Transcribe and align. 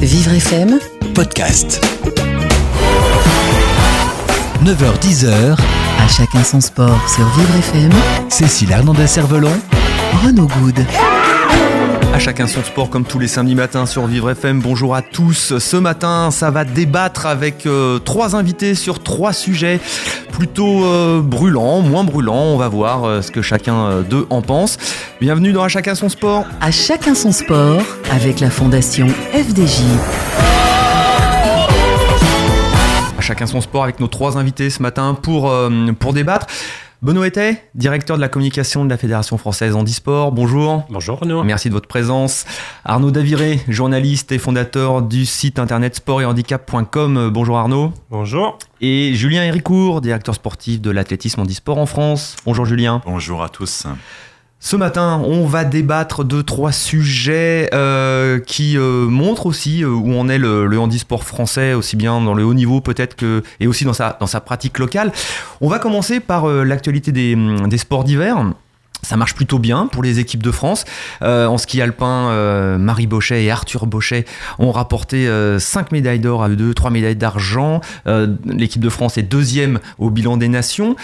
Vivre 0.00 0.34
FM, 0.34 0.78
podcast. 1.14 1.84
9h-10h, 4.64 5.56
à 5.98 6.08
chacun 6.08 6.44
son 6.44 6.60
sport 6.60 7.08
sur 7.08 7.26
Vivre 7.30 7.56
FM, 7.56 7.90
Cécile 8.28 8.70
Hernandez-Cervelon, 8.70 9.50
Renaud 10.24 10.46
Good. 10.46 10.86
À 12.12 12.18
chacun 12.18 12.48
son 12.48 12.64
sport 12.64 12.90
comme 12.90 13.04
tous 13.04 13.20
les 13.20 13.28
samedis 13.28 13.54
matins 13.54 13.86
sur 13.86 14.06
Vivre 14.06 14.30
FM. 14.30 14.60
Bonjour 14.60 14.96
à 14.96 15.00
tous. 15.00 15.56
Ce 15.58 15.76
matin, 15.76 16.30
ça 16.32 16.50
va 16.50 16.64
débattre 16.64 17.26
avec 17.26 17.66
euh, 17.66 18.00
trois 18.00 18.34
invités 18.34 18.74
sur 18.74 19.00
trois 19.00 19.32
sujets 19.32 19.80
plutôt 20.32 20.84
euh, 20.84 21.20
brûlants, 21.22 21.82
moins 21.82 22.02
brûlants. 22.02 22.42
On 22.42 22.56
va 22.56 22.68
voir 22.68 23.04
euh, 23.04 23.22
ce 23.22 23.30
que 23.30 23.42
chacun 23.42 24.02
d'eux 24.02 24.26
en 24.28 24.42
pense. 24.42 24.76
Bienvenue 25.20 25.52
dans 25.52 25.62
À 25.62 25.68
chacun 25.68 25.94
son 25.94 26.08
sport. 26.08 26.44
À 26.60 26.72
chacun 26.72 27.14
son 27.14 27.30
sport 27.30 27.80
avec 28.10 28.40
la 28.40 28.50
fondation 28.50 29.06
FDJ. 29.32 29.82
À 33.16 33.20
chacun 33.20 33.46
son 33.46 33.60
sport 33.60 33.84
avec 33.84 34.00
nos 34.00 34.08
trois 34.08 34.36
invités 34.36 34.68
ce 34.68 34.82
matin 34.82 35.14
pour, 35.14 35.54
pour 36.00 36.12
débattre. 36.12 36.48
Benoît 37.02 37.28
Etet, 37.28 37.64
directeur 37.74 38.16
de 38.16 38.20
la 38.20 38.28
communication 38.28 38.84
de 38.84 38.90
la 38.90 38.98
Fédération 38.98 39.38
française 39.38 39.74
handisport. 39.74 40.32
Bonjour. 40.32 40.84
Bonjour 40.90 41.18
Renaud. 41.18 41.42
Merci 41.44 41.70
de 41.70 41.74
votre 41.74 41.88
présence. 41.88 42.44
Arnaud 42.84 43.10
Daviré, 43.10 43.58
journaliste 43.68 44.32
et 44.32 44.38
fondateur 44.38 45.00
du 45.00 45.24
site 45.24 45.58
internet 45.58 45.96
sport 45.96 46.20
et 46.20 46.26
handicap.com. 46.26 47.30
Bonjour 47.30 47.56
Arnaud. 47.56 47.94
Bonjour. 48.10 48.58
Et 48.82 49.14
Julien 49.14 49.44
Héricourt, 49.44 50.02
directeur 50.02 50.34
sportif 50.34 50.82
de 50.82 50.90
l'athlétisme 50.90 51.40
handisport 51.40 51.78
en 51.78 51.86
France. 51.86 52.36
Bonjour 52.44 52.66
Julien. 52.66 53.00
Bonjour 53.06 53.42
à 53.42 53.48
tous. 53.48 53.86
Ce 54.62 54.76
matin, 54.76 55.22
on 55.24 55.46
va 55.46 55.64
débattre 55.64 56.22
de 56.22 56.42
trois 56.42 56.70
sujets 56.70 57.70
euh, 57.72 58.38
qui 58.40 58.76
euh, 58.76 59.06
montrent 59.06 59.46
aussi 59.46 59.82
euh, 59.82 59.88
où 59.88 60.14
en 60.14 60.28
est 60.28 60.36
le, 60.36 60.66
le 60.66 60.78
handisport 60.78 61.24
français, 61.24 61.72
aussi 61.72 61.96
bien 61.96 62.20
dans 62.20 62.34
le 62.34 62.44
haut 62.44 62.52
niveau 62.52 62.82
peut-être 62.82 63.16
que 63.16 63.42
et 63.58 63.66
aussi 63.66 63.86
dans 63.86 63.94
sa, 63.94 64.18
dans 64.20 64.26
sa 64.26 64.42
pratique 64.42 64.78
locale. 64.78 65.12
On 65.62 65.68
va 65.68 65.78
commencer 65.78 66.20
par 66.20 66.44
euh, 66.46 66.62
l'actualité 66.64 67.10
des, 67.10 67.36
des 67.68 67.78
sports 67.78 68.04
d'hiver. 68.04 68.52
Ça 69.02 69.16
marche 69.16 69.34
plutôt 69.34 69.58
bien 69.58 69.86
pour 69.86 70.02
les 70.02 70.18
équipes 70.18 70.42
de 70.42 70.50
France. 70.50 70.84
Euh, 71.22 71.46
en 71.46 71.56
ski 71.56 71.80
alpin, 71.80 72.28
euh, 72.28 72.76
Marie 72.76 73.06
Bochet 73.06 73.42
et 73.42 73.50
Arthur 73.50 73.86
Bochet 73.86 74.26
ont 74.58 74.72
rapporté 74.72 75.26
5 75.58 75.90
médailles 75.90 76.20
d'or 76.20 76.42
à 76.44 76.50
eux 76.50 76.56
deux, 76.56 76.74
3 76.74 76.90
médailles 76.90 77.16
d'argent. 77.16 77.80
Euh, 78.06 78.26
L'équipe 78.44 78.82
de 78.82 78.90
France 78.90 79.16
est 79.16 79.22
deuxième 79.22 79.80
au 79.98 80.10
bilan 80.10 80.36
des 80.36 80.48
nations. 80.48 80.96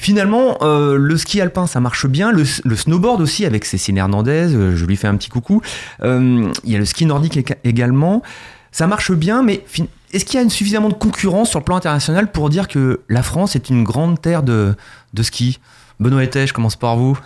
Finalement, 0.00 0.58
euh, 0.62 0.96
le 0.96 1.16
ski 1.16 1.40
alpin, 1.40 1.66
ça 1.66 1.80
marche 1.80 2.06
bien. 2.06 2.30
Le, 2.30 2.44
snowboard 2.44 3.20
aussi, 3.20 3.44
avec 3.44 3.64
Cécile 3.64 3.98
Hernandez, 3.98 4.54
euh, 4.54 4.76
je 4.76 4.86
lui 4.86 4.94
fais 4.96 5.08
un 5.08 5.16
petit 5.16 5.28
coucou. 5.28 5.60
Euh, 6.04 6.52
il 6.62 6.70
y 6.70 6.76
a 6.76 6.78
le 6.78 6.84
ski 6.84 7.04
nordique 7.04 7.36
éga- 7.36 7.56
également. 7.64 8.22
Ça 8.70 8.86
marche 8.86 9.10
bien, 9.10 9.42
mais 9.42 9.64
est-ce 10.12 10.24
qu'il 10.24 10.40
y 10.40 10.42
a 10.42 10.48
suffisamment 10.48 10.88
de 10.88 10.94
concurrence 10.94 11.50
sur 11.50 11.58
le 11.58 11.64
plan 11.64 11.74
international 11.74 12.30
pour 12.30 12.48
dire 12.48 12.68
que 12.68 13.00
la 13.08 13.24
France 13.24 13.56
est 13.56 13.70
une 13.70 13.82
grande 13.82 14.22
terre 14.22 14.44
de, 14.44 14.76
de 15.14 15.22
ski? 15.24 15.58
Benoît 15.98 16.22
Etet, 16.22 16.46
je 16.46 16.52
commence 16.52 16.76
par 16.76 16.96
vous. 16.96 17.18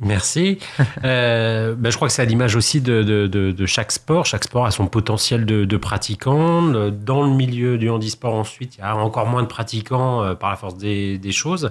Merci. 0.00 0.58
Ben, 1.02 1.90
je 1.90 1.94
crois 1.94 2.08
que 2.08 2.14
c'est 2.14 2.22
à 2.22 2.24
l'image 2.24 2.56
aussi 2.56 2.80
de, 2.80 3.66
chaque 3.66 3.92
sport. 3.92 4.26
Chaque 4.26 4.42
sport 4.42 4.66
a 4.66 4.72
son 4.72 4.88
potentiel 4.88 5.46
de, 5.46 5.76
pratiquants. 5.76 6.62
Dans 6.90 7.22
le 7.22 7.30
milieu 7.30 7.78
du 7.78 7.88
handisport, 7.88 8.34
ensuite, 8.34 8.76
il 8.76 8.80
y 8.80 8.82
a 8.82 8.96
encore 8.96 9.26
moins 9.26 9.42
de 9.42 9.48
pratiquants 9.48 10.34
par 10.34 10.50
la 10.50 10.56
force 10.56 10.76
des 10.76 11.32
choses. 11.32 11.70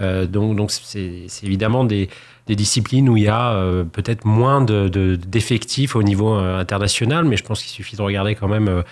Euh, 0.00 0.26
donc, 0.26 0.56
donc 0.56 0.70
c'est 0.70 1.26
évidemment 1.42 1.84
des, 1.84 2.08
des 2.46 2.56
disciplines 2.56 3.08
où 3.08 3.16
il 3.16 3.24
y 3.24 3.28
a 3.28 3.52
euh, 3.52 3.84
peut-être 3.84 4.24
moins 4.24 4.60
de- 4.62 4.88
de- 4.88 5.16
d'effectifs 5.16 5.96
au 5.96 6.02
niveau 6.02 6.34
euh, 6.34 6.58
international, 6.60 7.24
mais 7.24 7.36
je 7.36 7.44
pense 7.44 7.62
qu'il 7.62 7.70
suffit 7.70 7.96
de 7.96 8.02
regarder 8.02 8.34
quand 8.34 8.48
même 8.48 8.82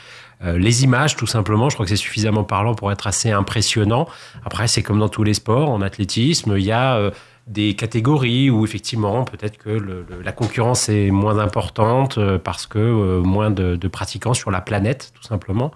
les 0.44 0.84
images, 0.84 1.16
tout 1.16 1.26
simplement. 1.26 1.68
Je 1.68 1.74
crois 1.74 1.84
que 1.84 1.90
c'est 1.90 1.96
suffisamment 1.96 2.44
parlant 2.44 2.74
pour 2.76 2.92
être 2.92 3.08
assez 3.08 3.32
impressionnant. 3.32 4.06
Après, 4.44 4.68
c'est 4.68 4.82
comme 4.84 5.00
dans 5.00 5.08
tous 5.08 5.24
les 5.24 5.34
sports, 5.34 5.68
en 5.70 5.82
athlétisme, 5.82 6.54
il 6.56 6.62
y 6.64 6.70
a 6.70 7.10
des 7.48 7.74
catégories 7.74 8.50
où 8.50 8.64
effectivement 8.64 9.24
peut-être 9.24 9.56
que 9.56 9.70
le- 9.70 10.04
le- 10.08 10.22
la 10.22 10.32
concurrence 10.32 10.88
est 10.90 11.10
moins 11.10 11.38
importante 11.38 12.18
euh, 12.18 12.38
parce 12.38 12.66
que 12.66 12.78
euh, 12.78 13.22
moins 13.22 13.50
de, 13.50 13.74
de 13.76 13.88
pratiquants 13.88 14.34
sur 14.34 14.50
la 14.50 14.60
planète 14.60 15.12
tout 15.14 15.22
simplement. 15.22 15.72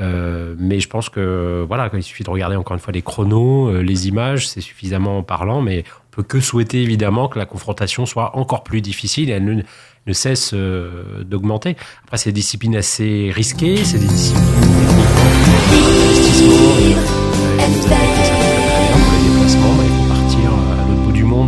Euh, 0.00 0.54
mais 0.58 0.80
je 0.80 0.88
pense 0.88 1.08
que 1.08 1.64
voilà, 1.66 1.88
il 1.94 2.02
suffit 2.02 2.24
de 2.24 2.30
regarder 2.30 2.56
encore 2.56 2.74
une 2.74 2.80
fois 2.80 2.92
les 2.92 3.02
chronos, 3.02 3.68
euh, 3.68 3.82
les 3.82 4.08
images, 4.08 4.48
c'est 4.48 4.60
suffisamment 4.60 5.22
parlant. 5.22 5.60
Mais 5.62 5.84
on 6.10 6.16
peut 6.16 6.22
que 6.24 6.40
souhaiter 6.40 6.82
évidemment 6.82 7.28
que 7.28 7.38
la 7.38 7.46
confrontation 7.46 8.04
soit 8.04 8.36
encore 8.36 8.64
plus 8.64 8.80
difficile 8.80 9.30
et 9.30 9.34
elle 9.34 9.44
ne, 9.44 9.62
ne 10.08 10.12
cesse 10.12 10.50
euh, 10.54 11.22
d'augmenter. 11.22 11.76
Après, 12.04 12.16
c'est 12.18 12.30
des 12.30 12.40
disciplines 12.40 12.74
assez 12.76 13.30
risquées, 13.32 13.76
c'est 13.84 13.98
des 13.98 14.08
disciplines 14.08 14.42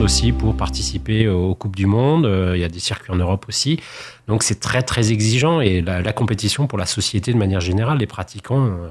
aussi 0.04 0.32
pour 0.32 0.54
participer 0.56 1.28
aux 1.28 1.54
Coupes 1.54 1.74
du 1.76 1.86
Monde. 1.86 2.26
Euh, 2.26 2.52
Il 2.56 2.60
y 2.60 2.64
a 2.64 2.68
des 2.68 2.78
circuits 2.78 3.10
en 3.12 3.16
Europe 3.16 3.46
aussi. 3.48 3.80
Donc 4.28 4.42
c'est 4.42 4.60
très 4.60 4.82
très 4.82 5.10
exigeant 5.12 5.60
et 5.60 5.80
la, 5.80 6.00
la 6.02 6.12
compétition 6.12 6.66
pour 6.66 6.78
la 6.78 6.86
société 6.86 7.32
de 7.32 7.38
manière 7.38 7.60
générale, 7.60 7.98
les 7.98 8.06
pratiquants, 8.06 8.64
euh, 8.66 8.88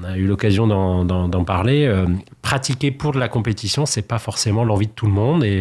on 0.00 0.04
a 0.04 0.16
eu 0.16 0.26
l'occasion 0.26 0.66
d'en- 0.66 1.04
d'en 1.04 1.28
d'en 1.28 1.44
parler. 1.44 1.84
euh, 1.86 2.06
pratiquer 2.40 2.90
pour 2.90 3.12
de 3.12 3.18
la 3.18 3.28
compétition, 3.28 3.86
c'est 3.86 4.02
pas 4.02 4.18
forcément 4.18 4.64
l'envie 4.64 4.86
de 4.86 4.92
tout 4.92 5.06
le 5.06 5.12
monde 5.12 5.44
et, 5.44 5.60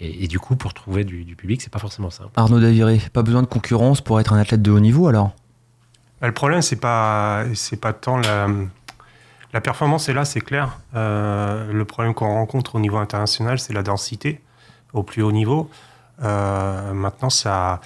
et, 0.00 0.24
et 0.24 0.28
du 0.28 0.38
coup 0.38 0.56
pour 0.56 0.72
trouver 0.74 1.04
du, 1.04 1.24
du 1.24 1.34
public, 1.36 1.60
c'est 1.62 1.72
pas 1.72 1.78
forcément 1.78 2.10
simple. 2.10 2.30
Arnaud 2.36 2.60
Daviré, 2.60 3.00
pas 3.12 3.22
besoin 3.22 3.42
de 3.42 3.46
concurrence 3.46 4.00
pour 4.00 4.20
être 4.20 4.32
un 4.32 4.38
athlète 4.38 4.62
de 4.62 4.70
haut 4.70 4.80
niveau 4.80 5.08
alors? 5.08 5.32
Bah, 6.20 6.28
le 6.28 6.34
problème, 6.34 6.62
c'est 6.62 6.80
pas, 6.80 7.44
c'est 7.54 7.80
pas 7.80 7.92
tant 7.92 8.16
la, 8.18 8.48
la 9.52 9.60
performance 9.60 10.08
est 10.08 10.14
là, 10.14 10.24
c'est 10.24 10.40
clair. 10.40 10.78
Euh, 10.94 11.72
le 11.72 11.84
problème 11.84 12.14
qu'on 12.14 12.28
rencontre 12.28 12.74
au 12.74 12.80
niveau 12.80 12.96
international, 12.96 13.58
c'est 13.58 13.72
la 13.72 13.82
densité 13.82 14.40
au 14.92 15.02
plus 15.02 15.22
haut 15.22 15.32
niveau. 15.32 15.70
Euh, 16.22 16.92
maintenant, 16.92 17.30
ça, 17.30 17.80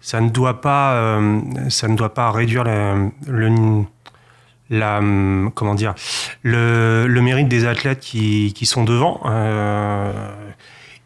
ça 0.00 0.20
ne 0.20 0.28
doit 0.28 0.60
pas, 0.60 0.94
euh, 0.94 1.40
ça 1.70 1.88
ne 1.88 1.96
doit 1.96 2.12
pas 2.12 2.30
réduire 2.30 2.64
le, 2.64 3.84
la, 4.70 5.00
comment 5.54 5.74
dire, 5.74 5.94
le, 6.42 7.06
le 7.06 7.20
mérite 7.22 7.48
des 7.48 7.66
athlètes 7.66 8.00
qui, 8.00 8.52
qui 8.54 8.66
sont 8.66 8.84
devant. 8.84 9.20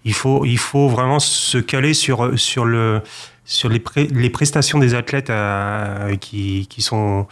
Il 0.04 0.14
faut, 0.14 0.44
il 0.44 0.58
faut 0.58 0.88
vraiment 0.88 1.20
se 1.20 1.58
caler 1.58 1.94
sur, 1.94 2.36
sur 2.36 2.64
le, 2.64 3.02
sur 3.44 3.68
les, 3.68 3.78
pré- 3.78 4.08
les 4.08 4.30
prestations 4.30 4.80
des 4.80 4.94
athlètes 4.94 5.32
qui, 6.20 6.66
qui 6.68 6.82
sont 6.82 7.28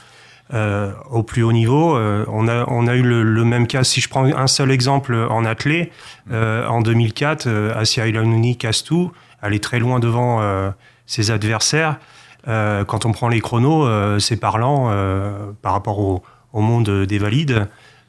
euh, 0.53 0.93
au 1.11 1.22
plus 1.22 1.43
haut 1.43 1.53
niveau. 1.53 1.97
Euh, 1.97 2.25
on, 2.28 2.49
a, 2.49 2.65
on 2.69 2.87
a 2.87 2.94
eu 2.97 3.03
le, 3.03 3.22
le 3.22 3.44
même 3.44 3.66
cas, 3.66 3.84
si 3.84 4.00
je 4.00 4.09
prends 4.09 4.25
un 4.25 4.47
seul 4.47 4.71
exemple 4.71 5.15
en 5.15 5.44
athlée, 5.44 5.93
euh, 6.33 6.66
en 6.66 6.81
2004, 6.81 7.47
euh, 7.47 7.72
Asia 7.77 8.06
Ilanouni 8.06 8.56
casse 8.56 8.83
tout, 8.83 9.12
elle 9.43 9.55
est 9.55 9.62
très 9.62 9.78
loin 9.78 10.00
devant 10.00 10.41
euh, 10.41 10.71
ses 11.06 11.31
adversaires. 11.31 11.99
Euh, 12.49 12.84
quand 12.84 13.06
on 13.06 13.12
prend 13.12 13.28
les 13.28 13.41
chronos, 13.41 14.19
c'est 14.19 14.39
parlant 14.39 14.91
par 15.62 15.72
rapport 15.72 15.99
au, 15.99 16.22
au 16.53 16.60
monde 16.60 17.05
des 17.05 17.19
valides. 17.19 17.69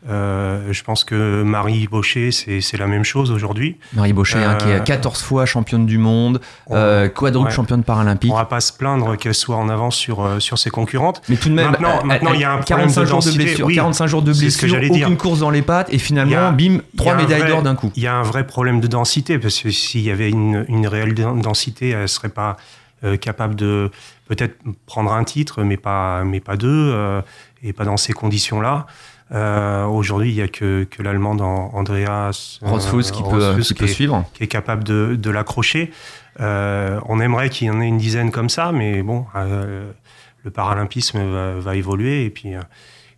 Euh, 0.10 0.72
je 0.74 0.84
pense 0.84 1.04
que 1.04 1.44
Marie 1.44 1.88
Baucher, 1.88 2.32
c'est 2.32 2.78
la 2.78 2.88
même 2.88 3.04
chose 3.04 3.30
aujourd'hui. 3.32 3.78
Marie 3.94 4.14
Bochet, 4.14 4.44
hein, 4.44 4.56
qui 4.56 4.68
est 4.70 4.80
Euh, 4.80 4.80
14 4.80 5.22
fois 5.22 5.46
championne 5.46 5.86
du 5.86 6.00
monde, 6.00 6.42
On- 6.68 6.76
euh, 6.76 7.08
quadruple 7.08 7.50
ouais. 7.50 7.54
championne 7.56 7.84
paralympique. 7.84 8.32
On 8.32 8.36
va 8.36 8.46
pas 8.46 8.62
se 8.62 8.74
plaindre 8.74 9.16
qu'elle 9.16 9.36
soit 9.36 9.58
en 9.58 9.70
avance 9.70 9.96
sur, 9.96 10.22
euh, 10.26 10.40
sur 10.40 10.58
ses 10.58 10.72
concurrentes. 10.72 11.22
Mais 11.30 11.36
tout 11.36 11.50
de 11.50 11.54
même, 11.54 11.72
Maintenant- 12.04 12.34
il 12.34 12.40
y 12.40 12.44
a 12.44 12.52
un 12.54 12.58
problème 12.58 12.88
45 12.88 13.02
de 13.02 13.06
jours 13.06 13.20
de 13.24 13.32
blessure, 13.32 13.66
oui. 13.68 13.76
45 13.76 14.08
jours 14.08 14.22
de 14.24 14.34
C'est 14.34 14.50
ce 14.50 14.58
que 14.58 14.66
blessure, 14.72 14.92
aucune 14.92 15.08
dire. 15.10 15.18
course 15.18 15.40
dans 15.40 15.52
les 15.52 15.62
pattes, 15.62 15.94
et 15.94 16.00
finalement, 16.00 16.48
a- 16.48 16.52
bim, 16.52 16.80
trois 16.98 17.16
médailles 17.16 17.48
d'or 17.48 17.62
d'un 17.62 17.76
coup. 17.76 17.92
Il 17.96 18.02
y 18.02 18.08
a 18.08 18.16
un 18.16 18.24
vrai 18.24 18.48
problème 18.48 18.80
de 18.82 18.88
densité, 18.88 19.38
parce 19.38 19.60
que 19.60 19.70
s'il 19.70 20.02
y 20.02 20.10
avait 20.10 20.30
une, 20.32 20.66
une 20.68 20.88
réelle 20.88 21.14
densité, 21.14 21.90
elle 21.90 22.02
ne 22.04 22.08
serait 22.08 22.30
pas 22.30 22.58
euh, 23.04 23.18
capable 23.18 23.56
de 23.56 23.90
peut-être 24.28 24.58
prendre 24.86 25.12
un 25.12 25.24
titre, 25.24 25.64
mais 25.64 25.76
pas, 25.78 26.24
mais 26.24 26.40
pas 26.40 26.56
deux, 26.56 26.68
euh, 26.94 27.22
et 27.64 27.74
pas 27.74 27.84
dans 27.84 27.98
ces 27.98 28.14
conditions-là. 28.14 28.86
Euh, 29.34 29.86
Aujourd'hui, 29.86 30.30
il 30.32 30.36
n'y 30.36 30.42
a 30.42 30.48
que, 30.48 30.84
que 30.84 31.02
l'Allemande 31.04 31.42
en- 31.42 31.72
Andreas 31.74 32.60
euh, 32.64 32.68
Rothfuss 32.70 33.12
qui 33.12 33.24
peut, 33.24 33.56
qui 33.62 33.74
peut 33.74 33.86
est- 33.86 33.88
suivre. 33.88 34.26
qui 34.34 34.44
est 34.44 34.48
capable 34.48 34.84
de, 34.84 35.16
de 35.16 35.30
l'accrocher. 35.32 35.92
Euh, 36.40 37.00
on 37.08 37.20
aimerait 37.20 37.50
qu'il 37.50 37.68
y 37.68 37.70
en 37.70 37.80
ait 37.82 37.88
une 37.88 37.98
dizaine 37.98 38.32
comme 38.32 38.50
ça, 38.50 38.72
mais 38.72 39.02
bon, 39.04 39.26
euh, 39.36 39.90
le 40.44 40.52
paralympisme 40.52 41.20
va, 41.32 41.54
va 41.60 41.76
évoluer 41.76 42.26
et 42.26 42.30
puis, 42.30 42.56
euh, 42.56 42.62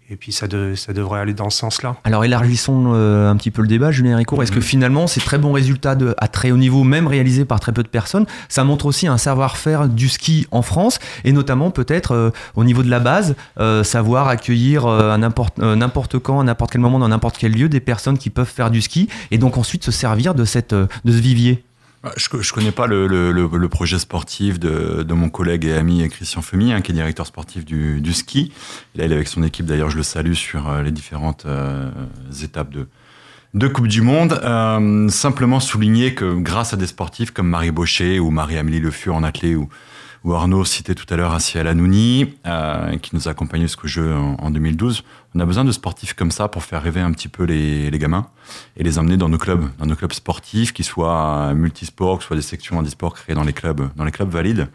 et 0.09 0.15
puis 0.15 0.31
ça, 0.31 0.47
de- 0.47 0.73
ça 0.75 0.93
devrait 0.93 1.19
aller 1.21 1.33
dans 1.33 1.49
ce 1.49 1.57
sens-là. 1.59 1.95
Alors 2.03 2.23
élargissons 2.25 2.91
euh, 2.93 3.29
un 3.29 3.35
petit 3.35 3.51
peu 3.51 3.61
le 3.61 3.67
débat, 3.67 3.91
Julien 3.91 4.17
Ricourt. 4.17 4.41
Est-ce 4.43 4.51
que 4.51 4.57
Mhm. 4.57 4.61
finalement 4.63 5.07
ces 5.07 5.21
très 5.21 5.37
bons 5.37 5.51
résultats 5.53 5.95
de, 5.95 6.13
à 6.17 6.27
très 6.27 6.51
haut 6.51 6.57
niveau, 6.57 6.83
même 6.83 7.07
réalisés 7.07 7.45
par 7.45 7.59
très 7.59 7.71
peu 7.71 7.83
de 7.83 7.87
personnes, 7.87 8.25
ça 8.49 8.63
montre 8.63 8.85
aussi 8.85 9.07
un 9.07 9.17
savoir-faire 9.17 9.87
du 9.89 10.09
ski 10.09 10.47
en 10.51 10.61
France 10.61 10.99
et 11.23 11.31
notamment 11.31 11.71
peut-être 11.71 12.11
euh, 12.13 12.29
au 12.55 12.63
niveau 12.63 12.83
de 12.83 12.89
la 12.89 12.99
base, 12.99 13.35
euh, 13.59 13.83
savoir 13.83 14.27
accueillir 14.27 14.85
euh, 14.85 15.11
à 15.13 15.17
n'importe 15.17 15.57
euh, 15.59 15.75
n'importe 15.75 16.19
quand, 16.19 16.39
à 16.39 16.43
n'importe 16.43 16.71
quel 16.71 16.81
moment, 16.81 16.99
dans 16.99 17.07
n'importe 17.09 17.37
quel 17.37 17.53
lieu, 17.53 17.69
des 17.69 17.79
personnes 17.79 18.17
qui 18.17 18.29
peuvent 18.29 18.45
faire 18.47 18.69
du 18.71 18.81
ski 18.81 19.07
et 19.31 19.37
donc 19.37 19.57
ensuite 19.57 19.83
se 19.83 19.91
servir 19.91 20.35
de, 20.35 20.45
cette, 20.45 20.73
euh, 20.73 20.87
de 21.05 21.11
ce 21.11 21.17
vivier 21.17 21.63
je 22.17 22.35
ne 22.35 22.53
connais 22.53 22.71
pas 22.71 22.87
le, 22.87 23.67
projet 23.67 23.97
sportif 23.97 24.59
de, 24.59 25.13
mon 25.13 25.29
collègue 25.29 25.65
et 25.65 25.73
ami 25.73 26.07
Christian 26.09 26.41
Femi, 26.41 26.73
hein, 26.73 26.81
qui 26.81 26.91
est 26.91 26.95
directeur 26.95 27.25
sportif 27.25 27.63
du, 27.63 28.13
ski. 28.13 28.51
Là, 28.95 29.05
il 29.05 29.11
est 29.11 29.15
avec 29.15 29.27
son 29.27 29.43
équipe, 29.43 29.65
d'ailleurs, 29.65 29.89
je 29.89 29.97
le 29.97 30.03
salue 30.03 30.33
sur 30.33 30.69
euh, 30.69 30.83
les 30.83 30.91
différentes 30.91 31.45
euh, 31.45 31.89
étapes 32.43 32.71
de, 33.53 33.67
Coupe 33.69 33.87
du 33.87 34.01
Monde. 34.01 34.39
Euh, 34.43 35.07
simplement 35.09 35.59
souligner 35.59 36.13
que 36.13 36.35
grâce 36.35 36.73
à 36.73 36.77
des 36.77 36.87
sportifs 36.87 37.31
comme 37.31 37.47
Marie 37.47 37.71
Baucher 37.71 38.19
ou 38.19 38.31
Marie-Amélie 38.31 38.79
Le 38.79 38.91
Fur 38.91 39.15
en 39.15 39.23
athlée 39.23 39.55
ou, 39.55 39.69
Arnaud 40.31 40.63
citait 40.63 40.95
tout 40.95 41.05
à 41.13 41.17
l'heure 41.17 41.33
Asiel 41.33 41.67
Hanouni, 41.67 42.35
euh, 42.45 42.97
qui 42.97 43.13
nous 43.13 43.27
a 43.27 43.31
accompagnés 43.31 43.65
jusqu'au 43.65 43.87
jeu 43.87 44.13
en, 44.13 44.51
2012. 44.51 45.03
On 45.35 45.39
a 45.39 45.45
besoin 45.45 45.65
de 45.65 45.71
sportifs 45.71 46.13
comme 46.13 46.29
ça 46.29 46.47
pour 46.47 46.63
faire 46.63 46.83
rêver 46.83 47.01
un 47.01 47.11
petit 47.11 47.27
peu 47.27 47.43
les, 47.43 47.89
les, 47.89 47.97
gamins 47.99 48.27
et 48.77 48.83
les 48.83 48.99
emmener 48.99 49.17
dans 49.17 49.29
nos 49.29 49.39
clubs, 49.39 49.65
dans 49.79 49.87
nos 49.87 49.95
clubs 49.95 50.13
sportifs, 50.13 50.73
qui 50.73 50.83
soient 50.83 51.53
multisports, 51.55 52.17
que 52.17 52.23
ce 52.23 52.27
soit 52.27 52.35
des 52.35 52.43
sections 52.43 52.77
handisport 52.77 53.15
créées 53.15 53.33
dans 53.35 53.43
les 53.43 53.53
clubs, 53.53 53.89
dans 53.95 54.05
les 54.05 54.11
clubs 54.11 54.29
valides. 54.29 54.67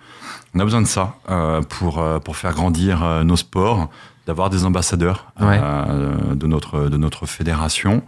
On 0.54 0.58
a 0.60 0.64
besoin 0.64 0.82
de 0.82 0.86
ça 0.88 1.14
euh, 1.30 1.62
pour 1.62 1.98
euh, 2.00 2.18
pour 2.18 2.36
faire 2.36 2.52
grandir 2.54 3.04
euh, 3.04 3.22
nos 3.22 3.36
sports, 3.36 3.88
d'avoir 4.26 4.50
des 4.50 4.64
ambassadeurs 4.64 5.32
Ouais. 5.40 5.60
euh, 5.62 6.34
de 6.34 6.46
notre 6.48 6.88
de 6.88 6.96
notre 6.96 7.26
fédération 7.26 8.02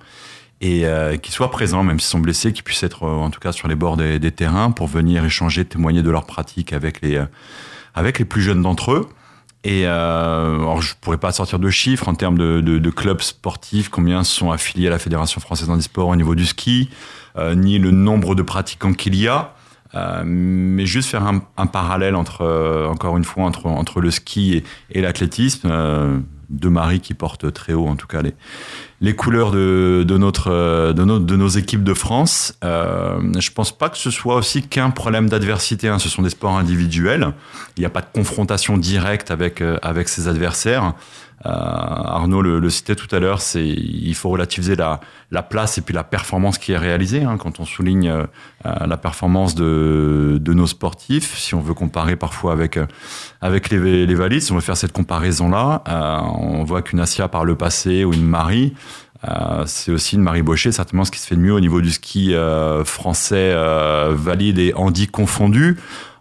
et 0.61 0.87
euh, 0.87 1.17
qui 1.17 1.31
soient 1.33 1.51
présents, 1.53 1.85
même 1.85 2.01
s'ils 2.01 2.11
sont 2.11 2.19
blessés, 2.19 2.53
qui 2.53 2.63
puissent 2.63 2.83
être 2.83 3.05
euh, 3.05 3.15
en 3.15 3.31
tout 3.31 3.41
cas 3.41 3.53
sur 3.53 3.69
les 3.69 3.75
bords 3.77 3.97
des, 3.97 4.19
des 4.19 4.33
terrains 4.33 4.73
pour 4.73 4.89
venir 4.89 5.25
échanger, 5.25 5.65
témoigner 5.65 6.03
de 6.03 6.11
leur 6.11 6.27
pratique 6.27 6.73
avec 6.73 7.01
les, 7.01 7.23
avec 7.95 8.19
les 8.19 8.25
plus 8.25 8.43
jeunes 8.43 8.61
d'entre 8.63 8.93
eux. 8.93 9.09
Et 9.63 9.87
euh, 9.87 10.57
alors 10.57 10.81
je 10.81 10.95
pourrais 11.01 11.19
pas 11.19 11.33
sortir 11.33 11.59
de 11.59 11.69
chiffres 11.69 12.09
en 12.09 12.15
termes 12.15 12.39
de, 12.39 12.91
clubs 12.91 13.21
sportifs, 13.21 13.91
combien 13.91 14.25
sont 14.25 14.51
affiliés 14.51 14.87
à 14.87 14.91
la 14.91 14.99
Fédération 14.99 15.41
française 15.41 15.69
d'handisport 15.69 16.09
au 16.09 16.17
niveau 16.17 16.35
du 16.35 16.47
ski, 16.47 16.89
euh, 17.37 17.55
ni 17.55 17.79
le 17.79 17.91
nombre 17.91 18.35
de 18.35 18.43
pratiquants 18.43 18.95
qu'il 18.95 19.15
y 19.15 19.29
a. 19.29 19.55
Euh, 19.95 20.23
mais 20.25 20.87
juste 20.87 21.11
faire 21.11 21.27
un, 21.27 21.67
parallèle 21.67 22.15
entre, 22.15 22.43
euh, 22.43 22.89
encore 22.89 23.17
une 23.17 23.25
fois, 23.25 23.45
entre, 23.45 24.01
le 24.01 24.11
ski 24.11 24.63
et 24.91 25.01
l'athlétisme. 25.01 25.69
Euh, 26.51 26.61
de 26.61 26.69
Marie 26.69 27.01
qui 27.01 27.15
porte 27.15 27.53
très 27.53 27.73
haut, 27.73 27.87
en 27.87 27.97
tout 27.97 28.07
cas, 28.07 28.23
les, 28.23 28.35
les 29.01 29.15
couleurs 29.15 29.51
de, 29.51 30.05
de, 30.07 30.19
notre, 30.19 30.51
euh, 30.51 30.93
de, 30.93 31.05
nos, 31.05 31.19
de 31.19 31.37
nos 31.37 31.49
équipes 31.49 31.85
de 31.85 31.95
France. 31.95 32.55
Euh, 32.65 33.21
je 33.39 33.51
pense 33.51 33.77
pas 33.77 33.89
que 33.89 33.99
ce 33.99 34.11
soit 34.11 34.37
aussi 34.37 34.63
qu'un 34.63 34.91
problème 34.91 35.29
d'adversité. 35.29 35.89
Hein. 35.89 35.99
Ce 35.99 36.09
sont 36.09 36.23
des 36.23 36.31
sports 36.31 36.57
individuels. 36.57 37.33
Il 37.77 37.81
n'y 37.81 37.87
a 37.87 37.91
pas 37.91 38.03
de 38.03 38.09
confrontation 38.13 38.77
directe 38.77 39.31
avec, 39.31 39.61
euh, 39.61 39.79
avec 39.83 40.09
ses 40.09 40.29
adversaires. 40.29 40.95
Euh, 41.47 41.49
Arnaud 41.51 42.43
le, 42.43 42.61
le, 42.61 42.71
citait 42.71 42.95
tout 42.95 43.15
à 43.15 43.19
l'heure, 43.19 43.41
c'est 43.41 43.67
il 43.67 44.15
faut 44.15 44.29
relativiser 44.29 44.77
la, 44.77 45.01
la 45.31 45.43
place 45.43 45.79
et 45.79 45.81
puis 45.81 45.95
la 45.95 46.05
performance 46.05 46.59
qui 46.59 46.73
est 46.73 46.77
réalisée. 46.79 47.23
Hein, 47.23 47.39
quand 47.39 47.61
on 47.61 47.65
souligne 47.65 48.09
euh, 48.09 48.27
la 48.65 48.97
performance 48.99 49.55
de, 49.55 50.39
de 50.41 50.53
nos 50.53 50.67
sportifs, 50.67 51.39
si 51.39 51.55
on 51.55 51.61
veut 51.61 51.75
comparer 51.75 52.17
parfois 52.17 52.53
avec 52.53 52.79
avec 53.41 53.71
les, 53.71 54.07
les 54.07 54.15
valides, 54.15 54.43
si 54.43 54.53
on 54.53 54.57
veut 54.57 54.61
faire 54.61 54.77
cette 54.77 54.93
comparaison 54.93 55.49
là, 55.49 55.83
euh, 55.89 56.19
on 56.39 56.65
voit 56.65 56.83
qu'une 56.83 57.01
Asia 57.01 57.29
par 57.29 57.45
le 57.45 57.55
passé 57.55 58.05
ou 58.05 58.13
une 58.13 58.27
Marie, 58.27 58.75
euh, 59.29 59.65
c'est 59.67 59.93
aussi 59.93 60.17
une 60.17 60.23
Marie 60.23 60.43
Baucher, 60.43 60.73
certainement 60.73 61.05
ce 61.05 61.11
qui 61.11 61.19
se 61.19 61.27
fait 61.27 61.37
de 61.37 61.41
mieux 61.41 61.53
au 61.53 61.61
niveau 61.61 61.81
du 61.81 61.91
ski 61.91 62.35
euh, 62.35 62.85
français 62.85 63.53
euh, 63.55 64.15
valide 64.15 64.59
et 64.59 64.73
handi 64.75 65.09
confondu. 65.09 65.77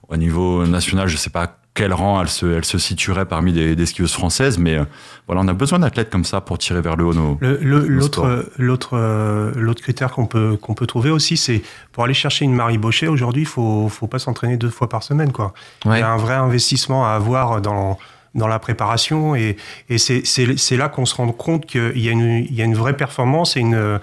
Au 0.09 0.17
niveau 0.17 0.65
national, 0.65 1.07
je 1.07 1.17
sais 1.17 1.29
pas 1.29 1.58
quel 1.79 1.93
rang 1.93 2.21
elle 2.21 2.27
se, 2.27 2.45
elle 2.45 2.65
se 2.65 2.77
situerait 2.77 3.25
parmi 3.25 3.53
des, 3.53 3.73
des 3.73 3.85
skieuses 3.85 4.11
françaises, 4.11 4.57
mais 4.57 4.75
euh, 4.75 4.83
voilà, 5.27 5.39
on 5.43 5.47
a 5.47 5.53
besoin 5.53 5.79
d'athlètes 5.79 6.09
comme 6.09 6.25
ça 6.25 6.41
pour 6.41 6.57
tirer 6.57 6.81
vers 6.81 6.97
le 6.97 7.05
haut 7.05 7.13
nos. 7.13 7.37
L'autre, 7.41 8.49
l'autre, 8.57 8.97
euh, 8.97 9.53
l'autre 9.55 9.81
critère 9.81 10.11
qu'on 10.11 10.25
peut 10.25 10.57
qu'on 10.57 10.73
peut 10.73 10.87
trouver 10.87 11.09
aussi, 11.09 11.37
c'est 11.37 11.61
pour 11.93 12.03
aller 12.03 12.13
chercher 12.13 12.43
une 12.43 12.53
Marie 12.53 12.77
Baucher. 12.77 13.07
Aujourd'hui, 13.07 13.43
il 13.43 13.47
faut 13.47 13.87
faut 13.87 14.07
pas 14.07 14.19
s'entraîner 14.19 14.57
deux 14.57 14.69
fois 14.69 14.89
par 14.89 15.03
semaine, 15.03 15.31
quoi. 15.31 15.53
Ouais. 15.85 15.99
Il 15.99 16.01
y 16.01 16.03
a 16.03 16.11
un 16.11 16.17
vrai 16.17 16.33
investissement 16.33 17.05
à 17.05 17.11
avoir 17.11 17.61
dans 17.61 17.97
dans 18.35 18.47
la 18.47 18.59
préparation 18.59 19.33
et, 19.35 19.55
et 19.87 19.97
c'est, 19.97 20.21
c'est, 20.25 20.57
c'est 20.57 20.75
là 20.75 20.89
qu'on 20.89 21.05
se 21.05 21.15
rend 21.15 21.31
compte 21.31 21.65
qu'il 21.65 21.97
y 21.97 22.09
a 22.09 22.11
une, 22.11 22.43
il 22.43 22.53
y 22.53 22.61
a 22.61 22.65
une 22.65 22.75
vraie 22.75 22.95
performance 22.95 23.55
et, 23.55 23.61
une, 23.61 23.99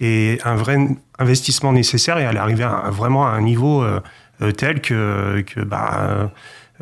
et 0.00 0.38
un 0.44 0.56
vrai 0.56 0.76
investissement 1.20 1.72
nécessaire 1.72 2.18
et 2.18 2.22
elle 2.22 2.36
est 2.36 2.40
arrivée 2.40 2.64
à, 2.64 2.90
vraiment 2.90 3.26
à 3.26 3.30
un 3.30 3.40
niveau 3.40 3.82
euh, 3.82 4.00
tel 4.58 4.82
que, 4.82 5.42
que 5.46 5.60
bah, 5.60 6.30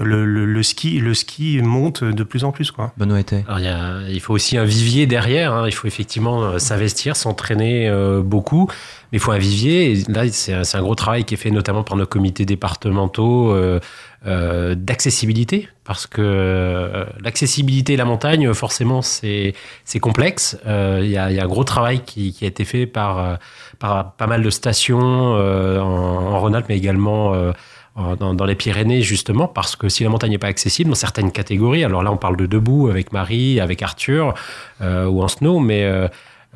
le, 0.04 0.24
le, 0.24 0.46
le, 0.46 0.62
ski, 0.62 0.98
le 0.98 1.14
ski 1.14 1.60
monte 1.62 2.02
de 2.02 2.22
plus 2.24 2.44
en 2.44 2.52
plus. 2.52 2.70
Quoi. 2.70 2.92
Benoît 2.96 3.20
était. 3.20 3.44
Alors, 3.46 3.58
il, 3.58 3.64
y 3.64 3.68
a, 3.68 4.00
il, 4.08 4.20
faut 4.20 4.34
aussi 4.34 4.56
un 4.56 4.64
vivier 4.64 5.06
derrière. 5.06 5.52
Hein. 5.52 5.64
Il 5.66 5.72
faut 5.72 5.86
effectivement 5.86 6.42
euh, 6.42 6.58
s'investir, 6.58 7.16
s'entraîner 7.16 7.88
euh, 7.88 8.22
beaucoup. 8.22 8.68
Mais 9.12 9.18
il 9.18 9.20
faut 9.20 9.32
un 9.32 9.38
vivier. 9.38 9.92
Et 9.92 10.12
là, 10.12 10.28
c'est 10.30 10.54
un, 10.54 10.62
un, 10.72 10.82
gros 10.82 10.94
travail 10.94 11.24
qui 11.24 11.34
est 11.34 11.36
fait 11.36 11.50
notamment 11.50 11.82
par 11.82 11.96
nos 11.96 12.06
comités 12.06 12.46
départementaux 12.46 13.52
euh, 13.52 13.80
euh, 14.26 14.74
d'accessibilité. 14.74 15.68
Parce 15.84 16.06
que 16.06 16.22
euh, 16.22 17.04
l'accessibilité 17.20 17.94
et 17.94 17.96
la 17.96 18.04
montagne, 18.04 18.52
forcément, 18.54 19.02
c'est 19.02 19.54
complexe. 20.00 20.56
Euh, 20.66 21.00
il 21.02 21.10
y, 21.10 21.18
a, 21.18 21.30
il 21.30 21.36
y, 21.36 21.40
a, 21.40 21.44
un 21.44 21.48
gros 21.48 21.64
travail 21.64 22.00
qui, 22.00 22.32
qui 22.32 22.44
a 22.44 22.48
été 22.48 22.64
fait 22.64 22.86
par, 22.86 23.18
euh, 23.18 23.34
par 23.78 24.12
pas 24.12 24.26
mal 24.28 24.42
de 24.42 24.50
stations 24.50 25.34
euh, 25.34 25.80
en, 25.80 25.86
en 25.86 26.38
Rhône-Alpes, 26.38 26.66
mais 26.68 26.76
également 26.76 27.34
euh, 27.34 27.52
dans, 27.96 28.34
dans, 28.34 28.44
les 28.44 28.54
Pyrénées, 28.54 29.02
justement, 29.02 29.46
parce 29.48 29.76
que 29.76 29.88
si 29.88 30.04
la 30.04 30.10
montagne 30.10 30.30
n'est 30.30 30.38
pas 30.38 30.46
accessible 30.46 30.90
dans 30.90 30.96
certaines 30.96 31.32
catégories, 31.32 31.84
alors 31.84 32.02
là, 32.02 32.12
on 32.12 32.16
parle 32.16 32.36
de 32.36 32.46
debout 32.46 32.88
avec 32.88 33.12
Marie, 33.12 33.60
avec 33.60 33.82
Arthur 33.82 34.34
euh, 34.80 35.06
ou 35.06 35.22
en 35.22 35.28
snow, 35.28 35.58
mais 35.58 35.84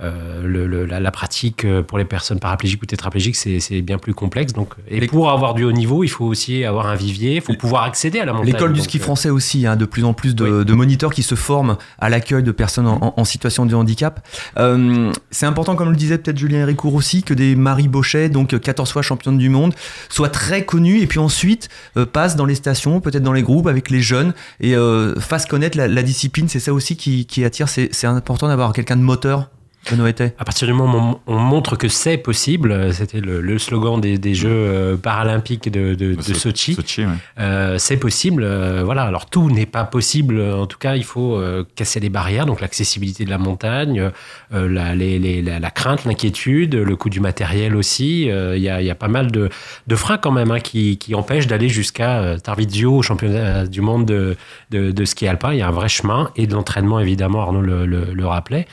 euh, 0.03 0.25
euh, 0.25 0.43
le, 0.47 0.67
le, 0.67 0.87
la, 0.87 1.01
la, 1.01 1.11
pratique 1.11 1.67
pour 1.87 1.99
les 1.99 2.05
personnes 2.05 2.41
paraplégiques 2.41 2.83
ou 2.83 2.87
tétraplégiques, 2.87 3.37
c'est 3.37 3.83
bien 3.83 3.99
plus 3.99 4.15
complexe. 4.15 4.53
Donc, 4.53 4.75
et 4.89 5.01
les... 5.01 5.07
pour 5.07 5.31
avoir 5.31 5.55
du 5.55 5.65
haut 5.65 5.73
niveau, 5.73 6.05
il 6.05 6.09
faut 6.09 6.25
aussi 6.25 6.65
avoir 6.65 6.87
un 6.87 6.95
vivier, 6.95 7.37
il 7.37 7.41
faut 7.41 7.55
pouvoir 7.55 7.85
accéder 7.85 8.21
à 8.21 8.25
la 8.25 8.33
montagne. 8.33 8.53
L'école 8.53 8.73
du 8.73 8.81
ski 8.81 8.99
donc, 8.99 9.05
français 9.05 9.31
aussi, 9.31 9.67
hein, 9.67 9.77
de 9.77 9.85
plus 9.85 10.05
en 10.05 10.13
plus 10.13 10.35
de, 10.35 10.45
oui. 10.45 10.65
de 10.65 10.73
moniteurs 10.73 11.13
qui 11.13 11.23
se 11.23 11.35
forment 11.35 11.77
à 11.99 12.09
l'accueil 12.09 12.43
de 12.43 12.53
personnes 12.53 12.87
en, 12.87 13.15
en, 13.17 13.25
situation 13.25 13.67
de 13.67 13.75
handicap. 13.75 14.27
Euh, 14.59 15.13
c'est 15.31 15.47
important, 15.47 15.77
comme 15.77 15.91
le 15.91 15.97
disait 15.97 16.19
peut-être 16.19 16.39
Julien 16.39 16.61
Héricourt 16.61 16.95
aussi, 16.95 17.23
que 17.23 17.35
des 17.35 17.57
Marie 17.57 17.89
Bauchet, 17.89 18.29
donc 18.29 18.59
14 18.59 18.91
fois 18.93 19.03
championne 19.03 19.39
du 19.39 19.49
monde, 19.49 19.75
soient 20.09 20.29
très 20.29 20.65
connues 20.65 21.01
et 21.01 21.07
puis 21.07 21.19
ensuite 21.19 21.69
euh, 21.97 22.07
passent 22.07 22.37
dans 22.37 22.47
les 22.47 22.55
stations, 22.55 23.01
peut-être 23.01 23.23
dans 23.23 23.33
les 23.33 23.43
groupes 23.43 23.67
avec 23.67 23.91
les 23.91 24.01
jeunes 24.01 24.35
et 24.61 24.77
euh, 24.77 25.19
fassent 25.21 25.47
connaître 25.47 25.77
la, 25.79 25.89
la 25.89 26.03
discipline. 26.03 26.49
C'est 26.49 26.61
ça 26.61 26.73
aussi 26.73 26.97
qui, 26.97 27.27
qui 27.27 27.45
attire. 27.45 27.69
C'est 27.69 28.05
important 28.05 28.49
d'avoir 28.49 28.73
quelqu'un 28.73 28.97
de 28.97 29.03
moteur 29.03 29.49
à 30.39 30.45
partir 30.45 30.67
du 30.67 30.73
moment 30.73 31.21
où 31.27 31.33
on 31.33 31.39
montre 31.39 31.77
que 31.77 31.89
c'est 31.89 32.17
possible, 32.17 32.93
c'était 32.95 33.21
le, 33.21 33.41
le, 33.41 33.59
slogan 33.59 34.01
des, 34.01 34.19
des 34.19 34.35
Jeux 34.35 34.49
euh, 34.51 34.97
paralympiques 34.97 35.71
de, 35.71 35.95
de, 35.95 36.15
de 36.15 36.23
Sochi. 36.23 36.75
Sochi 36.75 37.03
ouais. 37.03 37.13
euh, 37.39 37.79
c'est 37.79 37.97
possible. 37.97 38.43
Euh, 38.45 38.83
voilà. 38.85 39.03
Alors 39.03 39.27
tout 39.27 39.51
n'est 39.51 39.67
pas 39.67 39.85
possible. 39.85 40.41
En 40.41 40.67
tout 40.67 40.79
cas, 40.79 40.97
il 40.97 41.05
faut 41.05 41.37
euh, 41.37 41.65
casser 41.77 42.01
les 42.01 42.09
barrières. 42.09 42.47
Donc 42.47 42.61
l'accessibilité 42.61 43.25
de 43.25 43.31
la 43.31 43.39
montagne, 43.39 44.11
euh, 44.53 44.69
la, 44.69 44.95
les, 44.95 45.19
les, 45.19 45.43
la, 45.43 45.59
la, 45.59 45.71
crainte, 45.71 46.05
l'inquiétude, 46.05 46.75
le 46.75 46.97
coût 46.97 47.11
du 47.11 47.21
matériel 47.21 47.77
aussi. 47.77 48.23
Il 48.25 48.63
y 48.63 48.69
a, 48.69 48.81
y, 48.81 48.91
a, 48.91 48.95
pas 48.95 49.09
mal 49.09 49.31
de, 49.31 49.51
de 49.87 49.97
freins 49.97 50.19
quand 50.19 50.33
même 50.33 50.51
hein, 50.51 50.61
qui, 50.61 50.97
qui 50.99 51.15
empêchent 51.15 51.47
d'aller 51.47 51.69
jusqu'à 51.69 52.37
Tarvisio, 52.43 52.97
au 52.97 53.03
championnat 53.03 53.67
du 53.67 53.81
monde 53.81 54.07
de, 54.07 54.37
de, 54.71 54.91
de, 54.91 55.05
ski 55.05 55.27
alpin. 55.27 55.53
Il 55.53 55.59
y 55.59 55.63
a 55.63 55.69
un 55.69 55.73
vrai 55.73 55.89
chemin 55.89 56.31
et 56.37 56.47
de 56.47 56.55
l'entraînement 56.55 57.01
évidemment. 57.01 57.43
Arnaud 57.43 57.61
le, 57.61 57.87
le, 57.87 58.15
le 58.15 58.27
rappelait. 58.27 58.67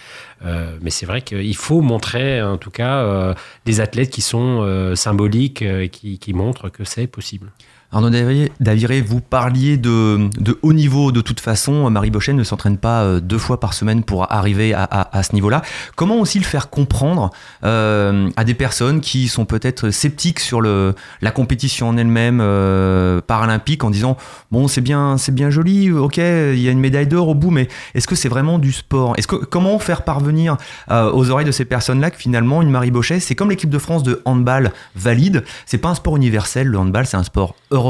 Euh, 0.44 0.78
mais 0.82 0.90
c'est 0.90 1.06
vrai 1.06 1.22
qu'il 1.22 1.56
faut 1.56 1.82
montrer, 1.82 2.42
en 2.42 2.58
tout 2.58 2.72
cas, 2.72 3.00
euh, 3.00 3.34
des 3.66 3.80
athlètes 3.80 4.10
qui 4.10 4.22
sont 4.22 4.62
euh, 4.62 4.96
symboliques, 4.96 5.64
qui, 5.92 6.20
qui, 6.20 6.34
montrent 6.34 6.70
que 6.70 6.84
c'est 6.84 7.08
possible. 7.08 7.52
Arnaud 7.94 8.10
Daviré, 8.10 9.02
vous 9.02 9.20
parliez 9.20 9.76
de, 9.76 10.30
de, 10.40 10.58
haut 10.62 10.72
niveau 10.74 11.12
de 11.12 11.20
toute 11.20 11.42
façon. 11.42 11.90
Marie 11.90 12.10
Bauchet 12.10 12.32
ne 12.32 12.44
s'entraîne 12.44 12.78
pas 12.78 13.20
deux 13.20 13.38
fois 13.38 13.60
par 13.60 13.74
semaine 13.74 14.04
pour 14.04 14.32
arriver 14.32 14.74
à, 14.74 14.84
à, 14.84 15.24
ce 15.24 15.34
niveau-là. 15.34 15.62
Comment 15.96 16.20
aussi 16.20 16.40
le 16.40 16.46
faire 16.46 16.70
comprendre 16.70 17.32
euh, 17.66 18.30
à 18.38 18.44
des 18.46 18.54
personnes 18.54 19.02
qui 19.02 19.28
sont 19.28 19.46
peut-être 19.46 19.90
sceptiques 19.90 20.40
sur 20.40 20.62
le, 20.62 20.96
la 21.22 21.32
compétition 21.32 21.90
en 21.90 21.98
elle-même 21.98 22.40
euh, 22.42 23.20
paralympique 23.22 23.84
en 23.84 23.90
disant 23.90 24.18
bon 24.52 24.68
c'est 24.68 24.82
bien 24.82 25.18
c'est 25.18 25.34
bien 25.34 25.50
joli, 25.50 25.92
ok 25.92 26.18
il 26.18 26.60
y 26.60 26.68
a 26.68 26.72
une 26.72 26.80
médaille 26.80 27.08
d'or 27.08 27.28
au 27.28 27.36
bout, 27.36 27.52
mais 27.52 27.68
est-ce 27.94 28.08
que 28.08 28.16
c'est 28.16 28.30
vraiment 28.30 28.58
du 28.58 28.72
sport? 28.72 29.16
Que 29.16 29.36
comment 29.36 29.78
faire 29.80 30.04
parvenir 30.04 30.58
euh, 30.90 31.12
aux 31.12 31.30
oreilles 31.30 31.46
de 31.46 31.52
ces 31.52 31.66
personnes-là 31.66 32.12
que 32.12 32.18
finalement 32.18 32.62
une 32.62 32.70
Marie 32.70 32.92
Bauchet 32.92 33.20
c'est 33.20 33.36
comme 33.36 33.50
l'équipe 33.50 33.70
de 33.70 33.78
France 33.78 34.04
de 34.04 34.22
handball 34.26 34.72
valide, 34.96 35.44
c'est 35.66 35.78
pas 35.78 35.90
un 35.90 35.96
sport 35.96 36.16
universel 36.16 36.68
le 36.68 36.78
handball, 36.78 37.06
c'est 37.06 37.18
un 37.18 37.24
sport 37.24 37.56
européen. 37.70 37.81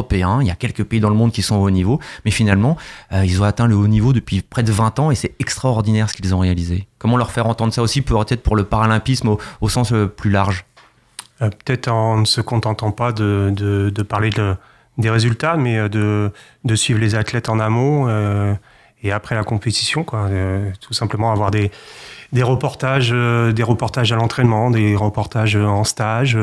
Il 0.42 0.48
y 0.48 0.52
a 0.52 0.56
quelques 0.56 0.84
pays 0.84 1.00
dans 1.00 1.10
le 1.10 1.16
monde 1.16 1.32
qui 1.32 1.42
sont 1.42 1.56
au 1.56 1.66
haut 1.66 1.70
niveau, 1.70 2.00
mais 2.26 2.32
finalement, 2.32 2.78
euh, 3.12 3.26
ils 3.26 3.42
ont 3.42 3.46
atteint 3.46 3.68
le 3.68 3.76
haut 3.76 3.88
niveau 3.88 4.14
depuis 4.14 4.42
près 4.42 4.64
de 4.64 4.72
20 4.72 5.00
ans 5.00 5.12
et 5.12 5.16
c'est 5.16 5.36
extraordinaire 5.40 6.10
ce 6.10 6.16
qu'ils 6.16 6.34
ont 6.34 6.40
réalisé. 6.40 6.88
Comment 6.98 7.18
leur 7.18 7.32
faire 7.32 7.48
entendre 7.48 7.74
ça 7.74 7.82
aussi, 7.82 8.02
peut-être 8.02 8.44
pour 8.44 8.56
le 8.56 8.64
paralympisme 8.64 9.36
au, 9.62 9.70
sens 9.70 9.92
euh, 9.94 10.08
plus 10.08 10.30
large? 10.30 10.66
Euh, 11.42 11.50
Peut-être 11.50 11.90
en 11.90 12.18
ne 12.18 12.26
se 12.26 12.42
contentant 12.42 12.92
pas 12.92 13.12
de, 13.12 13.92
parler 14.08 14.30
de, 14.30 14.56
des 14.98 15.10
résultats, 15.10 15.58
mais 15.58 15.90
de, 15.90 16.32
suivre 16.76 17.00
les 17.00 17.16
athlètes 17.16 17.50
en 17.50 17.60
amont 17.60 18.08
et 19.04 19.12
après 19.12 19.36
la 19.36 19.44
compétition, 19.44 20.04
quoi. 20.04 20.28
Euh, 20.30 20.70
tout 20.80 20.94
simplement 20.94 21.32
avoir 21.32 21.52
des, 21.52 21.72
des 22.32 22.44
reportages, 22.44 23.12
euh, 23.14 23.52
des 23.52 23.64
reportages 23.64 24.12
à 24.12 24.16
l'entraînement, 24.16 24.70
des 24.70 24.96
reportages 24.96 25.56
en 25.56 25.84
stage, 25.84 26.38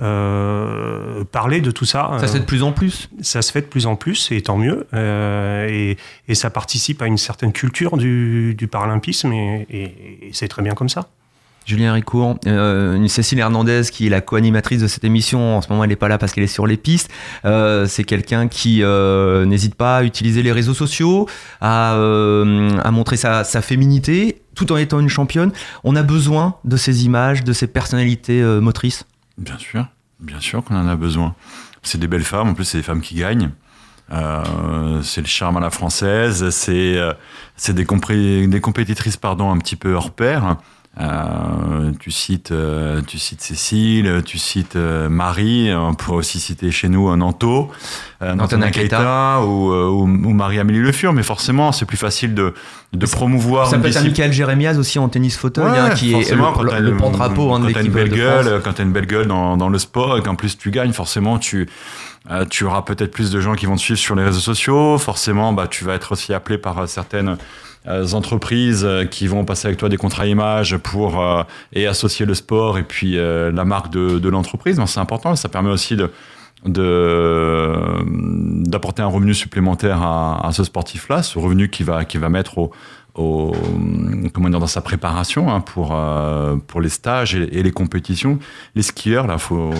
euh, 0.00 1.24
parler 1.30 1.60
de 1.60 1.70
tout 1.70 1.84
ça. 1.84 2.10
Ça 2.18 2.26
se 2.26 2.32
fait 2.34 2.40
de 2.40 2.44
plus 2.44 2.62
en 2.62 2.72
plus. 2.72 3.10
Ça 3.20 3.42
se 3.42 3.52
fait 3.52 3.60
de 3.60 3.66
plus 3.66 3.86
en 3.86 3.96
plus, 3.96 4.32
et 4.32 4.40
tant 4.42 4.56
mieux. 4.56 4.86
Et, 4.94 5.96
et, 6.28 6.34
ça 6.34 6.50
participe 6.50 7.02
à 7.02 7.06
une 7.06 7.18
certaine 7.18 7.52
culture 7.52 7.96
du, 7.96 8.54
du 8.54 8.66
paralympisme, 8.66 9.32
et, 9.32 9.66
et 9.70 10.30
c'est 10.32 10.48
très 10.48 10.62
bien 10.62 10.74
comme 10.74 10.88
ça. 10.88 11.08
Julien 11.66 11.92
Ricourt, 11.92 12.38
euh, 12.46 13.06
Cécile 13.08 13.38
Hernandez 13.38 13.82
qui 13.92 14.06
est 14.06 14.10
la 14.10 14.20
co-animatrice 14.20 14.80
de 14.80 14.86
cette 14.86 15.04
émission. 15.04 15.56
En 15.56 15.62
ce 15.62 15.68
moment, 15.68 15.84
elle 15.84 15.90
n'est 15.90 15.96
pas 15.96 16.08
là 16.08 16.18
parce 16.18 16.32
qu'elle 16.32 16.44
est 16.44 16.48
sur 16.48 16.66
les 16.66 16.76
pistes. 16.76 17.10
Euh, 17.44 17.86
c'est 17.86 18.04
quelqu'un 18.04 18.48
qui 18.48 18.82
euh, 18.82 19.44
n'hésite 19.44 19.74
pas 19.74 19.98
à 19.98 20.02
utiliser 20.02 20.42
les 20.42 20.52
réseaux 20.52 20.74
sociaux, 20.74 21.28
à, 21.60 21.92
à 21.92 22.90
montrer 22.90 23.16
sa, 23.16 23.44
féminité, 23.62 24.42
tout 24.54 24.72
en 24.72 24.76
étant 24.76 25.00
une 25.00 25.08
championne. 25.08 25.52
On 25.84 25.96
a 25.96 26.02
besoin 26.02 26.56
de 26.64 26.76
ces 26.76 27.04
images, 27.04 27.44
de 27.44 27.52
ces 27.52 27.66
personnalités 27.66 28.42
motrices. 28.42 29.04
Bien 29.38 29.58
sûr, 29.58 29.86
bien 30.18 30.40
sûr 30.40 30.64
qu'on 30.64 30.76
en 30.76 30.88
a 30.88 30.96
besoin. 30.96 31.34
C'est 31.82 31.98
des 31.98 32.08
belles 32.08 32.24
femmes. 32.24 32.48
En 32.48 32.54
plus, 32.54 32.64
c'est 32.64 32.78
des 32.78 32.84
femmes 32.84 33.00
qui 33.00 33.16
gagnent. 33.16 33.50
c'est 34.10 35.20
le 35.20 35.26
charme 35.26 35.58
à 35.58 35.60
la 35.60 35.70
française. 35.70 36.50
C'est 36.50 36.98
c'est 37.56 37.74
des, 37.74 37.86
des 38.46 38.60
compétitrices 38.60 39.16
pardon 39.16 39.50
un 39.50 39.58
petit 39.58 39.76
peu 39.76 39.94
hors 39.94 40.10
pair. 40.10 40.56
Euh, 40.98 41.92
tu 42.00 42.10
cites, 42.10 42.50
euh, 42.50 43.00
tu 43.06 43.18
cites 43.18 43.40
Cécile, 43.40 44.22
tu 44.24 44.38
cites 44.38 44.74
euh, 44.74 45.08
Marie. 45.08 45.72
On 45.72 45.94
pourrait 45.94 46.18
aussi 46.18 46.40
citer 46.40 46.72
chez 46.72 46.88
nous 46.88 47.08
un 47.08 47.20
Anto, 47.20 47.70
Nantana 48.20 48.70
Keita 48.70 49.40
ou, 49.42 49.72
ou, 49.72 50.06
Marie-Amélie 50.06 50.80
Le 50.80 50.92
Fur. 50.92 51.12
Mais 51.12 51.22
forcément, 51.22 51.70
c'est 51.70 51.86
plus 51.86 51.96
facile 51.96 52.34
de, 52.34 52.54
de 52.92 53.06
promouvoir. 53.06 53.68
Ça 53.68 53.78
peut 53.78 53.88
être 53.88 53.98
un 53.98 54.02
Michael 54.02 54.32
Jérémias 54.32 54.78
aussi 54.78 54.98
en 54.98 55.08
tennis 55.08 55.36
fauteuil, 55.36 55.78
hein, 55.78 55.90
qui 55.90 56.12
est 56.12 56.30
le, 56.32 56.80
le, 56.80 57.12
drapeau 57.12 57.54
hein, 57.54 57.60
de 57.60 57.68
l'équipe 57.68 57.92
de 57.92 58.06
gueule, 58.06 58.60
Quand 58.62 58.72
tu 58.72 58.82
as 58.82 58.84
une 58.84 58.92
belle 58.92 59.06
gueule 59.06 59.26
dans, 59.26 59.56
dans 59.56 59.68
le 59.68 59.78
sport 59.78 60.18
et 60.18 60.22
qu'en 60.22 60.34
plus 60.34 60.58
tu 60.58 60.70
gagnes, 60.70 60.92
forcément 60.92 61.38
tu 61.38 61.68
tu 62.50 62.64
auras 62.64 62.82
peut-être 62.82 63.10
plus 63.10 63.30
de 63.30 63.40
gens 63.40 63.54
qui 63.54 63.66
vont 63.66 63.76
te 63.76 63.80
suivre 63.80 63.98
sur 63.98 64.14
les 64.14 64.24
réseaux 64.24 64.40
sociaux. 64.40 64.98
Forcément, 64.98 65.52
bah, 65.52 65.66
tu 65.68 65.84
vas 65.84 65.94
être 65.94 66.12
aussi 66.12 66.32
appelé 66.32 66.58
par 66.58 66.88
certaines 66.88 67.30
euh, 67.30 67.36
entreprises 67.86 68.84
euh, 68.84 69.04
qui 69.04 69.26
vont 69.26 69.44
passer 69.44 69.66
avec 69.68 69.78
toi 69.78 69.88
des 69.88 69.96
contrats 69.96 70.26
images 70.26 70.76
pour 70.76 71.20
euh, 71.20 71.42
et 71.72 71.86
associer 71.86 72.26
le 72.26 72.34
sport 72.34 72.78
et 72.78 72.82
puis 72.82 73.16
la 73.16 73.64
marque 73.64 73.90
de, 73.90 74.18
de 74.18 74.28
l'entreprise. 74.28 74.80
C'est 74.86 75.00
important. 75.00 75.34
Ça 75.36 75.48
permet 75.48 75.70
aussi 75.70 75.96
de 75.96 76.10
d'apporter 78.66 79.00
un 79.00 79.06
revenu 79.06 79.32
supplémentaire 79.32 80.02
à, 80.02 80.50
ce 80.52 80.62
sportif-là, 80.62 81.22
ce 81.22 81.38
revenu 81.38 81.70
qui 81.70 81.84
va 81.84 82.04
qui 82.04 82.18
va 82.18 82.28
mettre 82.28 82.58
au, 82.58 82.70
comment 84.34 84.50
dire 84.50 84.60
dans 84.60 84.66
sa 84.66 84.82
préparation 84.82 85.50
hein, 85.50 85.60
pour 85.60 85.98
pour 86.66 86.82
les 86.82 86.90
stages 86.90 87.34
et, 87.34 87.62
les 87.62 87.70
compétitions. 87.70 88.38
Les 88.74 88.82
skieurs 88.82 89.26
là, 89.26 89.38
faut 89.38 89.72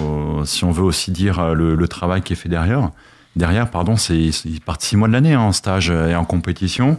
si 0.47 0.65
on 0.65 0.71
veut 0.71 0.85
aussi 0.85 1.11
dire 1.11 1.55
le, 1.55 1.75
le 1.75 1.89
travail 1.89 2.23
qui 2.23 2.33
est 2.33 2.37
fait 2.37 2.49
derrière. 2.49 2.89
Derrière, 3.37 3.71
pardon, 3.71 3.97
c'est 3.97 4.17
ils 4.17 4.61
partent 4.65 4.81
six 4.81 4.97
mois 4.97 5.07
de 5.07 5.13
l'année 5.13 5.35
hein, 5.35 5.41
en 5.41 5.53
stage 5.53 5.91
et 5.91 6.15
en 6.15 6.25
compétition. 6.25 6.99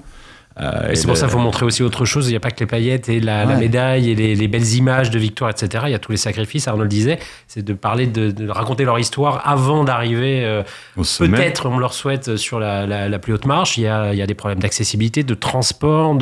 Euh, 0.60 0.92
c'est 0.94 1.08
pour 1.08 1.16
ça 1.16 1.28
qu'il 1.28 1.34
faut 1.34 1.40
montrer 1.40 1.66
aussi 1.66 1.82
autre 1.82 2.06
chose. 2.06 2.28
Il 2.28 2.32
n'y 2.32 2.36
a 2.38 2.40
pas 2.42 2.52
que 2.52 2.60
les 2.60 2.66
paillettes 2.66 3.08
et 3.10 3.20
la, 3.20 3.46
médaille 3.56 4.12
et 4.12 4.36
les, 4.36 4.48
belles 4.48 4.76
images 4.76 5.10
de 5.10 5.18
victoire, 5.18 5.50
etc. 5.50 5.86
Il 5.88 5.92
y 5.92 5.96
a 5.96 6.00
tous 6.00 6.12
les 6.12 6.18
sacrifices. 6.18 6.68
Arnaud 6.68 6.84
le 6.84 6.90
disait, 6.90 7.20
c'est 7.48 7.64
de 7.64 7.74
parler, 7.74 8.08
de, 8.08 8.50
raconter 8.50 8.84
leur 8.84 9.00
histoire 9.00 9.48
avant 9.48 9.84
d'arriver. 9.84 10.44
Euh, 10.44 10.64
peut-être, 10.96 11.68
on 11.68 11.78
leur 11.78 11.94
souhaite, 11.94 12.36
sur 12.36 12.60
la, 12.60 13.20
plus 13.20 13.34
haute 13.34 13.46
marche. 13.46 13.78
Il 13.78 13.84
y 13.84 13.88
a, 13.88 14.14
il 14.14 14.18
y 14.18 14.22
a 14.22 14.28
des 14.28 14.34
problèmes 14.34 14.60
d'accessibilité, 14.60 15.24
de 15.24 15.34
transport, 15.34 16.18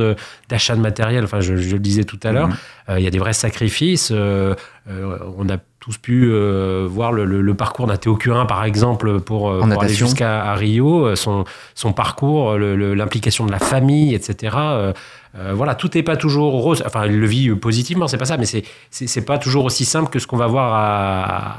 d'achat 0.47 0.75
de, 0.75 0.81
matériel. 0.81 1.23
Enfin, 1.23 1.39
je, 1.39 1.53
le 1.53 1.79
disais 1.79 2.03
tout 2.03 2.19
à 2.23 2.31
l'heure. 2.31 2.49
Mhm. 2.49 2.55
Euh, 2.89 2.99
il 2.99 3.03
y 3.03 3.07
a 3.07 3.11
des 3.11 3.19
vrais 3.19 3.33
sacrifices. 3.33 4.11
on 4.11 5.49
a 5.49 5.57
tous 5.79 5.97
pu 5.97 6.29
euh, 6.29 6.85
voir 6.89 7.11
le, 7.11 7.53
parcours 7.53 7.87
d'un 7.87 7.97
Théo 7.97 8.15
Curin, 8.15 8.45
par 8.45 8.63
exemple, 8.63 9.21
pour, 9.21 9.49
euh, 9.49 9.61
aller 9.61 9.93
jusqu'à 9.93 10.53
Rio, 10.53 11.05
euh, 11.05 11.15
son, 11.15 11.45
son 11.73 11.93
parcours, 11.93 12.57
l'implication 12.57 13.45
de 13.45 13.51
la 13.51 13.59
famille, 13.59 14.13
etc. 14.13 14.57
Euh, 14.59 14.93
voilà, 15.33 15.75
tout 15.75 15.89
n'est 15.93 16.03
pas 16.03 16.17
toujours 16.17 16.53
rose. 16.53 16.83
Enfin, 16.85 17.05
il 17.05 17.19
le 17.19 17.27
vit 17.27 17.49
positivement, 17.51 18.07
c'est 18.07 18.17
pas 18.17 18.25
ça, 18.25 18.37
mais 18.37 18.45
c'est 18.45 18.63
c'est 18.89 19.25
pas 19.25 19.37
toujours 19.37 19.65
aussi 19.65 19.85
simple 19.85 20.09
que 20.09 20.19
ce 20.19 20.27
qu'on 20.27 20.37
va 20.37 20.47
voir 20.47 20.73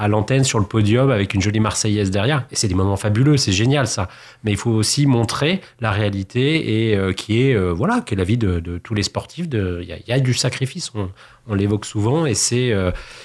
à, 0.01 0.09
l'antenne 0.09 0.45
sur 0.45 0.59
le 0.59 0.65
podium 0.65 1.11
avec 1.11 1.35
une 1.35 1.41
jolie 1.41 1.61
Marseillaise 1.61 2.11
derrière. 2.11 2.45
Et 2.51 2.57
c'est 2.57 2.69
des 2.69 2.75
moments 2.75 2.97
fabuleux, 2.97 3.37
c'est 3.37 3.53
génial 3.53 3.87
ça. 3.87 4.09
Mais 4.45 4.51
il 4.51 4.57
faut 4.57 4.71
aussi 4.71 5.07
montrer 5.07 5.61
la 5.81 5.93
réalité 5.93 6.91
et 6.91 6.97
euh, 6.97 7.13
qui 7.13 7.43
est 7.43 7.55
euh, 7.55 7.73
voilà, 7.73 8.01
qui 8.01 8.15
est 8.15 8.17
la 8.17 8.25
vie 8.25 8.37
de, 8.39 8.61
tous 8.83 8.95
les 8.95 9.03
sportifs. 9.03 9.47
Il 9.53 10.03
y, 10.07 10.13
a 10.13 10.21
du 10.21 10.35
sacrifice, 10.35 10.93
on, 10.95 11.55
l'évoque 11.55 11.85
souvent, 11.85 12.27
et 12.27 12.35
c'est 12.35 12.73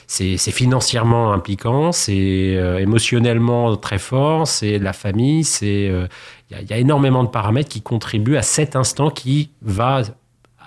c'est 0.07 0.51
financièrement 0.51 1.31
impliquant, 1.33 1.91
c'est 1.91 2.57
émotionnellement 2.79 3.75
très 3.77 3.99
fort, 3.99 4.47
c'est 4.47 4.79
la 4.79 4.93
famille, 4.93 5.43
c'est 5.43 5.91
il 6.51 6.69
y, 6.69 6.73
a 6.73 6.77
énormément 6.77 7.23
de 7.23 7.29
paramètres 7.29 7.69
qui 7.69 7.81
contribuent 7.81 8.37
à 8.37 8.41
cet 8.41 8.75
instant 8.75 9.09
qui 9.09 9.51
va 9.61 10.03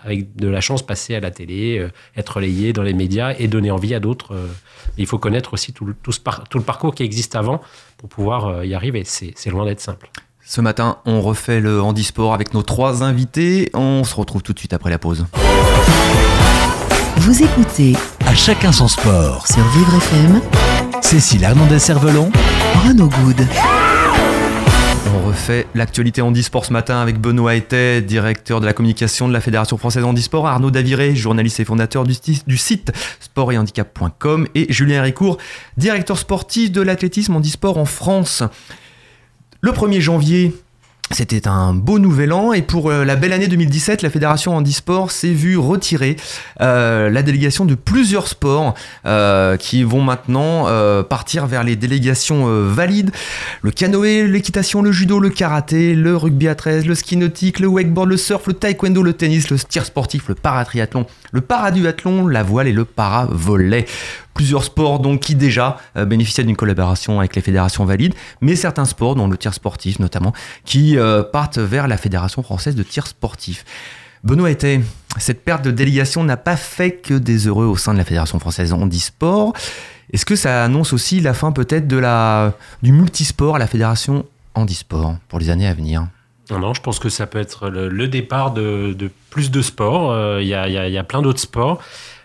avec 0.05 0.37
de 0.37 0.49
la 0.49 0.61
chance 0.61 0.83
passer 0.83 1.15
à 1.15 1.21
la 1.21 1.31
télé, 1.31 1.79
euh, 1.79 1.91
être 2.17 2.37
relayé 2.37 2.73
dans 2.73 2.83
les 2.83 2.95
médias 2.95 3.35
et 3.39 3.49
donner 3.49 3.71
envie 3.71 3.95
à 3.95 4.01
d'autres. 4.01 4.35
Euh. 4.35 4.49
il 4.97 5.07
faut 5.07 5.19
connaître 5.19 5.55
aussi 5.55 5.73
tout, 5.73 5.95
tout, 6.03 6.13
tout, 6.51 6.59
le 6.59 6.65
parcours 6.65 6.95
qui 6.95 7.03
existe 7.03 7.37
avant 7.37 7.61
pour 7.97 8.09
pouvoir 8.09 8.47
euh, 8.47 8.67
y 8.67 8.75
arriver. 8.75 9.03
C'est 9.05 9.51
loin 9.51 9.65
d'être 9.65 9.81
simple. 9.81 10.11
Ce 10.45 10.61
matin, 10.61 10.99
on 11.05 11.21
refait 11.21 11.61
le 11.61 11.83
handisport 11.83 12.33
avec 12.33 12.55
nos 12.55 12.63
trois 12.63 13.03
invités. 13.03 13.71
On 13.75 14.03
se 14.05 14.15
retrouve 14.15 14.43
tout 14.43 14.55
de 14.55 14.59
suite 14.59 14.73
après 14.73 14.91
la 14.91 14.99
pause. 14.99 15.27
Vous 17.19 17.43
écoutez 17.43 17.95
À 18.25 18.35
chacun 18.35 18.73
son 18.73 18.89
sport 18.89 19.47
sur 19.47 19.63
Vivre 19.69 19.97
FM. 19.97 20.41
Cécile 21.03 21.43
Hernandez-Cervelon. 21.43 22.31
Renaud 22.87 23.09
Good. 23.09 23.47
Refait 25.29 25.67
l'actualité 25.75 26.23
handisport 26.23 26.65
ce 26.65 26.73
matin 26.73 27.01
avec 27.03 27.21
Benoît 27.21 27.55
Etet, 27.55 28.01
directeur 28.01 28.61
de 28.61 28.67
la 28.67 28.73
communication 28.73 29.29
de 29.29 29.33
la 29.35 29.43
Fédération 29.43 29.77
française 29.77 30.03
handisport, 30.03 30.47
Arnaud 30.47 30.71
Daviré, 30.71 31.15
journaliste 31.15 31.61
et 31.61 31.67
fondateur 31.67 32.05
du, 32.05 32.57
site 32.57 32.93
sport 33.21 33.53
et 33.53 34.73
Julien 34.73 35.03
Ricourt, 35.03 35.37
directeur 35.77 36.19
sportif 36.19 36.73
de 36.73 36.81
l'athlétisme 36.81 37.37
handisport 37.37 37.77
en 37.77 37.85
France. 37.85 38.43
Le 39.61 39.73
1er 39.73 40.01
janvier, 40.01 40.55
c'était 41.11 41.49
un 41.49 41.73
beau 41.73 41.99
nouvel 41.99 42.33
an 42.33 42.53
et 42.53 42.61
pour 42.61 42.91
euh, 42.91 43.05
la 43.05 43.17
belle 43.17 43.33
année 43.33 43.49
2017, 43.49 44.03
la 44.03 44.11
Fédération 44.11 44.55
Handisport 44.55 45.11
s'est 45.11 45.33
vue 45.33 45.57
retirer 45.57 46.17
euh, 46.61 47.09
la 47.09 47.23
délégation 47.23 47.65
de 47.65 47.75
plusieurs 47.75 48.29
sports 48.29 48.75
euh, 49.07 49.57
qui 49.57 49.83
vont 49.83 50.03
maintenant 50.03 50.67
partir 51.05 51.47
vers 51.47 51.65
les 51.65 51.77
délégations 51.77 52.47
valides. 52.69 53.11
Le 53.63 53.71
canoë, 53.71 54.27
l'équitation, 54.29 54.83
le 54.83 54.93
judo, 54.93 55.19
le 55.19 55.31
karaté, 55.31 55.95
le 55.95 56.17
rugby 56.17 56.49
à 56.49 56.55
13, 56.55 56.87
le 56.87 56.95
ski 56.95 57.17
nautique, 57.17 57.61
le 57.61 57.69
wakeboard, 57.69 58.09
le 58.09 58.17
surf, 58.17 58.47
le 58.47 58.55
taekwondo, 58.55 59.03
le 59.03 59.13
tennis, 59.13 59.51
le 59.51 59.59
tir 59.59 59.85
sportif, 59.85 60.29
le 60.29 60.35
paratriathlon, 60.35 61.07
le 61.33 61.41
paraduathlon, 61.41 62.27
la 62.27 62.43
voile 62.43 62.69
et 62.69 62.73
le 62.73 62.85
paravolet 62.85 63.87
plusieurs 64.39 64.63
sports 64.63 65.01
donc 65.01 65.19
qui 65.19 65.35
déjà 65.35 65.79
euh, 65.97 66.05
bénéficiaient 66.05 66.45
d'une 66.45 66.57
collaboration 66.57 67.19
avec 67.19 67.35
les 67.35 67.43
fédérations 67.43 67.85
valides, 67.85 68.15
mais 68.41 68.55
certains 68.55 68.85
sports, 68.85 69.17
dont 69.17 69.27
le 69.27 69.37
tir 69.37 69.53
sportif 69.53 69.99
notamment, 69.99 70.33
qui 70.65 70.97
euh, 70.97 71.25
partent 71.25 71.59
vers 71.59 71.89
la 71.89 71.97
Fédération 71.97 72.45
française 72.45 72.77
de 72.77 72.85
tir 72.85 73.09
sportif. 73.09 73.65
Benoît 74.23 74.49
était, 74.49 74.81
cette 75.19 75.45
perte 75.45 75.65
de 75.65 75.73
délégation 75.73 76.23
n'a 76.23 76.37
pas 76.37 76.57
fait 76.57 76.93
que 76.93 77.15
des 77.15 77.49
heureux 77.49 77.67
au 77.67 77.77
sein 77.77 77.93
de 77.93 77.99
la 77.99 78.05
Fédération 78.05 78.39
française 78.39 78.73
handisport. 78.73 79.55
Est-ce 80.13 80.25
que 80.25 80.37
ça 80.37 80.65
annonce 80.65 80.93
aussi 80.93 81.21
la 81.21 81.35
fin 81.35 81.51
peut-être 81.51 81.89
de 81.89 81.97
la, 81.97 82.53
du 82.85 82.93
multisport 82.93 83.57
à 83.57 83.59
la 83.59 83.67
Fédération 83.67 84.25
handisport 84.55 85.17
pour 85.29 85.41
les 85.41 85.51
années 85.51 85.67
à 85.67 85.75
venir? 85.75 86.07
Non, 86.51 86.61
non, 86.61 86.75
je 86.75 86.81
pense 86.81 87.01
que 87.01 87.09
ça 87.09 87.27
peut 87.27 87.41
être 87.41 87.69
le, 87.69 88.07
départ 88.07 88.53
de, 88.53 88.97
plus 89.31 89.51
de 89.51 89.63
sports. 89.63 90.13
Euh, 90.13 90.39
il 90.41 90.47
y, 90.47 90.51
y, 90.51 90.99
a 90.99 91.05
plein 91.05 91.23
d'autres 91.23 91.41
sports. 91.41 91.83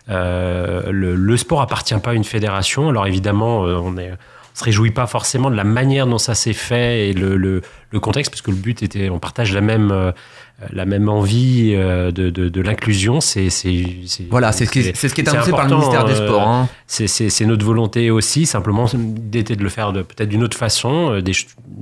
Euh, 0.09 0.91
le, 0.91 1.15
le, 1.15 1.37
sport 1.37 1.61
appartient 1.61 1.95
pas 1.95 2.11
à 2.11 2.13
une 2.13 2.25
fédération. 2.25 2.89
Alors 2.89 3.07
évidemment, 3.07 3.65
euh, 3.65 3.77
on 3.81 3.97
est 3.97 4.11
se 4.53 4.63
réjouit 4.63 4.91
pas 4.91 5.07
forcément 5.07 5.49
de 5.49 5.55
la 5.55 5.63
manière 5.63 6.07
dont 6.07 6.17
ça 6.17 6.35
s'est 6.35 6.53
fait 6.53 7.09
et 7.09 7.13
le, 7.13 7.37
le, 7.37 7.61
le, 7.89 7.99
contexte, 7.99 8.31
parce 8.31 8.41
que 8.41 8.51
le 8.51 8.57
but 8.57 8.83
était, 8.83 9.09
on 9.09 9.19
partage 9.19 9.53
la 9.53 9.61
même, 9.61 9.91
euh, 9.91 10.11
la 10.71 10.85
même 10.85 11.09
envie 11.09 11.73
de, 11.73 12.11
de, 12.11 12.29
de 12.29 12.61
l'inclusion. 12.61 13.19
C'est, 13.21 13.49
voilà, 14.29 14.51
c'est 14.51 14.65
ce 14.65 14.71
qui 14.71 14.79
est, 14.79 14.95
c'est 14.95 15.09
ce 15.09 15.13
qui 15.13 15.21
est 15.21 15.29
annoncé 15.29 15.51
par 15.51 15.67
le 15.67 15.75
ministère 15.75 16.05
des 16.05 16.15
Sports. 16.15 16.47
Hein. 16.47 16.69
C'est, 16.87 17.45
notre 17.45 17.65
volonté 17.65 18.11
aussi, 18.11 18.45
simplement 18.45 18.85
d'être 18.93 19.51
de 19.51 19.63
le 19.63 19.69
faire 19.69 19.91
de, 19.91 20.01
peut-être 20.01 20.29
d'une 20.29 20.43
autre 20.43 20.57
façon, 20.57 21.19
des, 21.19 21.33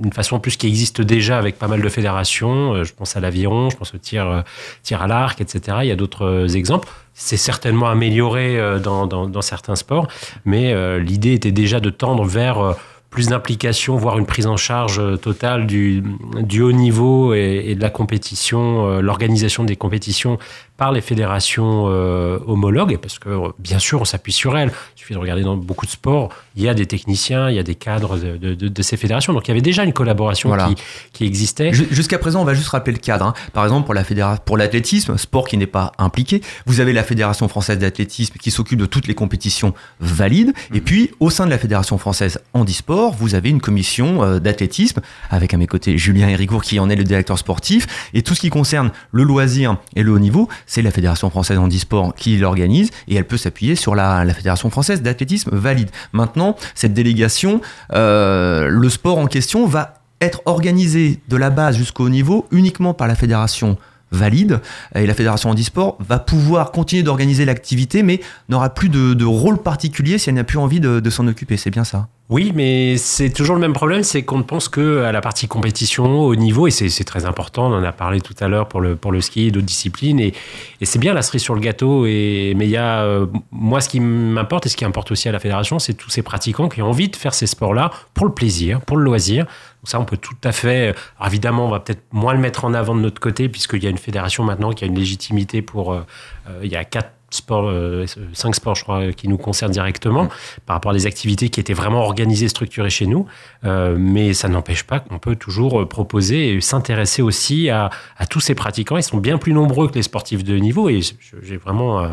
une 0.02 0.12
façon 0.12 0.40
plus 0.40 0.56
qui 0.56 0.66
existe 0.66 1.00
déjà 1.00 1.38
avec 1.38 1.58
pas 1.58 1.68
mal 1.68 1.80
de 1.80 1.88
fédérations. 1.88 2.82
Je 2.82 2.92
pense 2.92 3.16
à 3.16 3.20
l'aviron, 3.20 3.70
je 3.70 3.76
pense 3.76 3.94
au 3.94 3.98
tir, 3.98 4.42
tir 4.82 5.02
à 5.02 5.06
l'arc, 5.06 5.40
etc. 5.40 5.78
Il 5.82 5.88
y 5.88 5.92
a 5.92 5.96
d'autres 5.96 6.56
exemples 6.56 6.88
c'est 7.14 7.36
certainement 7.36 7.88
amélioré 7.88 8.58
euh, 8.58 8.78
dans, 8.78 9.06
dans, 9.06 9.42
certains 9.42 9.76
sports, 9.76 10.08
mais 10.44 10.72
euh, 10.72 10.98
l'idée 10.98 11.34
était 11.34 11.52
déjà 11.52 11.80
de 11.80 11.90
tendre 11.90 12.24
vers 12.24 12.58
euh, 12.58 12.72
plus 13.12 13.28
d'implication, 13.28 13.96
voire 13.96 14.18
une 14.18 14.24
prise 14.24 14.46
en 14.46 14.56
charge 14.56 14.98
euh, 14.98 15.16
totale 15.16 15.66
du, 15.66 16.02
du 16.40 16.62
haut 16.62 16.72
niveau 16.72 17.34
et, 17.34 17.74
de 17.76 17.80
la 17.80 17.90
compétition, 17.90 18.88
euh, 18.88 19.00
l'organisation 19.02 19.64
des 19.64 19.76
compétitions 19.76 20.38
par 20.82 20.90
les 20.90 21.00
fédérations 21.00 21.84
euh, 21.90 22.40
homologues, 22.44 22.96
parce 22.96 23.20
que 23.20 23.28
bien 23.60 23.78
sûr 23.78 24.00
on 24.00 24.04
s'appuie 24.04 24.32
sur 24.32 24.58
elles. 24.58 24.72
Il 24.96 24.98
suffit 24.98 25.14
de 25.14 25.18
regarder 25.20 25.42
dans 25.44 25.56
beaucoup 25.56 25.86
de 25.86 25.90
sports, 25.92 26.30
il 26.56 26.62
y 26.64 26.68
a 26.68 26.74
des 26.74 26.86
techniciens, 26.86 27.48
il 27.50 27.54
y 27.54 27.60
a 27.60 27.62
des 27.62 27.76
cadres 27.76 28.16
de, 28.18 28.36
de- 28.36 28.54
de- 28.56 28.66
de 28.66 28.82
ces 28.82 28.96
fédérations. 28.96 29.32
Donc 29.32 29.46
il 29.46 29.50
y 29.50 29.52
avait 29.52 29.60
déjà 29.60 29.84
une 29.84 29.92
collaboration 29.92 30.48
Voilà. 30.48 30.66
qui, 30.66 30.74
qui 31.12 31.24
existait. 31.24 31.72
Ju- 31.72 31.86
Jusqu'à 31.92 32.18
présent, 32.18 32.42
on 32.42 32.44
va 32.44 32.54
juste 32.54 32.70
rappeler 32.70 32.94
le 32.94 32.98
cadre. 32.98 33.26
hein. 33.26 33.34
Par 33.52 33.62
exemple, 33.62 33.84
pour 33.84 33.94
la 33.94 34.02
fédéra- 34.02 34.38
pour 34.44 34.56
l'athlétisme, 34.56 35.16
sport 35.18 35.46
qui 35.46 35.56
n'est 35.56 35.68
pas 35.68 35.92
impliqué, 35.98 36.42
vous 36.66 36.80
avez 36.80 36.92
la 36.92 37.04
Fédération 37.04 37.46
française 37.46 37.78
d'athlétisme 37.78 38.34
qui 38.42 38.50
s'occupe 38.50 38.80
de 38.80 38.86
toutes 38.86 39.06
les 39.06 39.14
compétitions 39.14 39.74
valides. 40.00 40.52
Et 40.74 40.80
puis, 40.80 41.12
au 41.20 41.30
sein 41.30 41.44
de 41.46 41.50
la 41.50 41.58
Fédération 41.58 41.96
française 41.96 42.40
handisport, 42.54 43.14
vous 43.14 43.36
avez 43.36 43.50
une 43.50 43.60
commission 43.60 44.24
euh, 44.24 44.40
d'athlétisme 44.40 45.00
avec 45.30 45.54
à 45.54 45.58
mes 45.58 45.68
côtés 45.68 45.96
Julien 45.96 46.28
Héricourt 46.28 46.62
qui 46.62 46.80
en 46.80 46.90
est 46.90 46.96
le 46.96 47.04
directeur 47.04 47.38
sportif. 47.38 47.86
Et 48.14 48.22
tout 48.22 48.34
ce 48.34 48.40
qui 48.40 48.50
concerne 48.50 48.90
le 49.12 49.22
loisir 49.22 49.76
et 49.94 50.02
le 50.02 50.10
haut 50.10 50.18
niveau, 50.18 50.48
c'est 50.72 50.80
la 50.80 50.90
Fédération 50.90 51.28
française 51.28 51.58
handisport 51.58 52.14
qui 52.14 52.38
l'organise 52.38 52.88
et 53.06 53.16
elle 53.16 53.26
peut 53.26 53.36
s'appuyer 53.36 53.76
sur 53.76 53.94
la, 53.94 54.24
Fédération 54.32 54.70
française 54.70 55.02
d'athlétisme 55.02 55.54
valide. 55.54 55.90
Maintenant, 56.14 56.56
cette 56.74 56.94
délégation, 56.94 57.60
euh, 57.92 58.68
le 58.68 58.88
sport 58.88 59.18
en 59.18 59.26
question 59.26 59.66
va 59.66 60.00
être 60.22 60.40
organisé 60.46 61.20
de 61.28 61.36
la 61.36 61.50
base 61.50 61.76
jusqu'au 61.76 62.08
niveau 62.08 62.46
uniquement 62.52 62.94
par 62.94 63.06
la 63.06 63.14
fédération 63.14 63.76
valide. 64.12 64.60
Et 64.94 65.04
la 65.04 65.12
fédération 65.12 65.50
handisport 65.50 65.98
va 66.00 66.18
pouvoir 66.18 66.72
continuer 66.72 67.02
d'organiser 67.02 67.44
l'activité 67.44 68.02
mais 68.02 68.20
n'aura 68.48 68.70
plus 68.70 68.88
de, 68.88 69.24
rôle 69.26 69.58
particulier 69.58 70.16
si 70.16 70.30
elle 70.30 70.36
n'a 70.36 70.44
plus 70.44 70.58
envie 70.58 70.80
de 70.80 71.10
s'en 71.10 71.26
occuper. 71.26 71.58
C'est 71.58 71.70
bien 71.70 71.84
ça? 71.84 72.08
Oui, 72.32 72.50
mais 72.54 72.96
c'est 72.96 73.28
toujours 73.28 73.56
le 73.56 73.60
même 73.60 73.74
problème, 73.74 74.02
c'est 74.02 74.22
qu'on 74.22 74.38
ne 74.38 74.42
pense 74.42 74.70
que 74.70 75.02
à 75.02 75.12
la 75.12 75.20
partie 75.20 75.48
compétition 75.48 76.22
au 76.22 76.34
niveau, 76.34 76.66
et 76.66 76.70
c'est 76.70 77.04
très 77.04 77.26
important, 77.26 77.70
on 77.70 77.74
en 77.74 77.84
a 77.84 77.92
parlé 77.92 78.22
tout 78.22 78.34
à 78.40 78.48
l'heure 78.48 78.68
pour 78.68 78.80
le, 78.80 79.20
ski 79.20 79.48
et 79.48 79.50
d'autres 79.50 79.66
disciplines, 79.66 80.18
et, 80.18 80.32
c'est 80.80 80.98
bien 80.98 81.12
la 81.12 81.20
cerise 81.20 81.42
sur 81.42 81.54
le 81.54 81.60
gâteau, 81.60 82.04
mais 82.04 82.52
il 82.52 82.70
y 82.70 82.78
a, 82.78 83.02
euh, 83.02 83.26
moi 83.50 83.82
ce 83.82 83.90
qui 83.90 84.00
m'importe 84.00 84.64
et 84.64 84.70
ce 84.70 84.78
qui 84.78 84.86
importe 84.86 85.12
aussi 85.12 85.28
à 85.28 85.32
la 85.32 85.40
fédération, 85.40 85.78
c'est 85.78 85.92
tous 85.92 86.08
ces 86.08 86.22
pratiquants 86.22 86.70
qui 86.70 86.80
ont 86.80 86.88
envie 86.88 87.10
de 87.10 87.16
faire 87.16 87.34
ces 87.34 87.46
sports-là 87.46 87.90
pour 88.14 88.24
le 88.24 88.32
plaisir, 88.32 88.80
pour 88.80 88.96
le 88.96 89.04
loisir. 89.04 89.44
Donc 89.44 89.90
ça, 89.90 90.00
on 90.00 90.06
peut 90.06 90.16
tout 90.16 90.32
à 90.42 90.52
fait, 90.52 90.94
alors 91.18 91.26
évidemment, 91.26 91.66
on 91.66 91.70
va 91.70 91.80
peut-être 91.80 92.04
moins 92.12 92.32
le 92.32 92.40
mettre 92.40 92.64
en 92.64 92.72
avant 92.72 92.94
de 92.94 93.00
notre 93.00 93.20
côté, 93.20 93.50
puisqu'il 93.50 93.84
y 93.84 93.86
a 93.86 93.90
une 93.90 93.98
fédération 93.98 94.42
maintenant 94.42 94.72
qui 94.72 94.84
a 94.84 94.86
une 94.86 94.98
légitimité 94.98 95.60
pour, 95.60 95.92
euh, 95.92 96.00
euh, 96.48 96.60
il 96.64 96.72
y 96.72 96.76
a 96.76 96.84
quatre 96.86 97.10
sports, 97.34 97.68
euh, 97.68 98.06
cinq 98.32 98.54
sports, 98.54 98.74
je 98.74 98.82
crois, 98.84 99.12
qui 99.12 99.28
nous 99.28 99.38
concernent 99.38 99.72
directement 99.72 100.28
par 100.66 100.74
rapport 100.74 100.90
à 100.92 100.94
des 100.94 101.06
activités 101.06 101.48
qui 101.48 101.60
étaient 101.60 101.72
vraiment 101.72 102.02
organisées, 102.02 102.48
structurées 102.48 102.90
chez 102.90 103.06
nous. 103.06 103.26
Euh, 103.64 103.96
mais 103.98 104.34
ça 104.34 104.48
n'empêche 104.48 104.84
pas 104.84 105.00
qu'on 105.00 105.18
peut 105.18 105.36
toujours 105.36 105.80
euh, 105.80 105.86
proposer 105.86 106.54
et 106.54 106.60
s'intéresser 106.60 107.22
aussi 107.22 107.70
à, 107.70 107.90
à 108.16 108.26
tous 108.26 108.40
ces 108.40 108.54
pratiquants. 108.54 108.96
Ils 108.96 109.02
sont 109.02 109.18
bien 109.18 109.38
plus 109.38 109.52
nombreux 109.52 109.88
que 109.88 109.94
les 109.94 110.02
sportifs 110.02 110.44
de 110.44 110.56
niveau 110.56 110.88
et 110.88 111.00
j'ai 111.42 111.56
vraiment 111.56 112.00
euh, 112.00 112.08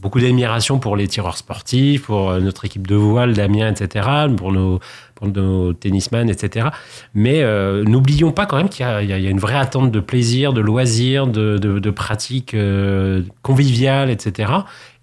beaucoup 0.00 0.20
d'admiration 0.20 0.78
pour 0.78 0.96
les 0.96 1.06
tireurs 1.08 1.36
sportifs, 1.36 2.04
pour 2.04 2.30
euh, 2.30 2.40
notre 2.40 2.64
équipe 2.64 2.86
de 2.86 2.94
voile, 2.94 3.34
Damien, 3.34 3.70
etc., 3.70 4.08
pour 4.36 4.52
nos, 4.52 4.80
pour 5.20 5.28
nos 5.28 5.72
tennisman, 5.74 6.28
etc. 6.28 6.68
Mais 7.14 7.42
euh, 7.42 7.84
n'oublions 7.84 8.32
pas 8.32 8.46
quand 8.46 8.56
même 8.56 8.68
qu'il 8.68 8.86
y, 8.86 9.06
y 9.06 9.12
a 9.12 9.30
une 9.30 9.38
vraie 9.38 9.56
attente 9.56 9.90
de 9.90 10.00
plaisir, 10.00 10.52
de 10.52 10.60
loisirs, 10.60 11.26
de, 11.26 11.58
de, 11.58 11.78
de 11.78 11.90
pratiques 11.90 12.54
euh, 12.54 13.22
conviviales, 13.42 14.10
etc. 14.10 14.52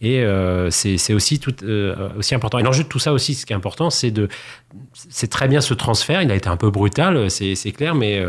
Et 0.02 0.22
euh, 0.22 0.70
c'est 0.70 1.14
aussi, 1.14 1.40
tout, 1.40 1.56
aussi 2.18 2.36
important. 2.36 2.60
Et 2.60 2.64
l'enjeu 2.64 2.84
de 2.84 2.90
tout 2.90 3.00
ça 3.00 3.14
aussi, 3.14 3.36
ce 3.36 3.46
qui 3.46 3.54
est 3.54 3.56
important, 3.56 3.90
c'est 3.90 4.12
de, 4.12 4.28
c'est 4.94 5.30
très 5.30 5.48
bien 5.48 5.62
ce 5.62 5.74
transfert. 5.74 6.22
Il 6.22 6.32
a 6.32 6.36
été 6.36 6.50
un 6.50 6.58
peu 6.58 6.72
brutal, 6.72 7.30
c'est 7.30 7.72
clair, 7.72 7.96
mais 7.96 8.24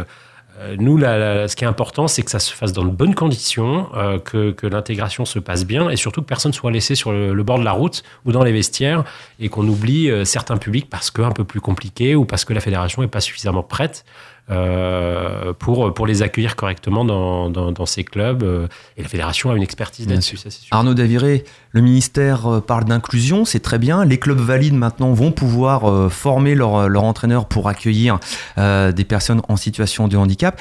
nous, 0.78 0.96
la- 0.96 1.18
la- 1.18 1.48
ce 1.48 1.56
qui 1.56 1.64
est 1.64 1.66
important, 1.68 2.08
c'est 2.08 2.22
que 2.22 2.30
ça 2.30 2.38
se 2.38 2.52
fasse 2.52 2.72
dans 2.72 2.84
de 2.84 2.90
bonnes 2.90 3.14
conditions, 3.14 3.88
euh, 3.94 4.18
que, 4.18 4.50
que 4.50 4.66
l'intégration 4.66 5.24
se 5.24 5.38
passe 5.38 5.64
bien, 5.64 5.88
et 5.90 5.96
surtout 5.96 6.20
que 6.22 6.26
personne 6.26 6.52
soit 6.52 6.70
laissé 6.70 6.94
sur 6.94 7.12
le, 7.12 7.42
bord 7.42 7.58
de 7.58 7.64
la 7.64 7.72
route 7.72 8.02
ou 8.24 8.32
dans 8.32 8.42
les 8.42 8.52
vestiaires, 8.52 9.04
et 9.40 9.48
qu'on 9.48 9.66
oublie 9.68 10.10
euh, 10.10 10.24
certains 10.24 10.56
publics 10.56 10.88
parce 10.90 11.10
que 11.10 11.22
un 11.22 11.30
peu 11.32 11.44
plus 11.44 11.60
compliqué 11.60 12.14
ou 12.14 12.24
parce 12.24 12.44
que 12.44 12.52
la 12.52 12.60
fédération 12.60 13.02
n'est 13.02 13.08
pas 13.08 13.20
suffisamment 13.20 13.62
prête. 13.62 14.04
Euh, 14.50 15.52
pour, 15.58 15.92
pour 15.94 16.06
les 16.06 16.22
accueillir 16.22 16.56
correctement 16.56 17.04
dans, 17.04 17.50
dans, 17.50 17.72
dans 17.72 17.86
ces 17.86 18.04
clubs. 18.04 18.68
Et 18.96 19.02
la 19.02 19.08
fédération 19.08 19.50
a 19.50 19.56
une 19.56 19.62
expertise 19.62 20.08
là-dessus. 20.08 20.38
Arnaud 20.70 20.94
Daviré, 20.94 21.44
le 21.72 21.80
ministère 21.80 22.46
euh, 22.46 22.60
parle 22.60 22.84
d'inclusion, 22.84 23.44
c'est 23.44 23.60
très 23.60 23.78
bien. 23.78 24.04
Les 24.04 24.18
clubs 24.18 24.38
valides 24.38 24.74
maintenant 24.74 25.12
vont 25.12 25.32
pouvoir 25.32 25.90
euh, 25.90 26.08
former 26.08 26.54
leurs 26.54 26.88
leur 26.88 27.04
entraîneurs 27.04 27.46
pour 27.46 27.68
accueillir 27.68 28.18
euh, 28.56 28.92
des 28.92 29.04
personnes 29.04 29.42
en 29.48 29.56
situation 29.56 30.08
de 30.08 30.16
handicap. 30.16 30.60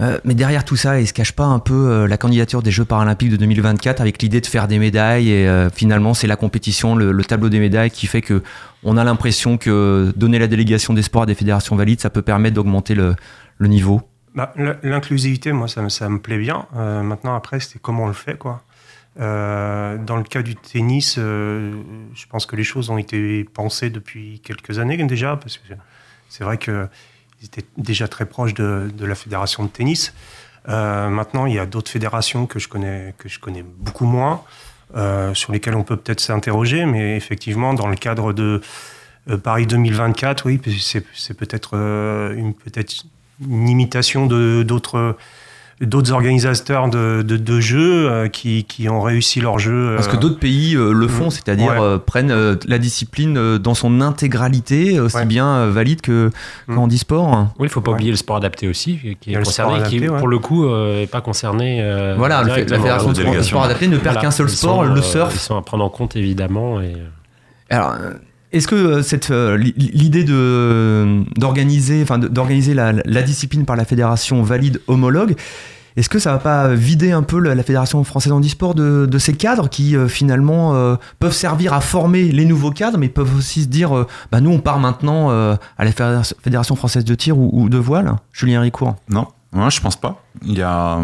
Euh, 0.00 0.18
mais 0.24 0.34
derrière 0.34 0.64
tout 0.64 0.76
ça, 0.76 1.00
il 1.00 1.06
se 1.06 1.14
cache 1.14 1.32
pas 1.32 1.44
un 1.44 1.58
peu 1.58 1.72
euh, 1.88 2.06
la 2.06 2.18
candidature 2.18 2.62
des 2.62 2.70
Jeux 2.70 2.84
paralympiques 2.84 3.30
de 3.30 3.36
2024 3.36 4.00
avec 4.02 4.20
l'idée 4.22 4.42
de 4.42 4.46
faire 4.46 4.68
des 4.68 4.78
médailles 4.78 5.30
et 5.30 5.48
euh, 5.48 5.70
finalement 5.70 6.12
c'est 6.12 6.26
la 6.26 6.36
compétition, 6.36 6.94
le, 6.96 7.12
le 7.12 7.24
tableau 7.24 7.48
des 7.48 7.60
médailles 7.60 7.90
qui 7.90 8.06
fait 8.06 8.20
que 8.20 8.42
on 8.84 8.98
a 8.98 9.04
l'impression 9.04 9.56
que 9.56 10.12
donner 10.14 10.38
la 10.38 10.48
délégation 10.48 10.92
des 10.92 11.00
sports 11.00 11.22
à 11.22 11.26
des 11.26 11.34
fédérations 11.34 11.76
valides, 11.76 12.00
ça 12.00 12.10
peut 12.10 12.20
permettre 12.20 12.54
d'augmenter 12.56 12.94
le, 12.94 13.16
niveau. 13.60 14.02
Bah, 14.34 14.52
L'inclusivité, 14.82 15.52
moi, 15.52 15.66
ça, 15.66 15.80
me- 15.80 16.18
plaît 16.18 16.38
bien. 16.38 16.66
Maintenant, 16.74 17.34
après, 17.34 17.58
c'est 17.58 17.80
comment 17.80 18.04
on 18.04 18.08
le 18.08 18.12
fait, 18.12 18.36
quoi. 18.36 18.62
Dans 19.18 20.16
le 20.16 20.22
cas 20.22 20.42
du 20.42 20.54
tennis, 20.54 21.16
je 21.16 22.26
pense 22.28 22.44
que 22.46 22.54
les 22.54 22.62
choses 22.62 22.90
ont 22.90 22.98
été 22.98 23.44
pensées 23.44 23.90
depuis 23.90 24.40
quelques 24.44 24.78
années 24.78 25.02
déjà, 25.04 25.36
parce 25.36 25.56
que 25.56 25.74
c'est 26.28 26.44
vrai 26.44 26.58
qu'ils 27.38 27.46
étaient 27.46 27.66
déjà 27.76 28.08
très 28.08 28.26
proches 28.26 28.54
de, 28.54 28.90
la 29.00 29.14
fédération 29.14 29.64
de 29.64 29.68
tennis. 29.68 30.12
Euh, 30.68 31.08
maintenant, 31.08 31.46
il 31.46 31.54
y 31.54 31.58
a 31.58 31.66
d'autres 31.66 31.90
fédérations 31.90 32.46
que 32.46 32.58
je 32.58 32.68
connais, 32.68 33.14
que 33.18 33.28
je 33.28 33.38
connais 33.38 33.62
beaucoup 33.62 34.06
moins, 34.06 34.42
euh, 34.96 35.34
sur 35.34 35.52
lesquelles 35.52 35.74
on 35.76 35.84
peut 35.84 35.96
peut-être 35.96 36.20
s'interroger, 36.20 36.86
mais 36.86 37.16
effectivement, 37.16 37.74
dans 37.74 37.86
le 37.86 37.96
cadre 37.96 38.32
de 38.32 38.60
euh, 39.28 39.36
Paris 39.36 39.66
2024, 39.66 40.46
oui, 40.46 40.60
c'est 40.80 41.34
peut-être 41.34 41.74
une, 41.74 42.54
peut-être 42.54 43.04
une 43.40 43.68
imitation 43.68 44.26
d'autres 44.26 45.16
d'autres 45.82 46.12
organisateurs 46.12 46.88
de, 46.88 47.20
de, 47.22 47.36
de 47.36 47.60
jeux 47.60 48.10
euh, 48.10 48.28
qui, 48.28 48.64
qui 48.64 48.88
ont 48.88 49.02
réussi 49.02 49.40
leur 49.42 49.58
jeu. 49.58 49.92
Parce 49.96 50.08
que 50.08 50.16
euh, 50.16 50.20
d'autres 50.20 50.38
pays 50.38 50.74
euh, 50.74 50.92
le 50.92 51.06
font, 51.06 51.24
Mhm. 51.26 51.30
c'est-à-dire 51.30 51.66
Ouais. 51.72 51.80
euh, 51.80 51.98
prennent 51.98 52.30
euh, 52.30 52.56
la 52.66 52.78
discipline 52.78 53.36
euh, 53.36 53.58
dans 53.58 53.74
son 53.74 54.00
intégralité, 54.00 54.98
aussi 55.00 55.16
Ouais. 55.16 55.26
bien 55.26 55.46
euh, 55.46 55.70
valide 55.70 56.00
que 56.00 56.30
Mhm. 56.68 56.74
qu'en 56.76 56.88
e-sport. 56.88 57.48
Oui, 57.58 57.66
il 57.66 57.68
faut 57.68 57.80
pas 57.82 57.90
Ouais. 57.90 57.96
oublier 57.96 58.10
le 58.10 58.16
sport 58.16 58.36
adapté 58.36 58.68
aussi, 58.68 58.98
qui 59.20 59.32
est 59.34 59.36
concerné, 59.42 59.74
qui 59.74 59.96
adapté, 59.96 60.08
ouais. 60.08 60.18
pour 60.18 60.28
le 60.28 60.38
coup 60.38 60.66
n'est 60.66 61.06
pas 61.06 61.20
concerné. 61.20 61.80
euh, 61.82 62.14
Voilà, 62.16 62.42
le 62.42 62.50
fait- 62.52 62.70
la 62.70 62.78
fédération 62.78 63.12
de 63.12 63.42
sport, 63.42 63.64
adapté 63.64 63.86
ne 63.88 63.98
perd 63.98 64.04
Voilà, 64.14 64.20
qu'un 64.22 64.30
seul 64.30 64.46
ils 64.48 64.56
sport, 64.56 64.84
sont, 64.86 64.92
le 64.94 65.00
euh, 65.00 65.02
surf. 65.02 65.34
Ils 65.34 65.38
sont 65.38 65.56
à 65.58 65.62
prendre 65.62 65.84
en 65.84 65.90
compte 65.90 66.16
évidemment. 66.16 66.80
Et... 66.80 66.94
Alors, 67.68 67.92
euh, 68.00 68.12
est-ce 68.52 68.68
que 68.68 68.74
euh, 68.74 69.02
cette 69.02 69.30
euh, 69.30 69.56
li- 69.56 69.74
l'idée 69.76 70.24
de 70.24 71.22
d'organiser, 71.36 72.02
enfin 72.02 72.18
d'organiser 72.18 72.74
la, 72.74 72.92
discipline 73.22 73.64
par 73.64 73.76
la 73.76 73.84
fédération 73.84 74.42
valide 74.42 74.80
homologue, 74.86 75.34
est-ce 75.96 76.08
que 76.10 76.18
ça 76.18 76.32
va 76.32 76.38
pas 76.38 76.74
vider 76.74 77.12
un 77.12 77.22
peu 77.22 77.38
la, 77.40 77.56
fédération 77.62 78.04
française 78.04 78.32
handisport 78.32 78.74
de, 78.74 79.06
de 79.06 79.18
ces 79.18 79.32
cadres 79.34 79.68
qui 79.70 79.96
euh, 79.96 80.08
finalement 80.08 80.74
euh, 80.74 80.96
peuvent 81.18 81.32
servir 81.32 81.72
à 81.72 81.80
former 81.80 82.24
les 82.32 82.44
nouveaux 82.44 82.70
cadres, 82.70 82.98
mais 82.98 83.08
peuvent 83.08 83.34
aussi 83.36 83.62
se 83.62 83.68
dire, 83.68 83.96
euh, 83.96 84.06
bah 84.30 84.40
nous 84.42 84.50
on 84.50 84.58
part 84.58 84.78
maintenant 84.78 85.30
euh, 85.30 85.56
à 85.78 85.84
la 85.86 85.92
fédération- 85.92 86.76
française 86.76 87.04
de 87.04 87.14
tir 87.14 87.38
ou, 87.38 87.68
de 87.70 87.78
voile, 87.78 88.16
Julien 88.32 88.60
Ricourt. 88.60 88.96
Non, 89.08 89.26
non, 89.54 89.70
je 89.70 89.80
pense 89.80 89.96
pas. 89.96 90.22
Il 90.44 90.58
y 90.58 90.62
a, 90.62 90.98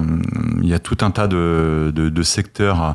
il 0.62 0.68
y 0.68 0.74
a 0.74 0.78
tout 0.78 0.98
un 1.00 1.10
tas 1.10 1.26
de, 1.26 1.90
de, 1.94 2.10
de 2.10 2.22
secteurs 2.22 2.80
à, 2.82 2.94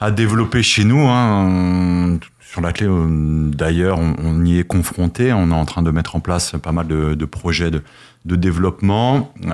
à 0.00 0.10
développer 0.10 0.64
chez 0.64 0.82
nous. 0.84 1.06
Hein. 1.08 2.18
Sur 2.50 2.62
la 2.62 2.72
clé, 2.72 2.88
euh, 2.88 3.48
d'ailleurs, 3.48 4.00
on, 4.00 4.44
y 4.44 4.58
est 4.58 4.64
confronté. 4.64 5.32
On 5.32 5.52
est 5.52 5.54
en 5.54 5.64
train 5.66 5.82
de 5.82 5.90
mettre 5.92 6.16
en 6.16 6.20
place 6.20 6.56
pas 6.60 6.72
mal 6.72 6.88
de, 6.88 7.24
projets 7.24 7.70
de, 7.70 7.80
développement. 8.24 9.32
Euh, 9.44 9.52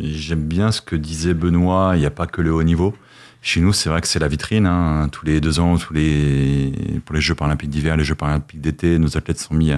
J'aime 0.00 0.42
bien 0.42 0.72
ce 0.72 0.80
que 0.80 0.96
disait 0.96 1.32
Benoît. 1.32 1.92
Il 1.94 2.00
n'y 2.00 2.06
a 2.06 2.10
pas 2.10 2.26
que 2.26 2.42
le 2.42 2.52
haut 2.52 2.64
niveau. 2.64 2.92
Chez 3.40 3.60
nous, 3.60 3.72
c'est 3.72 3.88
vrai 3.88 4.00
que 4.00 4.08
c'est 4.08 4.18
la 4.18 4.26
vitrine. 4.26 4.66
Hein. 4.66 5.08
Tous 5.12 5.26
les 5.26 5.40
deux 5.40 5.60
ans, 5.60 5.78
tous 5.78 5.94
les, 5.94 6.72
pour 7.04 7.14
les 7.14 7.20
Jeux 7.20 7.36
paralympiques 7.36 7.70
d'hiver, 7.70 7.96
les 7.96 8.02
Jeux 8.02 8.16
paralympiques 8.16 8.60
d'été, 8.60 8.98
nos 8.98 9.16
athlètes 9.16 9.38
sont 9.38 9.54
mis, 9.54 9.70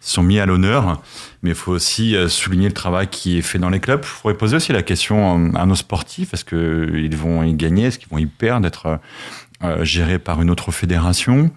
sont 0.00 0.22
mis 0.22 0.38
à 0.38 0.46
l'honneur. 0.46 1.02
Mais 1.42 1.50
il 1.50 1.56
faut 1.56 1.72
aussi 1.72 2.14
euh, 2.14 2.28
souligner 2.28 2.68
le 2.68 2.74
travail 2.74 3.08
qui 3.08 3.38
est 3.38 3.42
fait 3.42 3.58
dans 3.58 3.68
les 3.68 3.80
clubs. 3.80 4.02
Il 4.04 4.06
faudrait 4.06 4.38
poser 4.38 4.54
aussi 4.54 4.72
la 4.72 4.84
question 4.84 5.52
à 5.56 5.66
nos 5.66 5.74
sportifs 5.74 6.34
est-ce 6.34 6.44
qu'ils 6.44 7.16
vont 7.16 7.42
y 7.42 7.52
gagner? 7.54 7.86
Est-ce 7.86 7.98
qu'ils 7.98 8.10
vont 8.10 8.18
y 8.18 8.26
perdre 8.26 8.62
D'être 8.62 9.00
gérés 9.82 10.20
par 10.20 10.40
une 10.40 10.50
autre 10.50 10.70
fédération? 10.70 11.50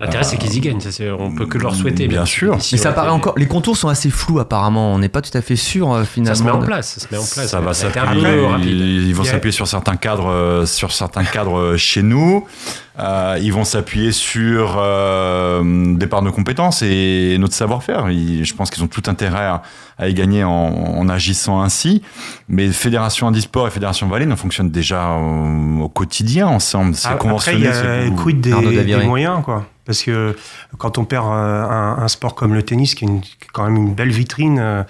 L'intérêt, 0.00 0.24
c'est 0.24 0.36
qu'ils 0.36 0.56
y 0.56 0.60
gagnent. 0.60 0.80
Ça, 0.80 0.90
on 1.18 1.32
peut 1.32 1.46
que 1.46 1.58
leur 1.58 1.74
souhaiter. 1.74 2.06
Bien 2.06 2.24
sûr. 2.24 2.60
si 2.62 2.74
Mais 2.74 2.80
ça 2.80 2.92
paraît 2.92 3.10
encore. 3.10 3.34
Les 3.36 3.46
contours 3.46 3.76
sont 3.76 3.88
assez 3.88 4.10
flous 4.10 4.38
apparemment. 4.38 4.94
On 4.94 4.98
n'est 4.98 5.08
pas 5.08 5.22
tout 5.22 5.36
à 5.36 5.42
fait 5.42 5.56
sûr 5.56 5.92
euh, 5.92 6.04
finalement. 6.04 6.34
Ça 6.34 6.40
se 6.40 6.44
met 6.44 6.50
en 6.50 6.62
place. 6.62 6.94
Ça 6.94 7.00
se 7.00 7.06
met 7.10 7.18
en 7.18 7.26
place. 7.26 7.48
Ça 7.48 7.60
va 7.60 7.74
s'appuyer. 7.74 8.48
Ils 8.62 9.14
vont 9.14 9.24
s'appuyer 9.24 9.52
sur 9.52 9.66
certains 9.66 9.96
cadres, 9.96 10.30
euh, 10.30 10.66
sur 10.66 10.92
certains 10.92 11.24
cadres 11.24 11.58
euh, 11.58 11.76
chez 11.76 12.02
nous. 12.02 12.46
Euh, 12.98 13.38
ils 13.40 13.52
vont 13.52 13.64
s'appuyer 13.64 14.10
sur 14.10 14.76
euh, 14.76 15.94
des 15.94 16.06
parts 16.08 16.22
de 16.22 16.30
compétences 16.30 16.82
et 16.82 17.36
notre 17.38 17.54
savoir-faire. 17.54 18.10
Je 18.10 18.54
pense 18.54 18.70
qu'ils 18.70 18.82
ont 18.82 18.88
tout 18.88 19.02
intérêt 19.06 19.44
à, 19.44 19.62
à 19.98 20.08
y 20.08 20.14
gagner 20.14 20.42
en, 20.42 20.50
en 20.50 21.08
agissant 21.08 21.60
ainsi. 21.62 22.02
Mais 22.48 22.68
Fédération 22.70 23.28
Handisport 23.28 23.68
et 23.68 23.70
Fédération 23.70 24.08
Valais, 24.08 24.26
on 24.30 24.36
fonctionne 24.36 24.70
déjà 24.70 25.10
au, 25.12 25.82
au 25.82 25.88
quotidien 25.88 26.48
ensemble. 26.48 26.94
C'est 26.96 27.06
Ah, 27.08 27.12
Après, 27.12 27.26
il 27.28 27.30
conventionné. 27.30 27.64
y 27.64 28.08
a 28.08 28.10
quid 28.10 28.40
des, 28.40 28.96
moyens, 29.04 29.42
quoi. 29.44 29.64
Parce 29.86 30.02
que 30.02 30.36
quand 30.76 30.98
on 30.98 31.04
perd 31.04 31.24
euh, 31.26 31.64
un, 31.64 31.98
un 32.02 32.08
sport 32.08 32.34
comme 32.34 32.52
le 32.52 32.62
tennis, 32.62 32.94
qui 32.94 33.04
est, 33.04 33.08
une- 33.08 33.22
quand 33.54 33.64
même 33.64 33.76
une 33.76 33.94
belle 33.94 34.10
vitrine, 34.10 34.58
euh, 34.60 34.82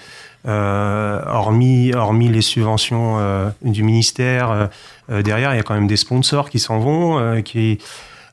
hormis, 0.47 1.93
hormis 1.95 2.29
les 2.29 2.41
subventions 2.43 3.17
euh, 3.19 3.51
du 3.63 3.83
ministère, 3.83 4.51
euh, 4.51 4.67
euh, 5.11 5.23
derrière, 5.23 5.53
il 5.55 5.57
y 5.57 5.61
a 5.61 5.63
quand 5.63 5.75
même 5.75 5.87
des 5.87 5.97
sponsors 5.97 6.51
qui 6.51 6.59
s'en 6.59 6.79
vont, 6.79 7.19
euh, 7.19 7.41
qui... 7.41 7.79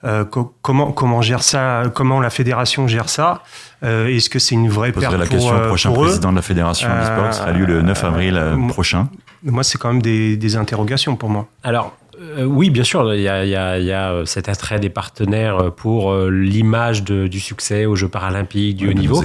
euh, 0.04 0.24
co- 0.26 0.54
comment 0.62 0.92
comment 0.92 1.22
gère 1.22 1.42
ça 1.44 1.84
Comment 1.94 2.20
la 2.20 2.30
fédération 2.30 2.88
gère 2.88 3.10
ça 3.10 3.42
Euh, 3.84 4.08
Est-ce 4.08 4.30
que 4.30 4.40
c'est 4.40 4.56
une 4.56 4.70
vraie 4.70 4.92
perte 4.92 5.14
la 5.14 5.20
pour, 5.26 5.30
question 5.30 5.52
au 5.52 5.58
euh, 5.58 5.68
prochain 5.68 5.92
pour 5.92 6.04
président 6.04 6.32
de 6.32 6.36
la 6.38 6.42
Fédération 6.42 6.88
Euh, 6.92 7.32
sera 7.32 7.52
lieu 7.52 7.66
le 7.66 7.82
9 7.82 8.04
avril 8.04 8.36
euh, 8.38 8.56
euh, 8.56 8.68
prochain. 8.68 9.10
Moi, 9.44 9.64
c'est 9.64 9.78
quand 9.78 9.90
même 9.94 10.02
des, 10.02 10.38
des 10.38 10.56
interrogations 10.56 11.16
pour 11.16 11.30
moi. 11.30 11.48
Alors, 11.64 11.96
euh, 12.20 12.44
oui, 12.46 12.70
bien 12.70 12.84
sûr, 12.84 13.14
il 13.14 13.22
y 13.22 13.28
a, 13.28 13.44
il 13.46 13.50
y 13.50 13.56
a- 13.56 13.80
il 13.80 13.86
y 13.86 13.92
a, 13.92 14.12
euh, 14.12 14.26
cet 14.26 14.50
attrait 14.50 14.80
des 14.80 14.90
partenaires 14.90 15.72
pour 15.76 16.12
euh, 16.12 16.30
l'image 16.30 17.04
du 17.04 17.40
succès 17.40 17.86
aux 17.86 17.96
Jeux 17.96 18.08
paralympiques, 18.10 18.78
du 18.78 18.88
Ouais, 18.88 18.94
haut 18.94 18.98
niveau. 18.98 19.24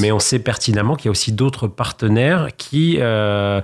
Mais 0.00 0.12
on 0.12 0.18
sait 0.18 0.38
pertinemment 0.38 0.96
qu'il 0.96 1.06
y 1.06 1.08
a 1.08 1.12
aussi 1.12 1.32
d'autres 1.32 1.66
partenaires 1.68 2.48
qui, 2.56 2.96
euh, 3.00 3.60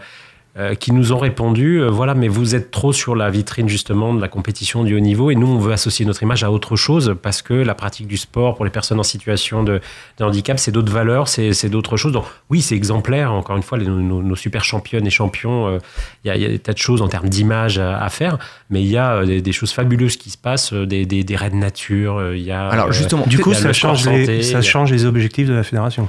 euh, 0.59 0.75
qui 0.75 0.93
nous 0.93 1.13
ont 1.13 1.19
répondu 1.19 1.81
euh, 1.81 1.89
voilà, 1.89 2.15
mais 2.15 2.27
vous 2.29 2.55
êtes 2.55 2.71
trop 2.71 2.93
sur 2.93 3.15
la 3.15 3.31
vitrine 3.31 3.69
justement 3.69 4.13
de 4.13 4.21
la 4.21 4.29
compétition 4.29 4.83
du 4.83 4.95
haut 4.97 5.01
niveau 5.01 5.31
et 5.31 5.35
nous, 5.37 5.47
on 5.47 5.59
veut 5.59 5.73
associer 5.73 6.05
notre 6.05 6.23
image 6.23 6.43
à 6.43 6.51
autre 6.51 6.75
chose 6.75 7.15
parce 7.23 7.43
que 7.43 7.55
la 7.55 7.75
pratique 7.75 8.07
du 8.09 8.17
sport 8.17 8.57
pour 8.57 8.65
les 8.65 8.71
personnes 8.71 8.99
en 8.99 9.05
situation 9.05 9.63
de, 9.63 9.81
de 10.19 10.25
handicap, 10.25 10.59
c'est 10.59 10.73
d'autres 10.73 10.93
valeurs, 10.93 11.29
c'est 11.29 11.69
d'autres 11.69 11.97
choses. 11.97 12.13
Donc, 12.13 12.25
oui, 12.51 12.61
c'est 12.61 12.75
exemplaire. 12.75 13.33
Encore 13.33 13.57
une 13.57 13.63
fois, 13.63 13.79
les- 13.79 13.87
nos, 13.87 14.23
nos 14.23 14.37
super 14.37 14.65
championnes 14.65 15.07
et 15.07 15.11
champions, 15.11 15.69
euh, 15.69 15.79
il 16.25 16.29
y, 16.29 16.31
a- 16.31 16.37
il 16.37 16.43
y 16.43 16.45
a 16.45 16.49
des 16.49 16.59
tas 16.59 16.73
de 16.73 16.79
choses 16.79 17.03
en 17.03 17.09
termes 17.09 17.29
d'image 17.29 17.79
à, 17.79 18.03
à 18.03 18.09
faire, 18.09 18.39
mais 18.71 18.83
il 18.83 18.89
y 18.89 18.97
a 18.97 19.13
euh, 19.17 19.27
des, 19.27 19.41
des 19.41 19.53
choses 19.53 19.71
fabuleuses 19.73 20.17
qui 20.17 20.31
se 20.31 20.39
passent, 20.39 20.73
euh, 20.73 20.87
des, 20.87 21.07
des, 21.07 21.23
des 21.25 21.37
raids 21.37 21.51
nature, 21.51 22.17
euh, 22.19 22.37
il 22.37 22.43
y 22.43 22.51
a. 22.51 22.69
Alors 22.69 22.89
euh, 22.89 22.93
justement, 22.93 23.25
Du 23.27 23.39
coup, 23.39 23.55
ça 23.55 23.73
change, 23.73 24.09
les, 24.09 24.43
ça 24.43 24.59
a- 24.59 24.63
change 24.63 24.91
les 24.91 25.05
objectifs 25.05 25.47
de 25.47 25.55
la 25.55 25.63
fédération. 25.63 26.09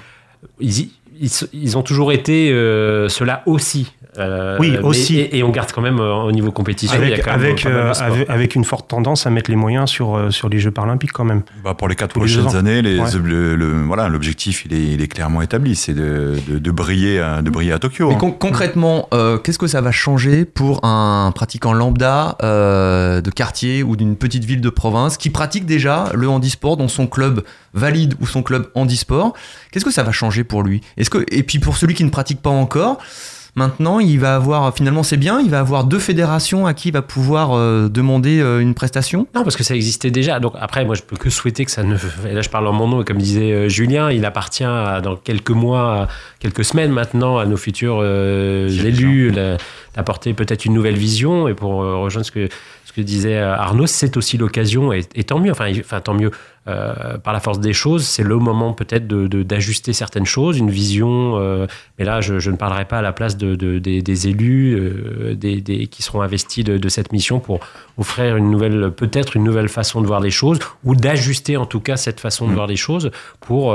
ils, 0.59 0.79
y- 0.81 0.91
ils, 1.19 1.29
ils 1.53 1.77
ont 1.77 1.81
toujours 1.83 2.11
été 2.11 2.51
euh, 2.51 3.09
cela 3.09 3.43
aussi. 3.45 3.93
Euh, 4.17 4.57
Oui, 4.59 4.71
mais- 4.71 4.79
aussi. 4.79 5.19
et, 5.19 5.37
et 5.37 5.43
on 5.43 5.49
garde 5.49 5.71
quand 5.71 5.83
même 5.83 5.99
euh, 5.99 6.13
au 6.15 6.31
niveau 6.31 6.51
compétition. 6.51 6.97
il 6.99 7.09
y 7.09 7.11
a 7.11 7.13
Avec, 7.13 7.23
quand 7.25 7.31
avec, 7.31 7.65
euh, 7.67 8.47
une 8.55 8.65
forte 8.65 8.87
tendance 8.89 9.27
à 9.27 9.29
mettre 9.29 9.51
les 9.51 9.55
moyens 9.55 9.87
sur, 9.89 10.15
euh, 10.17 10.31
sur 10.31 10.49
les 10.49 10.57
Jeux 10.59 10.71
paralympiques 10.71 11.11
quand 11.13 11.23
même. 11.23 11.43
Bah, 11.63 11.75
pour 11.75 11.87
les 11.87 11.95
quatre 11.95 12.13
prochaines 12.15 12.55
années, 12.55 12.81
les, 12.81 12.99
Ouais. 12.99 13.05
le, 13.23 13.55
le- 13.55 13.83
voilà, 13.83 14.09
l'objectif 14.09 14.65
il 14.65 14.73
est, 14.73 14.83
il 14.93 15.01
est 15.01 15.07
clairement 15.07 15.43
établi, 15.43 15.75
c'est 15.75 15.93
de, 15.93 16.35
de, 16.49 16.57
de 16.57 16.71
briller, 16.71 17.19
à, 17.19 17.41
de 17.43 17.49
briller 17.51 17.71
à 17.71 17.79
Tokyo. 17.79 18.09
Mais 18.09 18.15
hein. 18.15 18.17
con- 18.17 18.31
concrètement, 18.31 19.07
euh, 19.13 19.37
qu'est-ce 19.37 19.59
que 19.59 19.67
ça 19.67 19.79
va 19.81 19.91
changer 19.91 20.43
pour 20.43 20.83
un 20.83 21.31
pratiquant 21.33 21.71
lambda 21.73 22.35
euh, 22.43 23.21
de 23.21 23.29
quartier 23.29 23.83
ou 23.83 23.95
d'une 23.95 24.15
petite 24.15 24.43
ville 24.43 24.61
de 24.61 24.69
province 24.71 25.17
qui 25.17 25.29
pratique 25.29 25.65
déjà 25.67 26.05
le 26.15 26.27
handisport 26.27 26.77
dans 26.77 26.87
son 26.87 27.05
club 27.05 27.43
valide 27.73 28.15
ou 28.19 28.27
son 28.27 28.43
club 28.43 28.69
handisport 28.75 29.33
Qu'est-ce 29.71 29.85
que 29.85 29.91
ça 29.91 30.03
va 30.03 30.11
changer 30.11 30.43
pour 30.43 30.63
lui? 30.63 30.81
Est-ce 30.97 31.09
que 31.09 31.25
et 31.31 31.43
puis 31.43 31.59
pour 31.59 31.77
celui 31.77 31.93
qui 31.93 32.03
ne 32.03 32.09
pratique 32.09 32.41
pas 32.41 32.49
encore, 32.49 32.99
maintenant 33.55 33.99
il 33.99 34.19
va 34.19 34.35
avoir 34.35 34.73
finalement 34.73 35.03
c'est 35.03 35.17
bien, 35.17 35.39
il 35.41 35.49
va 35.49 35.59
avoir 35.59 35.83
deux 35.83 35.99
fédérations 35.99 36.65
à 36.65 36.73
qui 36.73 36.89
il 36.89 36.91
va 36.91 37.01
pouvoir 37.01 37.51
euh, 37.53 37.89
demander 37.89 38.39
euh, 38.39 38.59
une 38.59 38.73
prestation? 38.73 39.27
Non, 39.35 39.43
parce 39.43 39.55
que 39.55 39.63
ça 39.63 39.75
existait 39.75 40.11
déjà. 40.11 40.39
Donc 40.39 40.53
après, 40.59 40.85
moi, 40.85 40.95
je 40.95 41.01
peux 41.01 41.17
que 41.17 41.29
souhaiter 41.29 41.65
que 41.65 41.71
ça 41.71 41.83
ne. 41.83 41.95
Et 42.27 42.33
là, 42.33 42.41
je 42.41 42.49
parle 42.49 42.67
en 42.67 42.73
mon 42.73 42.87
nom, 42.87 43.01
et 43.01 43.05
comme 43.05 43.17
disait 43.17 43.51
euh, 43.51 43.69
Julien, 43.69 44.11
il 44.11 44.25
appartient 44.25 44.63
à, 44.63 45.01
dans 45.01 45.15
quelques 45.15 45.51
mois, 45.51 46.07
quelques 46.39 46.65
semaines 46.65 46.91
maintenant, 46.91 47.37
à 47.37 47.45
nos 47.45 47.57
futurs 47.57 48.03
élus 48.03 49.31
d'apporter 49.95 50.33
peut-être 50.33 50.65
une 50.65 50.73
nouvelle 50.73 50.97
vision. 50.97 51.47
Et 51.47 51.53
pour 51.53 51.77
rejoindre 51.77 52.25
ce 52.25 52.31
que 52.31 52.49
ce 52.85 52.93
que 52.93 53.01
disait 53.01 53.37
Arnaud, 53.37 53.85
c'est 53.85 54.17
aussi 54.17 54.37
l'occasion, 54.37 54.91
et, 54.91 55.01
et 55.13 55.23
tant 55.23 55.39
mieux. 55.39 55.51
Enfin, 55.51 55.71
enfin 55.79 56.01
tant 56.01 56.15
mieux. 56.15 56.31
Euh, 56.69 57.17
par 57.17 57.33
la 57.33 57.39
force 57.39 57.59
des 57.59 57.73
choses, 57.73 58.05
c'est 58.05 58.23
le 58.23 58.37
moment 58.37 58.73
peut-être 58.73 59.07
de- 59.07 59.27
de- 59.27 59.43
d'ajuster 59.43 59.91
certaines 59.93 60.25
choses, 60.25 60.57
une 60.57 60.69
vision. 60.69 61.37
euh, 61.39 61.65
mais 61.97 62.05
là, 62.05 62.21
je, 62.21 62.39
je 62.39 62.51
ne 62.51 62.57
parlerai 62.57 62.85
pas 62.85 62.99
à 62.99 63.01
la 63.01 63.11
place 63.11 63.35
de, 63.37 63.55
de- 63.55 63.79
des, 63.79 64.01
des 64.01 64.27
élus 64.27 64.75
euh, 64.77 65.33
des, 65.35 65.61
des- 65.61 65.87
qui 65.87 66.03
seront 66.03 66.21
investis 66.21 66.63
de, 66.63 66.89
cette 66.89 67.11
mission 67.11 67.39
pour 67.39 67.59
offrir 67.97 68.37
une 68.37 68.49
nouvelle, 68.51 68.91
peut-être 68.91 69.35
une 69.35 69.43
nouvelle 69.43 69.69
façon 69.69 70.01
de 70.01 70.07
voir 70.07 70.19
les 70.21 70.31
choses, 70.31 70.59
ou 70.83 70.95
d'ajuster 70.95 71.57
en 71.57 71.65
tout 71.65 71.79
cas 71.81 71.97
cette 71.97 72.19
façon 72.19 72.45
de 72.45 72.51
Mm. 72.51 72.55
voir 72.55 72.67
les 72.67 72.75
choses 72.77 73.11
pour, 73.41 73.73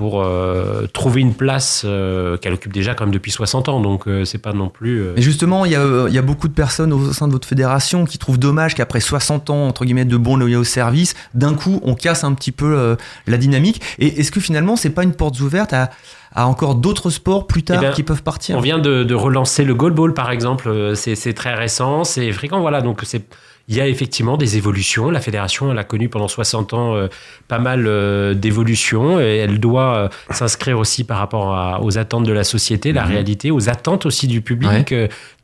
pour 0.00 0.22
euh, 0.22 0.86
trouver 0.94 1.20
une 1.20 1.34
place 1.34 1.82
euh, 1.84 2.38
qu'elle 2.38 2.54
occupe 2.54 2.72
déjà 2.72 2.94
quand 2.94 3.04
même 3.04 3.12
depuis 3.12 3.30
60 3.30 3.68
ans. 3.68 3.80
Donc 3.80 4.08
euh, 4.08 4.24
c'est 4.24 4.38
pas 4.38 4.54
non 4.54 4.70
plus. 4.70 4.98
euh, 5.02 5.12
Et 5.18 5.20
justement, 5.20 5.66
il 5.66 5.72
y, 5.72 5.76
a, 5.76 5.84
il 6.08 6.14
y 6.14 6.16
a 6.16 6.22
beaucoup 6.22 6.48
de 6.48 6.54
personnes 6.54 6.90
au 6.94 7.12
sein 7.12 7.26
de 7.28 7.32
votre 7.32 7.46
fédération 7.46 8.06
qui 8.06 8.16
trouvent 8.16 8.38
dommage 8.38 8.74
qu'après 8.74 9.00
60 9.00 9.50
ans, 9.50 9.66
entre 9.66 9.84
guillemets, 9.84 10.06
de 10.06 10.16
bons 10.16 10.36
loyaux 10.36 10.64
service, 10.64 11.12
d'un 11.34 11.52
coup, 11.52 11.80
on 11.84 11.94
casse 11.94 12.24
un 12.24 12.32
petit 12.32 12.50
peu 12.50 12.96
la 13.26 13.36
dynamique. 13.36 13.82
Et 13.98 14.20
est-ce 14.20 14.32
que 14.32 14.40
finalement, 14.40 14.74
c'est 14.74 14.88
pas 14.88 15.02
une 15.02 15.12
porte 15.12 15.38
ouverte 15.40 15.74
à, 15.74 15.90
à 16.34 16.46
encore 16.46 16.76
d'autres 16.76 17.10
sports 17.10 17.46
plus 17.46 17.62
tard 17.62 17.76
Eh 17.82 17.86
ben, 17.88 17.92
qui 17.92 18.02
peuvent 18.02 18.22
partir? 18.22 18.56
On 18.56 18.60
vient 18.60 18.78
de, 18.78 19.04
de 19.04 19.14
relancer 19.14 19.64
le 19.64 19.74
goalball, 19.74 20.14
par 20.14 20.30
exemple. 20.30 20.92
C'est 20.94 21.14
c'est 21.14 21.34
très 21.34 21.54
récent, 21.54 22.04
c'est 22.04 22.32
fréquent. 22.32 22.60
Voilà, 22.60 22.80
donc 22.80 23.00
c'est. 23.04 23.24
Il 23.70 23.76
y 23.76 23.80
a 23.80 23.86
effectivement 23.86 24.36
des 24.36 24.56
évolutions. 24.56 25.10
La 25.10 25.20
fédération, 25.20 25.70
elle 25.70 25.78
a 25.78 25.84
connu 25.84 26.08
pendant 26.08 26.26
60 26.28 26.74
ans 26.74 26.96
euh, 26.96 27.06
pas 27.48 27.60
mal 27.60 27.86
euh, 27.86 28.34
d'évolutions 28.34 29.20
et 29.20 29.36
elle 29.36 29.60
doit 29.60 29.94
euh, 29.94 30.08
s'inscrire 30.30 30.76
aussi 30.78 31.04
par 31.04 31.18
rapport 31.18 31.54
à- 31.54 31.80
aux 31.80 31.96
attentes 31.96 32.24
de 32.24 32.32
la 32.32 32.42
société, 32.44 32.92
la 32.92 33.04
Mhm. 33.04 33.10
réalité, 33.12 33.50
aux 33.52 33.68
attentes 33.70 34.06
aussi 34.06 34.26
du 34.26 34.40
public. 34.42 34.92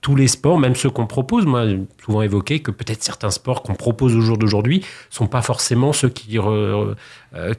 Tous 0.07 0.15
les 0.15 0.29
sports, 0.29 0.57
même 0.57 0.77
ceux 0.77 0.89
qu'on 0.89 1.09
propose, 1.09 1.47
moi, 1.47 1.65
souvent 2.05 2.23
évoqué 2.23 2.61
que 2.61 2.71
peut-être 2.71 3.03
certains 3.03 3.33
sports 3.33 3.65
qu'on 3.65 3.75
propose 3.75 4.15
au 4.15 4.21
jour 4.21 4.39
d'aujourd'hui 4.39 4.85
sont 5.11 5.27
pas 5.27 5.43
forcément 5.43 5.93
ceux 5.93 6.09
qui, 6.09 6.39
euh, 6.39 6.95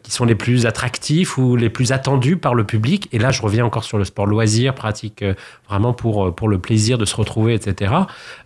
qui 0.01 0.11
sont 0.11 0.23
les 0.23 0.33
plus 0.33 0.65
attractifs 0.65 1.37
ou 1.37 1.57
les 1.57 1.69
plus 1.69 1.91
attendus 1.91 2.37
par 2.37 2.55
le 2.55 2.63
public. 2.63 3.09
Et 3.11 3.19
là, 3.19 3.31
je 3.31 3.41
reviens 3.41 3.65
encore 3.65 3.83
sur 3.83 3.97
le 3.97 4.05
sport 4.05 4.27
loisir, 4.27 4.75
pratique 4.75 5.23
euh, 5.23 5.33
vraiment 5.67 5.91
pour, 5.91 6.27
euh, 6.27 6.31
pour 6.31 6.47
le 6.47 6.57
plaisir 6.57 6.97
de 6.97 7.03
se 7.03 7.17
retrouver, 7.17 7.53
etc. 7.53 7.93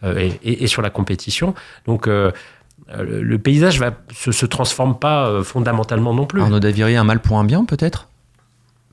et, 0.03 0.65
sur 0.65 0.81
la 0.81 0.89
compétition. 0.89 1.53
Donc, 1.85 2.07
le- 2.07 3.37
paysage 3.37 3.79
va, 3.79 3.91
se, 4.11 4.45
transforme 4.47 4.97
pas 4.97 5.43
fondamentalement 5.43 6.15
non 6.15 6.25
plus. 6.25 6.41
Arnaud 6.41 6.59
Daviré, 6.59 6.95
un 6.95 7.03
mal 7.03 7.19
pour 7.19 7.37
un 7.37 7.43
bien, 7.43 7.65
peut-être? 7.65 8.07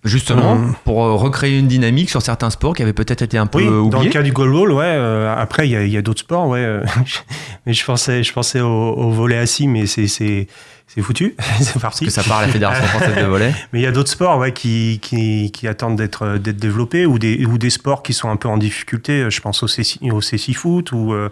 Justement, 0.05 0.55
Euh. 0.57 0.69
pour 0.85 1.05
euh, 1.05 1.15
recréer 1.15 1.59
une 1.59 1.67
dynamique 1.67 2.09
sur 2.11 2.23
certains 2.23 2.51
sports 2.51 2.75
qui 2.75 2.83
avaient 2.83 2.93
peut-être 2.93 3.23
été 3.23 3.37
un 3.39 3.47
peu 3.47 3.59
Oui, 3.59 3.65
euh, 3.65 3.71
dans 3.71 3.77
le 3.77 3.83
oubliés. 3.97 4.11
cas 4.11 4.23
du 4.23 4.33
goalball, 4.33 4.71
ouais. 4.73 4.85
euh, 4.85 5.35
après, 5.37 5.67
il 5.69 5.73
y 5.73 5.77
a, 5.77 5.83
il 5.85 5.91
y 5.93 5.97
a 5.97 6.03
d'autres 6.03 6.21
sports, 6.21 6.47
ouais. 6.49 6.61
euh, 6.61 6.85
mais 7.67 7.73
je 7.73 7.85
pensais, 7.85 8.23
je 8.23 8.33
pensais 8.33 8.61
au, 8.61 8.67
au 8.69 9.11
volet 9.11 9.37
assis, 9.39 9.67
mais 9.69 9.87
c'est, 9.87 10.47
c'est, 10.89 11.03
foutu. 11.03 11.37
c'est 11.61 11.79
parti. 11.81 12.05
que 12.07 12.11
ça 12.11 12.23
part 12.23 12.39
à 12.39 12.47
la 12.47 12.53
Fédération 12.53 12.85
française 12.87 13.17
de 13.17 13.25
volley. 13.25 13.55
Mais 13.73 13.81
il 13.81 13.83
y 13.83 13.87
a 13.87 13.93
d'autres 13.93 14.11
sports, 14.11 14.39
ouais, 14.39 14.53
qui, 14.53 14.99
qui, 15.03 15.53
qui 15.53 15.69
attendent 15.69 15.97
d'être, 15.97 16.39
d'être 16.39 16.57
développés 16.57 17.07
ou 17.07 17.19
des, 17.19 17.45
ou 17.47 17.59
des 17.59 17.71
sports 17.71 18.03
qui 18.03 18.13
sont 18.15 18.31
un 18.31 18.37
peu 18.37 18.49
en 18.49 18.57
difficulté. 18.57 19.31
Je 19.31 19.41
pense 19.41 19.63
au 19.63 19.69
CC, 19.69 19.99
au 20.11 20.21
CC 20.21 20.53
foot 20.55 20.91
ou 20.93 21.13
euh, 21.13 21.29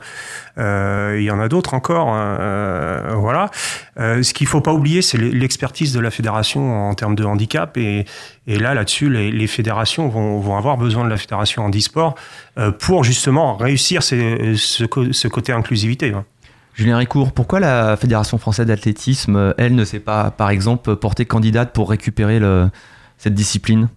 euh, 0.58 1.16
il 1.18 1.24
y 1.24 1.30
en 1.30 1.40
a 1.40 1.48
d'autres 1.48 1.74
encore. 1.74 2.08
hein, 2.08 2.36
euh, 2.40 3.14
voilà. 3.16 3.50
Euh, 3.98 4.22
ce 4.22 4.32
qu'il 4.34 4.46
faut 4.46 4.60
pas 4.60 4.72
oublier, 4.72 5.02
c'est 5.02 5.18
l'expertise 5.18 5.92
de 5.92 6.00
la 6.00 6.10
fédération 6.10 6.88
en 6.88 6.94
termes 6.94 7.14
de 7.14 7.24
handicap 7.24 7.76
et, 7.76 8.04
et 8.46 8.58
là, 8.58 8.74
là-dessus, 8.74 9.08
les, 9.10 9.30
les 9.32 9.46
fédérations 9.46 10.08
vont, 10.08 10.38
vont 10.38 10.56
avoir 10.56 10.76
besoin 10.76 11.04
de 11.04 11.08
la 11.10 11.16
fédération 11.16 11.64
handisport 11.64 12.14
euh, 12.58 12.70
pour 12.70 13.04
justement 13.04 13.56
réussir 13.56 14.02
ces- 14.02 14.54
ce, 14.56 14.84
ce 15.12 15.28
côté 15.28 15.52
inclusivité. 15.52 16.12
hein. 16.12 16.24
Julien 16.76 16.98
Ricourt, 16.98 17.32
pourquoi 17.32 17.58
la 17.58 17.96
Fédération 17.96 18.36
française 18.38 18.66
d'athlétisme, 18.66 19.54
elle, 19.56 19.74
ne 19.74 19.84
s'est 19.84 19.98
pas, 19.98 20.30
par 20.30 20.50
exemple, 20.50 20.94
portée 20.96 21.24
candidate 21.24 21.72
pour 21.72 21.88
récupérer 21.90 22.38
le- 22.38 22.68
cette 23.18 23.34
discipline? 23.34 23.88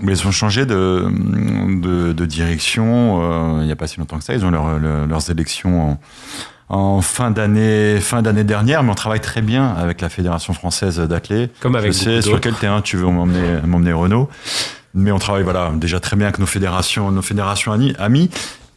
Mais 0.00 0.12
ils 0.16 0.26
ont 0.26 0.30
changé 0.30 0.64
de, 0.64 1.06
de, 1.80 2.12
de 2.12 2.24
direction 2.26 3.20
euh, 3.58 3.60
il 3.62 3.66
n'y 3.66 3.72
a 3.72 3.76
pas 3.76 3.86
si 3.86 3.98
longtemps 3.98 4.18
que 4.18 4.24
ça. 4.24 4.34
Ils 4.34 4.44
ont 4.44 4.50
leur- 4.50 4.78
leur- 4.78 5.06
leurs 5.06 5.30
élections 5.30 5.98
en, 6.68 6.76
en 6.96 7.00
fin 7.00 7.30
d'année 7.30 7.98
fin 8.00 8.22
d'année 8.22 8.42
dernière, 8.44 8.82
mais 8.84 8.90
on 8.90 8.94
travaille 8.96 9.20
très 9.20 9.42
bien 9.42 9.68
avec 9.74 10.00
la 10.00 10.08
Fédération 10.08 10.52
française 10.52 10.98
d'athlé. 10.98 11.48
Comme 11.60 11.74
avec 11.76 11.92
Je 11.92 11.98
sais 11.98 12.22
sur 12.22 12.40
quel 12.40 12.54
terrain 12.54 12.80
tu 12.80 12.96
veux 12.96 13.06
m'emmener, 13.06 13.60
m'emmener 13.66 13.92
Renault. 13.92 14.28
Mais 14.94 15.10
on 15.10 15.18
travaille 15.18 15.42
voilà, 15.42 15.72
déjà 15.74 15.98
très 15.98 16.16
bien 16.16 16.26
avec 16.28 16.38
nos 16.38 16.46
fédérations, 16.46 17.10
nos 17.10 17.22
fédérations 17.22 17.72
amies. 17.72 18.30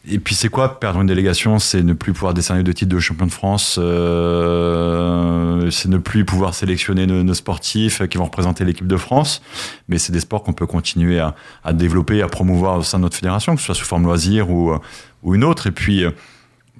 Et 0.10 0.20
puis 0.20 0.36
c'est 0.36 0.50
quoi 0.50 0.80
perdre 0.80 1.02
une 1.02 1.08
délégation? 1.08 1.60
C'est 1.60 1.84
ne 1.84 1.94
plus 1.94 2.14
pouvoir 2.14 2.34
décerner 2.34 2.64
de 2.64 2.72
titre 2.72 2.94
de 2.94 3.00
champion 3.00 3.26
de 3.26 3.32
France, 3.32 3.78
euh, 3.78 5.70
c'est 5.70 5.90
ne 5.90 5.98
plus 5.98 6.24
pouvoir 6.24 6.54
sélectionner 6.54 7.06
nos, 7.08 7.34
sportifs 7.34 8.08
qui 8.08 8.18
vont 8.18 8.26
représenter 8.26 8.64
l'équipe 8.64 8.88
de 8.88 8.98
France. 8.98 9.42
Mais 9.90 9.98
c'est 9.98 10.14
des 10.14 10.22
sports 10.22 10.44
qu'on 10.44 10.54
peut 10.54 10.66
continuer 10.66 11.20
à, 11.20 11.36
à 11.64 11.74
développer, 11.74 12.22
à 12.22 12.28
promouvoir 12.28 12.78
au 12.78 12.84
sein 12.84 13.00
de 13.00 13.04
notre 13.04 13.18
fédération, 13.18 13.56
que 13.56 13.60
ce 13.60 13.66
soit 13.66 13.76
sous 13.76 13.86
forme 13.86 14.04
loisir 14.04 14.50
ou, 14.50 14.74
une 15.26 15.44
autre. 15.44 15.68
Et 15.68 15.72
puis 15.72 16.06
euh, 16.06 16.12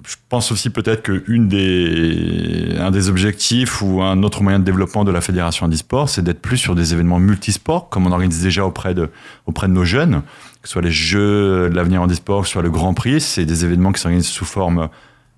je 0.06 0.16
pense 0.28 0.52
aussi 0.52 0.70
peut-être 0.70 1.02
que 1.02 1.22
des, 1.28 2.76
un 2.78 2.90
des 2.90 3.08
objectifs 3.08 3.82
ou 3.82 4.02
un 4.02 4.22
autre 4.22 4.42
moyen 4.42 4.58
de 4.58 4.64
développement 4.64 5.04
de 5.04 5.10
la 5.10 5.20
fédération 5.20 5.66
handisport, 5.66 6.08
c'est 6.08 6.22
d'être 6.22 6.40
plus 6.40 6.56
sur 6.56 6.74
des 6.74 6.94
événements 6.94 7.18
multisports, 7.18 7.88
comme 7.88 8.06
on 8.06 8.12
organise 8.12 8.42
déjà 8.42 8.64
auprès 8.64 8.94
de, 8.94 9.10
auprès 9.46 9.68
de 9.68 9.72
nos 9.72 9.84
jeunes, 9.84 10.22
que 10.62 10.68
ce 10.68 10.72
soit 10.72 10.82
les 10.82 10.90
Jeux 10.90 11.68
de 11.70 11.74
l'avenir 11.74 12.02
handisport, 12.02 12.42
que 12.42 12.46
ce 12.46 12.52
soit 12.54 12.62
le 12.62 12.70
Grand 12.70 12.94
Prix, 12.94 13.20
c'est 13.20 13.44
des 13.44 13.64
événements 13.64 13.92
qui 13.92 14.00
s'organisent 14.00 14.26
sous 14.26 14.44
forme 14.44 14.88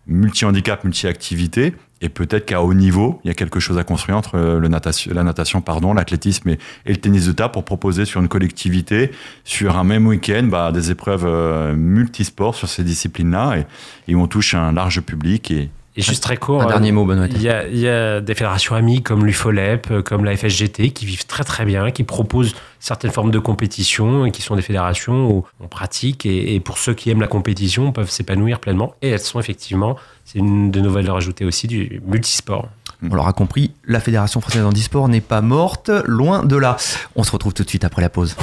multi-handicap, 0.07 0.83
multi-activité, 0.85 1.75
et 2.01 2.09
peut-être 2.09 2.47
qu'à 2.47 2.63
haut 2.63 2.73
niveau, 2.73 3.21
il 3.25 3.29
y 3.29 3.31
a 3.31 3.35
quelque 3.35 3.61
chose 3.61 3.79
à 3.79 3.85
construire 3.85 4.17
entre 4.17 4.39
natation, 4.69 5.13
la 5.15 5.23
natation, 5.23 5.61
pardon, 5.61 5.93
l'athlétisme 5.93 6.49
et, 6.49 6.59
le 6.87 6.97
tennis 6.97 7.27
de 7.27 7.33
table 7.33 7.53
pour 7.53 7.65
proposer 7.65 8.07
sur 8.07 8.21
une 8.21 8.29
collectivité, 8.29 9.11
sur 9.45 9.77
un 9.77 9.85
même 9.85 10.07
week-end, 10.07 10.45
bah, 10.45 10.73
des 10.73 10.91
épreuves 10.91 11.27
euh, 11.27 11.75
multisports 11.75 12.55
sur 12.55 12.69
ces 12.69 12.85
disciplines-là 12.85 13.59
et, 13.59 13.67
et, 14.09 14.15
où 14.15 14.21
on 14.21 14.27
touche 14.27 14.55
un 14.55 14.73
large 14.73 15.03
public 15.03 15.51
et, 15.51 15.69
et 15.97 16.03
juste 16.03 16.23
très 16.23 16.37
court, 16.37 16.63
un 16.63 16.67
dernier 16.67 16.93
mot, 16.93 17.05
Benoît. 17.05 17.27
Il 17.27 17.43
y, 17.43 17.49
a, 17.49 17.67
il 17.67 17.79
y 17.79 17.89
a 17.89 18.21
des 18.21 18.35
fédérations 18.35 18.77
amies 18.77 19.03
comme 19.03 19.27
l'UFOLEP, 19.27 20.03
comme 20.03 20.25
la 20.25 20.37
FSGT, 20.37 20.91
qui 20.91 21.05
vivent 21.05 21.27
très 21.27 21.43
très 21.43 21.65
bien, 21.65 21.91
qui 21.91 22.05
proposent 22.05 22.55
certaines 22.79 23.11
formes 23.11 23.33
de 23.33 23.41
compétition, 23.41 24.25
et 24.25 24.31
qui 24.31 24.41
sont 24.41 24.55
des 24.55 24.63
fédérations 24.63 25.29
où 25.29 25.45
on 25.59 25.67
pratique, 25.67 26.27
et, 26.27 26.55
et 26.55 26.61
pour 26.61 26.79
ceux 26.79 26.95
qui 26.95 27.11
aiment 27.11 27.21
la 27.21 27.27
compétition, 27.27 27.91
peuvent 27.91 28.11
s'épanouir 28.11 28.61
pleinement. 28.61 28.95
Et 29.03 29.09
elles 29.09 29.19
sont 29.19 29.41
effectivement, 29.41 29.97
c'est 30.25 30.39
une 30.39 30.71
de 30.71 30.81
nos 30.81 30.91
valeurs 30.91 31.17
ajoutées 31.17 31.45
aussi, 31.45 31.67
du 31.67 32.01
multisport. 32.07 32.69
On 33.03 33.15
l'aura 33.15 33.33
compris, 33.33 33.73
la 33.87 33.99
Fédération 33.99 34.41
française 34.41 34.65
handisport 34.65 35.09
n'est 35.09 35.21
pas 35.21 35.41
morte, 35.41 35.91
loin 36.05 36.45
de 36.45 36.57
là. 36.57 36.77
On 37.17 37.25
se 37.25 37.33
retrouve 37.33 37.55
tout 37.55 37.65
de 37.65 37.69
suite 37.69 37.85
après 37.85 38.03
la 38.03 38.11
pause. 38.11 38.37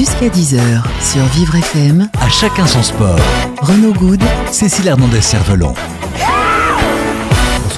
Jusqu'à 0.00 0.28
10h 0.28 0.82
sur 1.02 1.22
Vivre 1.34 1.56
FM. 1.56 2.08
À 2.22 2.30
chacun 2.30 2.66
son 2.66 2.82
sport. 2.82 3.20
Renaud 3.60 3.92
Good. 3.92 4.22
Cécile 4.50 4.88
Hernandez-Cervelon. 4.88 5.74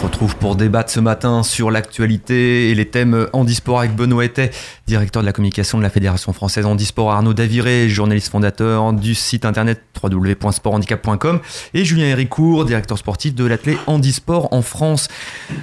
On 0.03 0.07
se 0.07 0.09
retrouve 0.09 0.35
pour 0.35 0.57
débattre 0.57 0.91
ce 0.91 0.99
matin 0.99 1.45
sur 1.45 1.71
l'actualité 1.71 2.71
et 2.71 2.75
les 2.75 2.87
thèmes 2.87 3.29
handisport 3.33 3.79
avec 3.79 3.95
Benoît 3.95 4.25
Ettet, 4.25 4.51
directeur 4.89 5.23
de 5.23 5.27
la 5.27 5.33
communication 5.33 5.79
de 5.79 5.85
la 5.85 5.91
Fédération 5.91 6.33
française 6.33 6.67
handisport, 6.67 7.13
Arnaud 7.13 7.35
Daviré, 7.35 7.89
journaliste 7.89 8.33
fondateur 8.33 8.93
du 8.95 9.15
site 9.15 9.45
internet 9.45 9.81
www.sporthandicap.com 10.03 11.39
et 11.75 11.85
Julien 11.85 12.07
Héricourt, 12.07 12.65
directeur 12.65 12.99
sportif 12.99 13.37
de 13.37 13.45
l'athlète 13.45 13.79
handisport 13.87 14.53
en 14.53 14.63
France. 14.63 15.07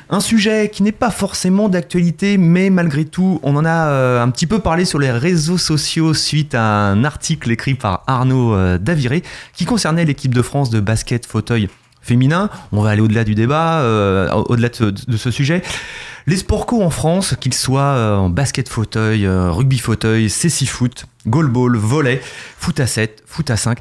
Un 0.10 0.22
sujet 0.22 0.70
qui 0.72 0.84
n'est 0.84 0.94
pas 0.94 1.12
forcément 1.12 1.68
d'actualité, 1.68 2.38
mais 2.38 2.70
malgré 2.70 3.04
tout, 3.04 3.42
on 3.44 3.58
en 3.58 3.66
a 3.66 4.22
un 4.22 4.30
petit 4.30 4.48
peu 4.48 4.60
parlé 4.60 4.86
sur 4.86 5.00
les 5.00 5.12
réseaux 5.12 5.58
sociaux 5.58 6.14
suite 6.14 6.56
à 6.56 6.64
un 6.64 7.04
article 7.04 7.52
écrit 7.52 7.74
par 7.74 8.04
Arnaud 8.08 8.78
Daviré 8.78 9.22
qui 9.54 9.66
concernait 9.66 10.06
l'équipe 10.06 10.34
de 10.34 10.42
France 10.42 10.70
de 10.70 10.80
basket 10.80 11.26
fauteuil 11.26 11.68
féminin. 12.02 12.50
On 12.72 12.82
va 12.82 12.92
aller 12.92 13.02
au-delà 13.02 13.24
du 13.24 13.36
débat, 13.36 13.80
euh, 13.82 14.30
au-delà 14.32 14.70
de, 14.70 15.18
ce 15.18 15.32
sujet. 15.32 15.62
Les 16.28 16.38
sports 16.38 16.66
co 16.66 16.82
en 16.82 16.90
France, 16.90 17.36
qu'ils 17.40 17.54
soient 17.54 17.82
euh, 17.82 18.16
en 18.18 18.30
basket 18.30 18.70
fauteuil, 18.70 19.26
euh, 19.26 19.52
rugby 19.52 19.80
fauteuil, 19.80 20.30
cécifoot, 20.30 21.06
goalball, 21.28 21.76
volley, 21.76 22.22
foot 22.58 22.80
à 22.80 22.88
7, 22.88 23.24
foot 23.26 23.50
à 23.50 23.58
5, 23.58 23.80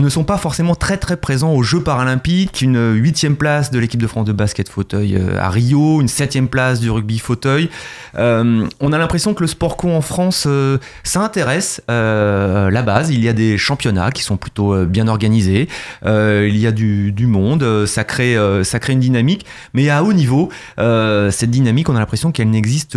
ne 0.00 0.08
sont 0.08 0.24
pas 0.24 0.38
forcément 0.38 0.74
très 0.74 0.96
très 0.96 1.16
présents 1.16 1.52
aux 1.52 1.62
Jeux 1.62 1.82
paralympiques. 1.82 2.62
Une 2.62 2.94
huitième 2.94 3.36
place 3.36 3.70
de 3.70 3.78
l'équipe 3.78 4.00
de 4.00 4.06
France 4.06 4.26
de 4.26 4.32
basket 4.32 4.68
fauteuil 4.68 5.20
à 5.38 5.50
Rio, 5.50 6.00
une 6.00 6.08
septième 6.08 6.48
place 6.48 6.80
du 6.80 6.90
rugby 6.90 7.18
fauteuil. 7.18 7.70
Euh, 8.18 8.66
on 8.80 8.92
a 8.92 8.98
l'impression 8.98 9.34
que 9.34 9.42
le 9.42 9.46
sport 9.46 9.76
co 9.76 9.90
en 9.90 10.00
France, 10.00 10.44
euh, 10.46 10.78
ça 11.02 11.20
intéresse 11.20 11.82
euh, 11.90 12.70
la 12.70 12.82
base. 12.82 13.10
Il 13.10 13.22
y 13.22 13.28
a 13.28 13.32
des 13.32 13.58
championnats 13.58 14.10
qui 14.10 14.22
sont 14.22 14.36
plutôt 14.36 14.84
bien 14.84 15.08
organisés. 15.08 15.68
il 16.04 16.56
y 16.56 16.66
a 16.66 16.72
du, 16.72 17.12
du 17.12 17.26
monde. 17.26 17.86
Ça 17.86 18.04
crée, 18.04 18.36
ça 18.64 18.78
crée 18.78 18.92
une 18.92 19.00
dynamique. 19.00 19.46
Mais 19.74 19.88
à 19.90 20.02
haut 20.02 20.12
niveau, 20.12 20.50
cette 20.78 21.50
dynamique, 21.50 21.88
on 21.88 21.96
a 21.96 22.00
l'impression 22.00 22.32
qu'elle 22.32 22.50
n'existe 22.50 22.96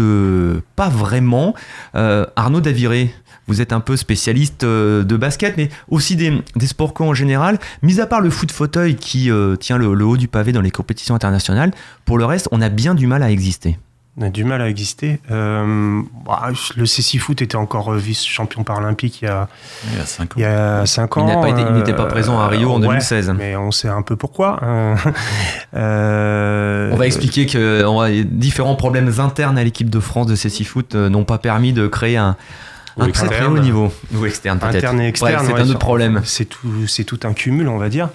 pas 0.76 0.90
vraiment. 0.90 1.54
Arnaud 1.94 2.62
Daviré, 2.62 3.14
vous 3.50 3.62
êtes 3.62 3.74
un 3.74 3.82
peu 3.82 3.98
spécialiste 3.98 4.64
de 4.64 5.18
basket, 5.18 5.58
mais 5.58 5.70
aussi 5.90 6.16
des, 6.16 6.42
des 6.56 6.68
sports 6.68 6.94
co 6.94 7.04
en 7.04 7.14
général. 7.14 7.60
Mis 7.82 8.00
à 8.00 8.06
part 8.06 8.22
le 8.22 8.30
foot 8.30 8.52
fauteuil 8.52 8.96
qui 8.96 9.30
euh, 9.32 9.56
tient 9.56 9.78
le, 9.78 9.94
le, 9.94 10.06
haut 10.06 10.18
du 10.18 10.28
pavé 10.28 10.52
dans 10.52 10.62
les 10.62 10.72
compétitions 10.72 11.16
internationales, 11.16 11.72
pour 12.06 12.18
le 12.18 12.26
reste, 12.26 12.48
on 12.52 12.62
a 12.62 12.70
bien 12.70 12.96
du 12.96 13.08
mal 13.08 13.24
à 13.24 13.32
exister. 13.32 13.78
On 14.18 14.24
a 14.24 14.30
du 14.30 14.44
mal 14.44 14.62
à 14.62 14.68
exister. 14.68 15.22
Euh, 15.32 16.02
bah, 16.26 16.50
le 16.76 16.86
CC 16.86 17.20
Foot 17.20 17.42
était 17.42 17.56
encore 17.56 17.94
vice-champion 17.94 18.64
paralympique 18.64 19.22
il 19.22 19.26
y 19.26 19.28
a, 19.30 19.48
il 19.90 19.98
y 19.98 20.02
a 20.02 20.06
5 20.06 20.24
ans. 20.24 20.34
Il 20.36 20.42
y 20.42 20.46
a 20.46 20.86
5 20.86 21.18
ans. 21.18 21.46
Il 21.46 21.74
n'était 21.74 21.94
pas, 21.94 22.04
pas, 22.04 22.10
présent 22.10 22.38
à 22.38 22.50
Rio 22.50 22.70
euh, 22.70 22.74
en 22.74 22.80
2016. 22.80 23.30
Ouais, 23.30 23.36
mais 23.38 23.56
on 23.56 23.72
sait 23.72 23.88
un 23.88 24.02
peu 24.02 24.18
pourquoi. 24.18 24.60
euh, 25.74 26.90
on 26.92 26.98
va 26.98 27.06
expliquer 27.08 27.46
que 27.46 27.86
on 27.86 28.02
a 28.02 28.10
différents 28.12 28.76
problèmes 28.76 29.12
internes 29.20 29.58
à 29.58 29.64
l'équipe 29.64 29.90
de 29.90 30.00
France 30.02 30.28
de 30.28 30.36
CC 30.36 30.66
Foot 30.66 30.96
n'ont 30.96 31.24
pas 31.24 31.38
permis 31.38 31.72
de 31.72 31.88
créer 31.88 32.18
un, 32.18 32.36
ou 33.00 33.04
un 33.04 33.08
externe. 33.08 33.32
très 33.32 33.46
haut 33.46 33.60
niveau 33.60 33.92
ou 34.14 34.26
externe 34.26 34.60
peut-être. 34.60 34.76
Interne 34.76 35.02
et 35.02 35.08
externe, 35.08 35.46
c'est 35.46 35.54
ouais, 35.54 35.62
un 35.62 35.70
autre 35.70 35.80
problème. 35.80 36.22
C'est 36.26 36.46
tout, 36.46 36.88
c'est 36.88 37.04
tout 37.04 37.20
un 37.24 37.34
cumul, 37.34 37.68
on 37.68 37.78
va 37.78 37.90
dire. 37.90 38.10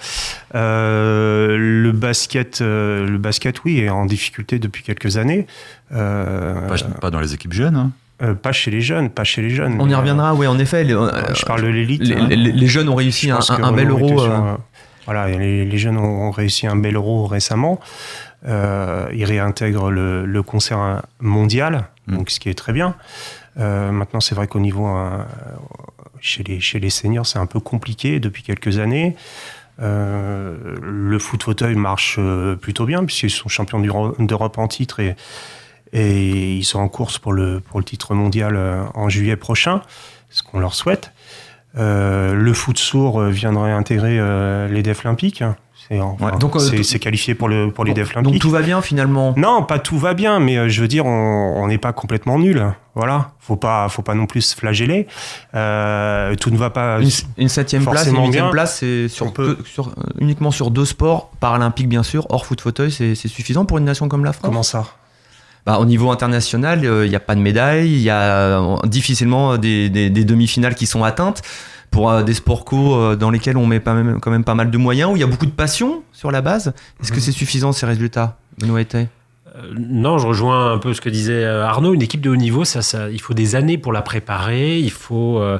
Euh, 0.53 1.57
le 1.57 1.91
basket, 1.91 2.61
euh, 2.61 3.07
le 3.07 3.17
basket, 3.17 3.63
oui, 3.63 3.79
est 3.79 3.89
en 3.89 4.05
difficulté 4.05 4.59
depuis 4.59 4.83
quelques 4.83 5.17
années. 5.17 5.47
Euh, 5.93 6.67
pas, 6.67 6.75
pas, 7.01 7.11
dans 7.11 7.19
les 7.19 7.33
équipes 7.33 7.53
jeunes. 7.53 7.75
Hein. 7.75 7.91
Euh, 8.21 8.33
pas 8.33 8.53
chez 8.53 8.71
les 8.71 8.81
jeunes, 8.81 9.09
pas 9.09 9.25
chez 9.25 9.41
les 9.41 9.49
jeunes. 9.49 9.75
On 9.79 9.89
y 9.89 9.95
reviendra, 9.95 10.33
oui, 10.33 10.47
en 10.47 10.57
effet. 10.57 10.83
Les, 10.83 10.93
je 10.93 11.45
parle 11.45 11.63
de 11.63 11.67
l'élite. 11.67 12.01
Les, 12.01 12.15
hein. 12.15 12.27
les, 12.29 12.37
les, 12.37 12.67
jeunes 12.67 12.87
ont 12.87 12.95
réussi 12.95 13.29
un, 13.29 13.39
un, 13.49 13.71
bel 13.73 13.89
euro. 13.89 14.07
Sur, 14.07 14.31
euh... 14.31 14.55
voilà, 15.05 15.27
les, 15.27 15.65
les, 15.65 15.77
jeunes 15.77 15.97
ont 15.97 16.31
réussi 16.31 16.65
un 16.65 16.77
bel 16.77 16.95
euro 16.95 17.25
récemment. 17.25 17.81
Euh, 18.47 19.07
ils 19.13 19.25
réintègrent 19.25 19.89
le, 19.89 20.25
le 20.25 20.43
concert 20.43 21.01
mondial, 21.19 21.85
mmh. 22.07 22.15
donc 22.15 22.29
ce 22.29 22.39
qui 22.39 22.49
est 22.49 22.53
très 22.53 22.73
bien. 22.73 22.95
Euh, 23.57 23.91
maintenant, 23.91 24.19
c'est 24.19 24.35
vrai 24.35 24.47
qu'au 24.47 24.59
niveau 24.59 24.87
euh, 24.87 25.23
chez 26.19 26.43
les 26.43 26.59
chez 26.59 26.79
les 26.79 26.89
seniors, 26.89 27.25
c'est 27.25 27.39
un 27.39 27.45
peu 27.45 27.59
compliqué 27.59 28.19
depuis 28.19 28.43
quelques 28.43 28.79
années. 28.79 29.15
Euh, 29.81 30.75
le 30.81 31.19
foot 31.19 31.43
fauteuil 31.43 31.75
marche 31.75 32.15
euh, 32.17 32.55
plutôt 32.55 32.85
bien 32.85 33.03
puisqu'ils 33.03 33.29
sont 33.29 33.49
champions 33.49 33.79
d'Europe 34.19 34.57
en 34.57 34.67
titre 34.67 34.99
et 35.01 35.15
et 35.91 36.55
ils 36.55 36.63
sont 36.63 36.79
en 36.79 36.87
course 36.87 37.19
pour 37.19 37.33
le 37.33 37.59
pour 37.59 37.79
le 37.79 37.85
titre 37.85 38.13
mondial 38.15 38.55
euh, 38.55 38.83
en 38.93 39.09
juillet 39.09 39.35
prochain, 39.35 39.81
ce 40.29 40.43
qu'on 40.43 40.59
leur 40.59 40.73
souhaite. 40.73 41.11
Euh, 41.77 42.33
le 42.33 42.53
foot 42.53 42.77
sourd 42.77 43.21
viendrait 43.23 43.71
intégrer 43.71 44.17
les 44.69 44.81
défs 44.81 45.05
olympiques. 45.05 45.43
C'est 45.87 45.99
enfin, 45.99 46.31
ouais, 46.31 46.37
donc 46.39 46.55
euh, 46.55 46.97
qualifié 46.99 47.35
pour, 47.35 47.47
le, 47.47 47.69
pour 47.69 47.85
les 47.85 47.91
olympiques. 47.91 48.21
Donc 48.23 48.39
tout 48.39 48.49
va 48.49 48.61
bien 48.61 48.81
finalement? 48.81 49.35
Non, 49.37 49.61
pas 49.61 49.77
tout 49.77 49.99
va 49.99 50.15
bien, 50.15 50.39
mais 50.39 50.57
euh, 50.57 50.67
je 50.67 50.81
veux 50.81 50.87
dire, 50.87 51.05
on 51.05 51.67
n'est 51.67 51.77
pas 51.77 51.93
complètement 51.93 52.39
nul. 52.39 52.65
Voilà, 52.95 53.33
faut 53.39 53.55
pas, 53.55 53.87
faut 53.89 54.01
pas 54.01 54.15
non 54.15 54.25
plus 54.25 54.41
se 54.41 54.55
flageller. 54.55 55.05
Euh, 55.53 56.33
tout 56.35 56.49
ne 56.49 56.57
va 56.57 56.69
pas. 56.69 56.99
Une, 57.01 57.09
une 57.37 57.49
septième 57.49 57.85
place, 57.85 58.07
une 58.07 58.23
huitième 58.23 58.49
place, 58.49 58.79
c'est 58.79 59.07
sur, 59.09 59.31
peut... 59.31 59.57
sur, 59.65 59.91
uniquement 60.19 60.49
sur 60.49 60.71
deux 60.71 60.85
sports 60.85 61.29
paralympiques 61.39 61.89
bien 61.89 62.03
sûr, 62.03 62.25
hors 62.29 62.45
foot 62.45 62.61
fauteuil, 62.61 62.91
c'est 62.91 63.15
suffisant 63.15 63.65
pour 63.65 63.77
une 63.77 63.85
nation 63.85 64.07
comme 64.07 64.25
la 64.25 64.33
France? 64.33 64.45
Comment 64.45 64.63
ça? 64.63 64.85
Bah, 65.65 65.79
au 65.79 65.85
niveau 65.85 66.11
international, 66.11 66.79
il 66.83 66.87
euh, 66.87 67.07
n'y 67.07 67.15
a 67.15 67.19
pas 67.19 67.33
de 67.33 67.41
médaille, 67.41 67.91
il 67.91 68.01
y 68.01 68.11
a 68.11 68.21
euh, 68.21 68.77
difficilement 68.85 69.57
des, 69.57 69.89
des, 69.89 70.11
des 70.11 70.23
demi-finales 70.23 70.75
qui 70.75 70.85
sont 70.85 71.03
atteintes 71.03 71.41
pour 71.91 72.09
euh, 72.09 72.23
des 72.23 72.33
sports 72.33 72.65
co 72.65 73.15
dans 73.15 73.29
lesquels 73.29 73.57
on 73.57 73.65
met 73.65 73.79
pas 73.79 73.93
même, 73.93 74.19
quand 74.19 74.31
même 74.31 74.43
pas 74.43 74.55
mal 74.55 74.71
de 74.71 74.77
moyens, 74.77 75.11
où 75.11 75.15
il 75.15 75.19
y 75.19 75.23
a 75.23 75.27
beaucoup 75.27 75.45
de 75.45 75.51
passion 75.51 76.03
sur 76.11 76.31
la 76.31 76.41
base? 76.41 76.73
Est-ce 77.01 77.11
mmh. 77.11 77.15
que 77.15 77.21
c'est 77.21 77.31
suffisant 77.31 77.71
ces 77.71 77.85
résultats, 77.85 78.37
Benoît 78.59 78.79
euh, 79.57 79.73
non, 79.77 80.17
je 80.17 80.27
rejoins 80.27 80.73
un 80.73 80.77
peu 80.77 80.93
ce 80.93 81.01
que 81.01 81.09
disait 81.09 81.45
Arnaud. 81.45 81.93
Une 81.93 82.01
équipe 82.01 82.21
de 82.21 82.29
haut 82.29 82.35
niveau, 82.35 82.65
ça, 82.65 82.81
ça, 82.81 83.09
il 83.09 83.21
faut 83.21 83.33
des 83.33 83.55
années 83.55 83.77
pour 83.77 83.93
la 83.93 84.01
préparer. 84.01 84.79
Il 84.79 84.91
faut, 84.91 85.39
euh, 85.39 85.59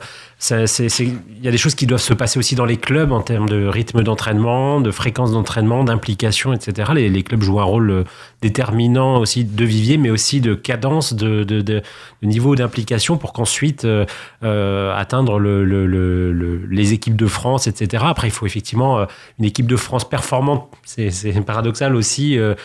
il 0.50 1.20
y 1.42 1.48
a 1.48 1.52
des 1.52 1.58
choses 1.58 1.76
qui 1.76 1.88
doivent 1.88 2.02
se 2.02 2.14
passer 2.14 2.38
aussi 2.38 2.56
dans 2.56 2.66
les 2.66 2.78
clubs 2.78 3.12
en 3.12 3.22
termes 3.22 3.48
de 3.48 3.66
rythme 3.66 4.04
d'entraînement, 4.04 4.82
de 4.82 4.92
fréquence 4.92 5.32
d'entraînement, 5.32 5.84
d'implication, 5.84 6.54
etc. 6.54 6.92
Les, 6.94 7.24
clubs 7.24 7.42
jouent 7.42 7.62
un 7.62 7.64
rôle 7.64 8.04
déterminant 8.42 9.18
aussi 9.18 9.46
de 9.46 9.66
vivier, 9.66 9.98
mais 9.98 10.10
aussi 10.10 10.42
de 10.42 10.54
cadence, 10.54 11.14
de, 11.14 11.44
de, 11.44 11.62
de, 11.62 11.82
niveau 12.22 12.56
d'implication 12.56 13.18
pour 13.18 13.32
qu'ensuite 13.34 13.86
euh, 13.86 14.06
euh, 14.44 14.94
atteindre 14.96 15.40
le, 15.40 15.64
le, 15.64 15.88
le, 15.88 16.66
les 16.70 16.94
équipes 16.94 17.16
de 17.16 17.28
France, 17.28 17.68
etc. 17.68 18.04
Après, 18.08 18.28
il 18.28 18.32
faut 18.32 18.46
effectivement 18.46 19.08
une 19.40 19.46
équipe 19.46 19.68
de 19.68 19.78
France 19.78 20.08
performante. 20.08 20.70
C'est, 20.84 21.12
paradoxal 21.46 21.96
aussi 21.96 22.38
euh, 22.38 22.56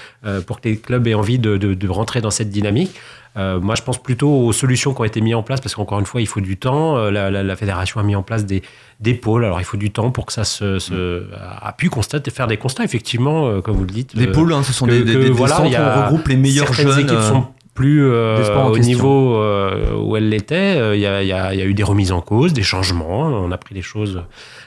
pour 0.46 0.60
que 0.60 0.68
les 0.68 0.76
clubs 0.76 1.06
aient 1.06 1.14
envie 1.14 1.38
de 1.38 1.88
rentrer 1.88 2.20
dans 2.20 2.30
cette 2.30 2.50
dynamique. 2.50 2.90
Euh, 3.36 3.60
moi, 3.60 3.74
je 3.76 3.82
pense 3.82 4.02
plutôt 4.02 4.28
aux 4.28 4.52
solutions 4.52 4.92
qui 4.92 5.00
ont 5.00 5.04
été 5.04 5.20
mises 5.20 5.36
en 5.36 5.42
place, 5.44 5.60
parce 5.60 5.74
qu'encore 5.76 6.00
une 6.00 6.06
fois, 6.06 6.20
il 6.20 6.26
faut 6.26 6.40
du 6.40 6.56
temps. 6.56 6.96
Euh, 6.96 7.10
la, 7.12 7.30
la, 7.30 7.42
la, 7.44 7.56
fédération 7.56 8.00
a 8.00 8.02
mis 8.02 8.16
en 8.16 8.22
place 8.24 8.44
des, 8.44 8.62
des 8.98 9.14
pôles, 9.14 9.44
alors 9.44 9.60
il 9.60 9.64
faut 9.64 9.76
du 9.76 9.90
temps 9.92 10.10
pour 10.10 10.26
que 10.26 10.32
ça 10.32 10.42
se, 10.44 10.78
se 10.80 11.24
a 11.62 11.72
pu 11.72 11.90
constater, 11.90 12.30
faire 12.32 12.48
des 12.48 12.56
constats, 12.56 12.82
effectivement, 12.84 13.46
euh, 13.46 13.60
comme 13.60 13.76
vous 13.76 13.84
le 13.84 13.92
dites. 13.92 14.14
Les 14.14 14.26
pôles, 14.26 14.52
hein, 14.52 14.62
ce 14.64 14.72
sont 14.72 14.86
que, 14.86 14.90
des, 14.90 15.04
des, 15.04 15.12
que, 15.14 15.18
des, 15.18 15.30
voilà, 15.30 15.56
centres 15.56 15.70
où 15.70 15.82
on 15.82 16.02
regroupe 16.06 16.26
les 16.28 16.36
meilleurs 16.36 16.72
jeunes. 16.72 16.98
équipes 16.98 17.20
sont 17.20 17.46
plus 17.72 18.04
euh, 18.04 18.36
au 18.66 18.72
question. 18.72 18.82
niveau 18.92 19.36
euh, 19.36 19.94
où 19.96 20.16
elle 20.16 20.28
l'était. 20.28 20.76
Euh, 20.76 20.96
Il 20.96 21.00
y, 21.00 21.06
a, 21.06 21.22
il 21.22 21.28
y 21.28 21.32
a- 21.32 21.54
il 21.54 21.60
y 21.60 21.62
a 21.62 21.66
eu 21.66 21.72
des 21.72 21.84
remises 21.84 22.10
en 22.12 22.20
cause, 22.20 22.52
des 22.52 22.64
changements. 22.64 23.20
On 23.28 23.52
a 23.52 23.56
pris 23.58 23.76
les 23.76 23.80
choses 23.80 24.24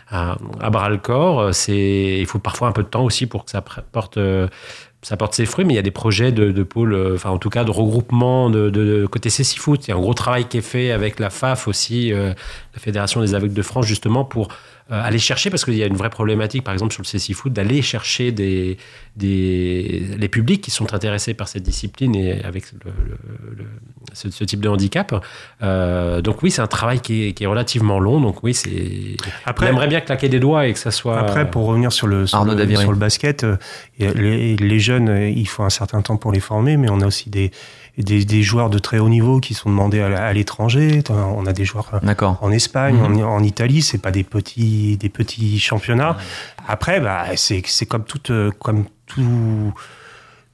à, 0.09 0.37
à 0.61 0.69
bras 0.69 0.89
le 0.89 0.97
corps. 0.97 1.53
C'est, 1.53 2.17
il 2.19 2.25
faut 2.25 2.39
parfois 2.39 2.69
un 2.69 2.71
peu 2.71 2.81
de 2.81 2.87
temps 2.87 3.03
aussi 3.03 3.27
pour 3.27 3.43
que 3.43 3.51
ça 3.51 3.61
porte, 3.61 4.17
ça 5.03 5.17
porte 5.17 5.35
ses 5.35 5.45
fruits. 5.45 5.65
Mais 5.65 5.73
il 5.73 5.75
y 5.75 5.79
a 5.79 5.83
des 5.83 5.91
projets 5.91 6.31
de, 6.31 6.63
pôle, 6.63 6.93
euh, 6.93 7.15
enfin 7.15 7.29
en 7.29 7.37
tout 7.37 7.49
cas 7.49 7.63
de 7.63 7.71
regroupement 7.71 8.49
de, 8.49 8.69
de, 8.69 9.01
de 9.01 9.05
côté 9.05 9.29
CC 9.29 9.59
Foot. 9.59 9.87
Il 9.87 9.91
y 9.91 9.93
a 9.93 9.97
un 9.97 9.99
gros 9.99 10.13
travail 10.13 10.45
qui 10.45 10.57
est 10.57 10.61
fait 10.61 10.91
avec 10.91 11.19
la 11.19 11.29
FAF 11.29 11.67
aussi, 11.67 12.11
euh, 12.11 12.33
la 12.73 12.79
Fédération 12.79 13.21
des 13.21 13.35
aveugles 13.35 13.53
de 13.53 13.61
France, 13.61 13.85
justement 13.85 14.25
pour 14.25 14.47
aller 15.01 15.19
chercher, 15.19 15.49
parce 15.49 15.65
qu'il 15.65 15.75
y 15.75 15.83
a 15.83 15.87
une 15.87 15.95
vraie 15.95 16.09
problématique, 16.09 16.63
par 16.63 16.73
exemple, 16.73 16.93
sur 16.93 17.01
le 17.03 17.07
CC 17.07 17.33
Foot, 17.33 17.53
d'aller 17.53 17.81
chercher 17.81 18.31
des, 18.31 18.77
des, 19.15 20.03
les 20.17 20.27
publics 20.27 20.61
qui 20.61 20.71
sont 20.71 20.93
intéressés 20.93 21.33
par 21.33 21.47
cette 21.47 21.63
discipline 21.63 22.15
et 22.15 22.43
avec 22.43 22.71
le, 22.73 22.91
le- 23.07 23.55
le- 23.57 23.65
ce, 24.13 24.29
ce 24.29 24.43
type 24.43 24.59
de 24.59 24.69
handicap. 24.69 25.23
Euh, 25.61 26.21
donc 26.21 26.43
oui, 26.43 26.51
c'est 26.51 26.61
un 26.61 26.67
travail 26.67 26.99
qui 26.99 27.27
est, 27.27 27.33
qui 27.33 27.43
est 27.43 27.47
relativement 27.47 27.99
long. 27.99 28.19
Donc 28.21 28.43
oui, 28.43 28.53
c'est. 28.53 29.15
Après- 29.45 29.65
on 29.67 29.69
aimerait 29.69 29.87
bien 29.87 30.01
claquer 30.01 30.29
des 30.29 30.39
doigts 30.39 30.67
et 30.67 30.73
que 30.73 30.79
ça 30.79 30.91
soit. 30.91 31.17
Après, 31.19 31.49
pour 31.49 31.65
revenir 31.67 31.91
sur 31.91 32.07
le, 32.07 32.27
sur 32.27 32.43
le, 32.43 32.55
Daviré. 32.55 32.81
sur 32.81 32.91
le 32.91 32.97
basket, 32.97 33.43
euh, 33.43 33.57
les, 33.99 34.55
les 34.57 34.79
jeunes, 34.79 35.09
euh, 35.09 35.29
il 35.29 35.47
faut 35.47 35.63
un 35.63 35.69
certain 35.69 36.01
temps 36.01 36.17
pour 36.17 36.31
les 36.31 36.39
former, 36.39 36.77
mais 36.77 36.89
on 36.89 37.01
a 37.01 37.07
aussi 37.07 37.29
des, 37.29 37.51
des, 37.97 38.25
des 38.25 38.43
joueurs 38.43 38.69
de 38.69 38.79
très 38.79 38.99
haut 38.99 39.09
niveau 39.09 39.39
qui 39.39 39.53
sont 39.53 39.69
demandés 39.69 40.01
à, 40.01 40.25
à 40.25 40.33
l'étranger. 40.33 41.01
On 41.09 41.45
a 41.45 41.53
des 41.53 41.65
joueurs 41.65 41.89
euh, 41.93 41.99
D'accord. 42.03 42.37
en 42.41 42.51
Espagne, 42.51 42.95
Mhm. 42.95 43.23
en, 43.23 43.35
en 43.35 43.43
Italie, 43.43 43.81
c'est 43.81 43.97
pas 44.01 44.11
des 44.11 44.23
petits, 44.23 44.82
des 44.97 45.09
petits 45.09 45.59
championnats. 45.59 46.17
Après, 46.67 46.99
bah, 46.99 47.25
c'est 47.35 47.85
comme 47.85 48.03
toute, 48.03 48.31
euh, 48.31 48.51
comme 48.59 48.85
tout, 49.05 49.73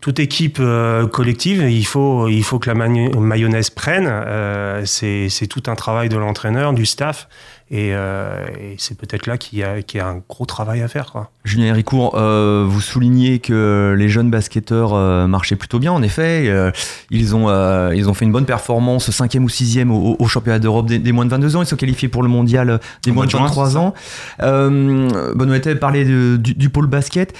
toute 0.02 0.20
équipe 0.20 0.58
euh, 0.60 1.08
collective, 1.08 1.70
il 1.70 1.86
faut, 1.86 2.28
il 2.30 2.44
faut 2.44 2.60
que 2.60 2.70
la 2.70 2.76
mayonnaise 2.76 3.70
prenne. 3.70 4.08
Euh, 4.08 4.86
c'est 4.86 5.30
c'est 5.30 5.48
tout 5.48 5.64
un 5.68 5.76
travail 5.76 6.10
de 6.10 6.18
l'entraîneur, 6.18 6.74
du 6.74 6.86
staff, 6.86 7.28
et, 7.72 7.92
euh, 7.94 8.46
et 8.60 8.76
c'est 8.80 8.98
peut-être 8.98 9.28
là 9.28 9.38
qu'il 9.38 9.60
y, 9.60 9.62
y 9.62 10.00
a 10.00 10.08
un 10.08 10.22
gros 10.28 10.46
travail 10.46 10.82
à 10.82 10.88
faire. 10.88 11.12
Quoi. 11.12 11.30
Julien 11.44 11.68
Héricourt, 11.68 12.16
euh, 12.16 12.66
vous 12.68 12.82
soulignez 12.82 13.40
que 13.40 13.94
les 13.98 14.10
jeunes 14.10 14.32
basketteurs 14.32 14.94
euh, 14.94 15.28
marchaient 15.28 15.56
plutôt 15.56 15.78
bien. 15.80 15.92
En 15.92 16.02
effet, 16.02 16.46
euh, 16.48 16.72
ils, 17.12 17.36
ont, 17.36 17.48
euh, 17.50 17.94
ils 17.96 18.10
ont 18.10 18.14
fait 18.14 18.26
une 18.26 18.32
bonne 18.32 18.46
performance, 18.46 19.12
cinquième 19.12 19.44
ou 19.44 19.50
sixième 19.50 19.92
au, 19.92 20.16
au 20.18 20.28
championnat 20.28 20.60
d'Europe 20.60 20.88
des, 20.88 20.98
des 21.00 21.12
moins 21.12 21.26
de 21.26 21.30
22 21.30 21.56
ans. 21.58 21.62
Ils 21.62 21.68
sont 21.68 21.76
qualifiés 21.76 22.08
pour 22.10 22.24
le 22.24 22.30
mondial 22.30 22.80
des 23.04 23.12
moins 23.12 23.26
de 23.26 23.28
de 23.28 23.32
juin, 23.38 23.46
23 23.46 23.68
c'est 23.68 23.74
ça 23.74 23.80
ans. 23.80 23.94
Euh, 24.42 25.34
Benoît 25.36 25.60
parlé 25.80 26.06
de- 26.06 26.38
du, 26.38 26.54
du 26.56 26.70
pôle 26.70 26.88
basket. 26.88 27.34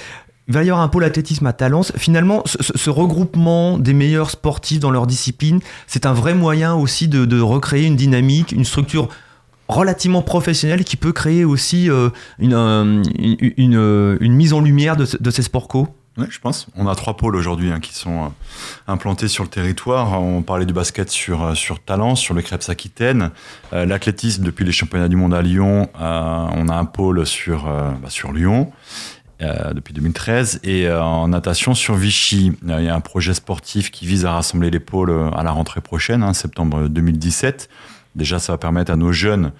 Il 0.48 0.54
va 0.54 0.64
y 0.64 0.68
avoir 0.70 0.82
un 0.82 0.88
pôle 0.88 1.04
athlétisme 1.04 1.46
à 1.46 1.52
Talence. 1.52 1.92
Finalement, 1.96 2.42
ce, 2.44 2.56
ce- 2.62 2.76
ce 2.76 2.90
regroupement 2.90 3.78
des 3.78 3.92
meilleurs 3.94 4.30
sportifs 4.30 4.80
dans 4.80 4.90
leur 4.90 5.06
discipline, 5.06 5.60
c'est 5.86 6.06
un 6.06 6.12
vrai 6.12 6.34
moyen 6.34 6.74
aussi 6.74 7.06
de, 7.08 7.24
de 7.24 7.40
recréer 7.40 7.86
une 7.86 7.96
dynamique, 7.96 8.52
une 8.52 8.64
structure 8.64 9.08
relativement 9.70 10.22
professionnelle 10.22 10.84
qui 10.84 10.96
peut 10.96 11.12
créer 11.12 11.44
aussi 11.44 11.88
euh, 11.90 12.10
une, 12.38 12.54
euh, 12.54 13.02
euh, 13.58 14.16
une 14.20 14.32
mise 14.34 14.52
en 14.52 14.60
lumière 14.60 14.96
de, 14.96 15.04
ce- 15.04 15.16
de 15.16 15.30
ces 15.30 15.42
sports 15.42 15.68
co. 15.68 15.88
Oui, 16.18 16.26
je 16.28 16.40
pense. 16.40 16.66
On 16.76 16.86
a 16.88 16.94
trois 16.96 17.16
pôles 17.16 17.36
aujourd'hui 17.36 17.70
hein, 17.70 17.78
qui 17.80 17.94
sont 17.94 18.32
implantés 18.88 19.28
sur 19.28 19.44
le 19.44 19.48
territoire. 19.48 20.20
On 20.20 20.42
parlait 20.42 20.66
du 20.66 20.72
basket 20.74 21.08
sur, 21.08 21.56
sur 21.56 21.78
Talence, 21.80 22.20
sur 22.20 22.34
le 22.34 22.42
Crêpes 22.42 22.68
Aquitaine. 22.68 23.30
L'athlétisme, 23.72 24.42
depuis 24.42 24.64
les 24.64 24.72
championnats 24.72 25.08
du 25.08 25.14
monde 25.16 25.32
à 25.32 25.40
Lyon, 25.40 25.88
on 25.94 26.68
a 26.68 26.74
un 26.74 26.84
pôle 26.84 27.24
sur, 27.24 27.64
bah, 27.64 28.08
sur 28.10 28.32
Lyon. 28.32 28.72
depuis 29.72 29.94
2013 29.94 30.60
et 30.64 30.90
en 30.90 31.28
natation 31.28 31.74
sur 31.74 31.94
Vichy. 31.94 32.52
Il 32.66 32.84
y 32.84 32.88
a 32.88 32.94
un 32.94 33.00
projet 33.00 33.32
sportif 33.32 33.90
qui 33.92 34.04
vise 34.04 34.26
à 34.26 34.32
rassembler 34.32 34.70
les 34.70 34.80
pôles 34.80 35.12
à 35.34 35.42
la 35.44 35.52
rentrée 35.52 35.80
prochaine, 35.80 36.22
hein, 36.24 36.34
septembre 36.34 36.88
2017. 36.88 37.68
Déjà, 38.16 38.38
ça 38.38 38.52
va 38.52 38.58
permettre 38.58 38.90
à 38.90 38.96
nos 38.96 39.12
jeunes 39.12 39.52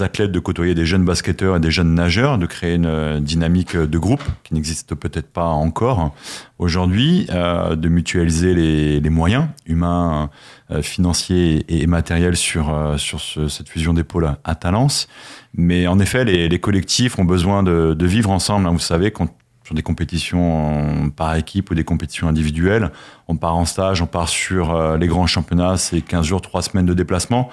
athlètes 0.00 0.32
de 0.32 0.38
côtoyer 0.38 0.74
des 0.74 0.86
jeunes 0.86 1.04
basketteurs 1.04 1.56
et 1.56 1.60
des 1.60 1.70
jeunes 1.70 1.94
nageurs, 1.94 2.38
de 2.38 2.46
créer 2.46 2.74
une 2.74 2.86
euh, 2.86 3.20
dynamique 3.20 3.76
de 3.76 3.98
groupe 3.98 4.22
qui 4.44 4.54
n'existe 4.54 4.94
peut-être 4.94 5.28
pas 5.28 5.46
encore 5.46 6.14
aujourd'hui, 6.58 7.26
euh, 7.30 7.76
de 7.76 7.88
mutualiser 7.88 8.54
les, 9.00 9.10
moyens 9.10 9.46
humains, 9.66 10.30
euh, 10.70 10.82
financiers 10.82 11.64
et, 11.68 11.86
matériels 11.86 12.36
sur, 12.36 12.72
euh, 12.72 12.96
sur 12.96 13.20
ce- 13.20 13.48
cette 13.48 13.68
fusion 13.68 13.92
des 13.94 14.04
pôles 14.04 14.30
à 14.44 14.54
Talence. 14.54 15.08
Mais 15.54 15.86
en 15.86 15.98
effet, 15.98 16.24
les, 16.24 16.58
collectifs 16.58 17.18
ont 17.18 17.24
besoin 17.24 17.62
de, 17.62 17.96
vivre 18.06 18.30
ensemble. 18.30 18.66
hein. 18.66 18.72
Vous 18.72 18.78
savez, 18.78 19.10
quand 19.10 19.28
sur 19.66 19.74
des 19.74 19.82
compétitions 19.82 21.10
par 21.16 21.34
équipe 21.34 21.72
ou 21.72 21.74
des 21.74 21.82
compétitions 21.82 22.28
individuelles, 22.28 22.92
on 23.26 23.36
part 23.36 23.56
en 23.56 23.64
stage, 23.64 24.00
on 24.00 24.06
part 24.06 24.28
sur 24.28 24.72
euh, 24.72 24.96
les 24.96 25.08
grands 25.08 25.26
championnats, 25.26 25.76
c'est 25.76 26.02
15 26.02 26.24
jours, 26.24 26.40
3 26.40 26.62
semaines 26.62 26.86
de 26.86 26.94
déplacement. 26.94 27.50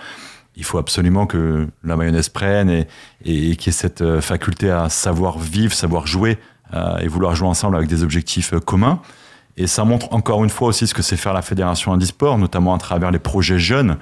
Il 0.56 0.64
faut 0.64 0.78
absolument 0.78 1.26
que 1.26 1.68
la 1.84 1.96
mayonnaise 1.96 2.30
prenne 2.30 2.70
et, 2.70 2.88
et, 3.26 3.52
et 3.52 3.56
qu'il 3.56 3.68
y 3.68 3.76
ait 3.76 3.78
cette 3.78 4.02
euh, 4.02 4.22
faculté 4.22 4.70
à 4.70 4.88
savoir 4.90 5.40
vivre, 5.40 5.74
savoir 5.74 6.06
jouer 6.06 6.38
euh, 6.74 6.98
et 6.98 7.08
vouloir 7.08 7.36
jouer 7.36 7.48
ensemble 7.48 7.76
avec 7.76 7.90
des 7.90 8.04
objectifs 8.04 8.54
euh, 8.54 8.60
communs. 8.60 9.02
Et 9.58 9.68
ça 9.68 9.84
montre 9.84 10.14
encore 10.14 10.44
une 10.44 10.50
fois 10.50 10.68
aussi 10.68 10.88
ce 10.88 10.94
que 10.94 11.02
c'est 11.02 11.18
faire 11.18 11.34
la 11.34 11.42
fédération 11.42 11.92
handisport, 11.92 12.38
notamment 12.38 12.74
à 12.74 12.78
travers 12.78 13.12
les 13.12 13.20
projets 13.20 13.60
jeunes. 13.60 13.98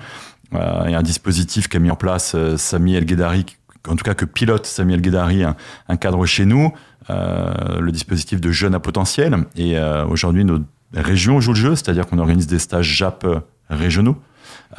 Euh, 0.54 0.58
a 0.58 0.98
un 0.98 1.02
dispositif 1.02 1.70
qu'a 1.70 1.80
mis 1.80 1.90
en 1.92 1.96
place 1.96 2.34
euh, 2.36 2.58
Sami 2.58 2.96
El 2.96 3.06
Guedari, 3.06 3.46
en 3.88 3.96
tout 3.96 4.04
cas 4.04 4.14
que 4.14 4.26
pilote 4.26 4.66
Sami 4.66 4.94
El 4.94 5.02
Guedari, 5.02 5.44
un, 5.44 5.56
un 5.88 5.98
cadre 5.98 6.26
chez 6.26 6.46
nous, 6.46 6.72
le 7.10 7.90
dispositif 7.92 8.40
de 8.40 8.52
jeunes 8.52 8.76
à 8.76 8.80
potentiel. 8.80 9.46
Et 9.58 9.76
aujourd'hui, 10.08 10.46
nos 10.46 10.60
régions 10.94 11.42
jouent 11.42 11.54
le 11.54 11.60
jeu, 11.60 11.76
c'est-à-dire 11.76 12.06
qu'on 12.06 12.20
organise 12.20 12.48
des 12.48 12.60
stages 12.60 12.86
JAP 12.86 13.26
régionaux. 13.70 14.16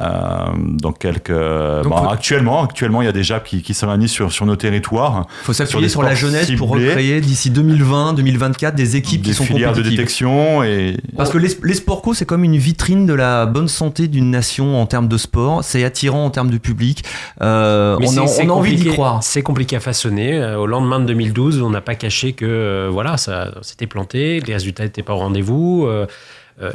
Euh, 0.01 0.45
dans 0.57 0.91
quelques 0.91 1.29
Donc, 1.29 1.83
bon, 1.91 1.97
faut- 1.97 2.09
actuellement 2.09 2.63
actuellement 2.63 3.01
il 3.03 3.05
y 3.05 3.07
a 3.07 3.11
des 3.11 3.21
JAP 3.23 3.43
qui, 3.43 3.61
qui 3.61 3.75
s'organisent 3.75 4.09
sur 4.11 4.31
sur 4.31 4.45
nos 4.47 4.55
territoires 4.55 5.27
Il 5.41 5.45
faut 5.45 5.53
s'appuyer 5.53 5.87
sur, 5.87 6.01
la 6.01 6.15
jeunesse 6.15 6.49
pour 6.57 6.69
recréer 6.69 7.21
d'ici 7.21 7.51
2020-2024 7.51 8.73
des 8.75 8.95
équipes 8.95 9.21
des 9.21 9.29
qui 9.29 9.35
sont 9.35 9.45
filières 9.45 9.73
de 9.73 9.81
détection 9.81 10.63
et 10.63 10.97
Parce 11.15 11.29
que 11.29 11.37
les, 11.37 11.49
les 11.63 11.73
sports 11.75 12.01
co, 12.01 12.13
c'est 12.13 12.25
comme 12.25 12.43
une 12.43 12.57
vitrine 12.57 13.05
de 13.05 13.13
la 13.13 13.45
bonne 13.45 13.67
santé 13.67 14.07
d'une 14.07 14.31
nation 14.31 14.81
en 14.81 14.85
termes 14.85 15.07
de 15.07 15.17
sport. 15.17 15.63
C'est 15.63 15.83
attirant 15.83 16.25
en 16.25 16.29
termes 16.29 16.49
de 16.49 16.57
public. 16.57 17.03
Euh, 17.41 17.97
Mais 17.99 18.07
on 18.07 18.23
a, 18.23 18.27
c'est 18.27 18.45
on 18.45 18.49
a 18.49 18.53
envie 18.53 18.75
d'y 18.75 18.87
croire. 18.87 19.21
C'est 19.23 19.43
compliqué 19.43 19.75
à 19.75 19.79
façonner. 19.79 20.39
Euh, 20.41 20.57
Au 20.57 20.65
lendemain 20.67 20.99
de 20.99 21.05
2012, 21.05 21.61
on 21.61 21.69
n'a 21.69 21.81
pas 21.81 21.95
caché 21.95 22.33
que 22.33 22.45
euh, 22.45 22.89
voilà, 22.91 23.17
ça 23.17 23.51
s'était 23.61 23.87
planté, 23.87 24.39
les 24.39 24.53
résultats 24.53 24.83
n'étaient 24.83 25.03
pas 25.03 25.13
au 25.13 25.17
rendez-vous. 25.17 25.85
euh, 25.87 26.05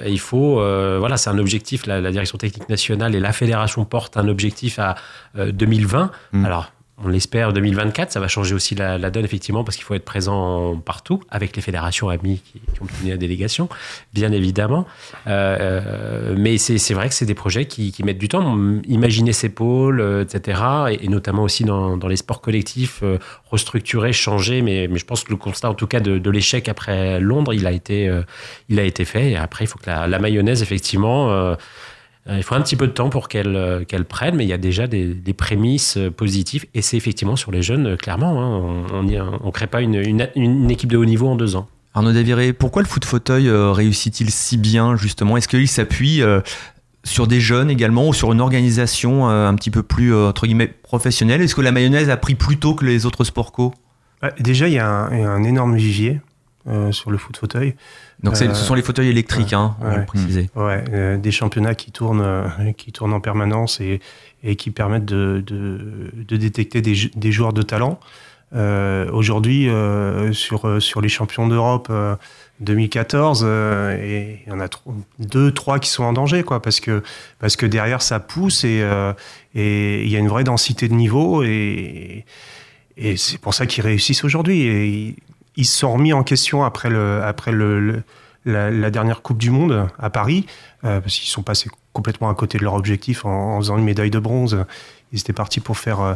et 0.04 0.10
il 0.10 0.20
faut, 0.20 0.60
euh, 0.60 0.96
voilà, 0.98 1.16
c'est 1.16 1.30
un 1.30 1.38
objectif. 1.38 1.86
La, 1.86 2.00
la 2.00 2.10
direction 2.10 2.38
technique 2.38 2.68
nationale 2.68 3.14
et 3.14 3.20
la 3.20 3.32
fédération 3.32 3.84
portent 3.84 4.16
un 4.16 4.28
objectif 4.28 4.78
à 4.78 4.96
euh, 5.36 5.52
2020. 5.52 6.10
Mm. 6.32 6.44
Alors. 6.44 6.72
On 7.04 7.08
l'espère 7.08 7.52
2024, 7.52 8.10
ça 8.10 8.18
va 8.18 8.26
changer 8.26 8.54
aussi 8.54 8.74
la, 8.74 8.98
la 8.98 9.10
donne 9.10 9.24
effectivement 9.24 9.62
parce 9.62 9.76
qu'il 9.76 9.84
faut 9.84 9.94
être 9.94 10.04
présent 10.04 10.76
partout 10.76 11.20
avec 11.30 11.54
les 11.54 11.62
fédérations 11.62 12.08
amies 12.08 12.40
qui, 12.40 12.60
qui 12.74 12.82
ont 12.82 12.86
obtenu 12.86 13.10
la 13.10 13.16
délégation, 13.16 13.68
bien 14.12 14.32
évidemment. 14.32 14.84
Euh, 15.28 15.58
euh, 15.60 16.34
mais 16.36 16.58
c'est 16.58 16.94
vrai 16.94 17.08
que 17.08 17.14
c'est 17.14 17.24
des 17.26 17.34
projets 17.34 17.66
qui, 17.66 17.92
qui 17.92 18.02
mettent 18.02 18.18
du 18.18 18.28
temps. 18.28 18.58
Imaginer 18.88 19.32
ces 19.32 19.48
pôles, 19.48 20.00
euh, 20.00 20.24
etc. 20.24 20.60
Et, 20.90 21.04
et 21.04 21.08
notamment 21.08 21.44
aussi 21.44 21.62
dans, 21.62 21.96
dans 21.96 22.08
les 22.08 22.16
sports 22.16 22.40
collectifs, 22.40 23.00
euh, 23.04 23.18
restructurer, 23.50 24.12
changer. 24.12 24.60
Mais, 24.62 24.88
mais 24.90 24.98
je 24.98 25.04
pense 25.04 25.22
que 25.22 25.30
le 25.30 25.36
constat, 25.36 25.70
en 25.70 25.74
tout 25.74 25.86
cas, 25.86 26.00
de, 26.00 26.18
de 26.18 26.30
l'échec 26.30 26.68
après 26.68 27.20
Londres, 27.20 27.54
il 27.54 27.66
a 27.68 27.72
été, 27.72 28.08
euh, 28.08 28.22
il 28.68 28.80
a 28.80 28.82
été 28.82 29.04
fait. 29.04 29.30
Et 29.30 29.36
après, 29.36 29.64
il 29.64 29.68
faut 29.68 29.78
que 29.78 29.88
la, 29.88 30.08
la 30.08 30.18
mayonnaise, 30.18 30.62
effectivement, 30.62 31.30
euh, 31.30 31.54
il 32.36 32.42
faut 32.42 32.54
un 32.54 32.60
petit 32.60 32.76
peu 32.76 32.86
de 32.86 32.92
temps 32.92 33.08
pour 33.08 33.28
qu'elle 33.28 33.56
euh, 33.56 33.84
qu'elle 33.84 34.04
prenne, 34.04 34.36
mais 34.36 34.44
il 34.44 34.48
y 34.48 34.52
a 34.52 34.58
déjà 34.58 34.86
des, 34.86 35.14
des 35.14 35.32
prémices 35.32 35.96
euh, 35.96 36.10
positives. 36.10 36.66
Et 36.74 36.82
c'est 36.82 36.96
effectivement 36.96 37.36
sur 37.36 37.50
les 37.50 37.62
jeunes, 37.62 37.86
euh, 37.86 37.96
clairement. 37.96 38.42
hein. 38.42 38.86
on 38.92 39.02
ne 39.02 39.50
crée 39.50 39.66
pas 39.66 39.80
une, 39.80 39.94
une, 39.94 40.28
une 40.36 40.70
équipe 40.70 40.90
de 40.90 40.98
haut 40.98 41.06
niveau 41.06 41.28
en 41.28 41.36
deux 41.36 41.56
ans. 41.56 41.68
Arnaud 41.94 42.12
Daviré, 42.12 42.52
pourquoi 42.52 42.82
le 42.82 42.88
foot 42.88 43.04
fauteuil 43.04 43.48
euh, 43.48 43.72
réussit-il 43.72 44.30
si 44.30 44.58
bien 44.58 44.94
justement? 44.96 45.36
Est-ce 45.36 45.48
qu'il 45.48 45.66
s'appuie 45.68 46.22
euh, 46.22 46.40
sur 47.02 47.26
des 47.26 47.40
jeunes 47.40 47.70
également 47.70 48.08
ou 48.08 48.14
sur 48.14 48.32
une 48.32 48.40
organisation 48.40 49.30
euh, 49.30 49.48
un 49.48 49.54
petit 49.54 49.70
peu 49.70 49.82
plus 49.82 50.14
euh, 50.14 50.28
entre 50.28 50.46
guillemets 50.46 50.68
professionnelle? 50.68 51.40
Est-ce 51.40 51.54
que 51.54 51.62
la 51.62 51.72
mayonnaise 51.72 52.10
a 52.10 52.16
pris 52.16 52.34
plus 52.34 52.58
tôt 52.58 52.74
que 52.74 52.84
les 52.84 53.06
autres 53.06 53.24
sports 53.24 53.52
co? 53.52 53.72
Déjà, 54.40 54.66
il 54.66 54.74
y, 54.74 54.78
a 54.78 54.88
un 54.88 55.12
il 55.14 55.20
y 55.20 55.22
a 55.22 55.30
un 55.30 55.44
énorme 55.44 55.76
vivier 55.76 56.20
euh, 56.68 56.92
sur 56.92 57.10
le 57.10 57.18
foot 57.18 57.36
fauteuil. 57.36 57.74
Donc 58.22 58.36
c'est- 58.36 58.48
Euh, 58.48 58.54
ce 58.54 58.64
sont 58.64 58.74
les 58.74 58.82
fauteuils 58.82 59.08
électriques, 59.08 59.52
hein, 59.52 59.76
on 59.80 59.84
va 59.84 59.90
ouais. 59.90 59.98
le 59.98 60.04
préciser. 60.06 60.50
Ouais, 60.54 60.84
euh, 60.92 61.16
des 61.16 61.30
championnats 61.30 61.74
qui 61.74 61.90
tournent, 61.92 62.50
qui 62.76 62.92
tournent 62.92 63.12
en 63.14 63.20
permanence 63.20 63.80
et, 63.80 64.00
et 64.44 64.56
qui 64.56 64.70
permettent 64.70 65.04
de, 65.06 65.42
de, 65.46 66.10
de 66.14 66.36
détecter 66.36 66.80
des, 66.82 66.94
des 67.14 67.32
joueurs 67.32 67.52
de 67.52 67.62
talent. 67.62 67.98
Euh, 68.54 69.10
Aujourd'hui, 69.12 69.68
euh, 69.68 70.32
sur, 70.32 70.80
sur 70.82 71.00
les 71.02 71.10
champions 71.10 71.46
d'Europe 71.48 71.88
euh, 71.90 72.16
2014, 72.60 73.42
euh, 73.44 73.96
et 74.02 74.42
il 74.46 74.50
y 74.50 74.52
en 74.52 74.58
a 74.60 74.68
tro- 74.68 74.94
deux, 75.18 75.52
trois 75.52 75.78
qui 75.78 75.90
sont 75.90 76.02
en 76.04 76.12
danger, 76.14 76.42
quoi, 76.42 76.60
parce 76.62 76.80
que, 76.80 77.02
parce 77.40 77.56
que 77.56 77.66
derrière 77.66 78.00
ça 78.02 78.20
pousse 78.20 78.64
et 78.64 78.82
et 79.54 80.02
il 80.04 80.08
y 80.10 80.16
a 80.16 80.18
une 80.18 80.28
vraie 80.28 80.44
densité 80.44 80.88
de 80.88 80.94
niveau 80.94 81.42
et, 81.42 82.24
et 82.96 83.16
c'est 83.16 83.38
pour 83.38 83.52
ça 83.54 83.66
qu'ils 83.66 83.84
réussissent 83.84 84.24
aujourd'hui. 84.24 85.14
Ils- 85.58 85.64
se 85.66 85.78
sont 85.78 85.92
remis 85.92 86.12
en 86.12 86.22
question 86.22 86.64
après, 86.64 86.88
le, 86.88 87.22
après 87.22 87.52
le, 87.52 88.02
la, 88.44 88.90
dernière 88.90 89.20
Coupe 89.22 89.38
du 89.38 89.50
Monde 89.50 89.88
à 89.98 90.08
Paris, 90.10 90.46
euh, 90.84 91.00
parce 91.00 91.16
qu'ils 91.16 91.28
sont 91.28 91.42
passés 91.42 91.68
complètement 91.92 92.30
à 92.30 92.34
côté 92.34 92.56
de 92.58 92.64
leur 92.64 92.74
objectif 92.74 93.24
en, 93.24 93.58
faisant 93.58 93.76
une 93.76 93.84
médaille 93.84 94.10
de 94.10 94.18
bronze. 94.18 94.64
Ils 95.12 95.20
étaient 95.20 95.32
partis 95.32 95.60
pour 95.60 95.76
faire 95.76 96.00
euh, 96.00 96.14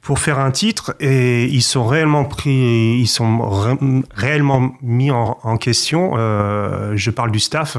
pour 0.00 0.18
faire 0.18 0.38
un 0.38 0.50
titre 0.50 0.94
et 1.00 1.44
ils 1.46 1.62
sont 1.62 1.86
réellement 1.86 2.24
pris, 2.24 2.98
ils 3.00 3.06
sont 3.06 3.48
ré- 3.48 3.78
réellement 4.14 4.72
mis 4.82 5.10
en, 5.10 5.56
question. 5.56 6.12
Euh, 6.16 6.92
je 6.94 7.10
parle 7.10 7.30
du 7.30 7.40
staff 7.40 7.78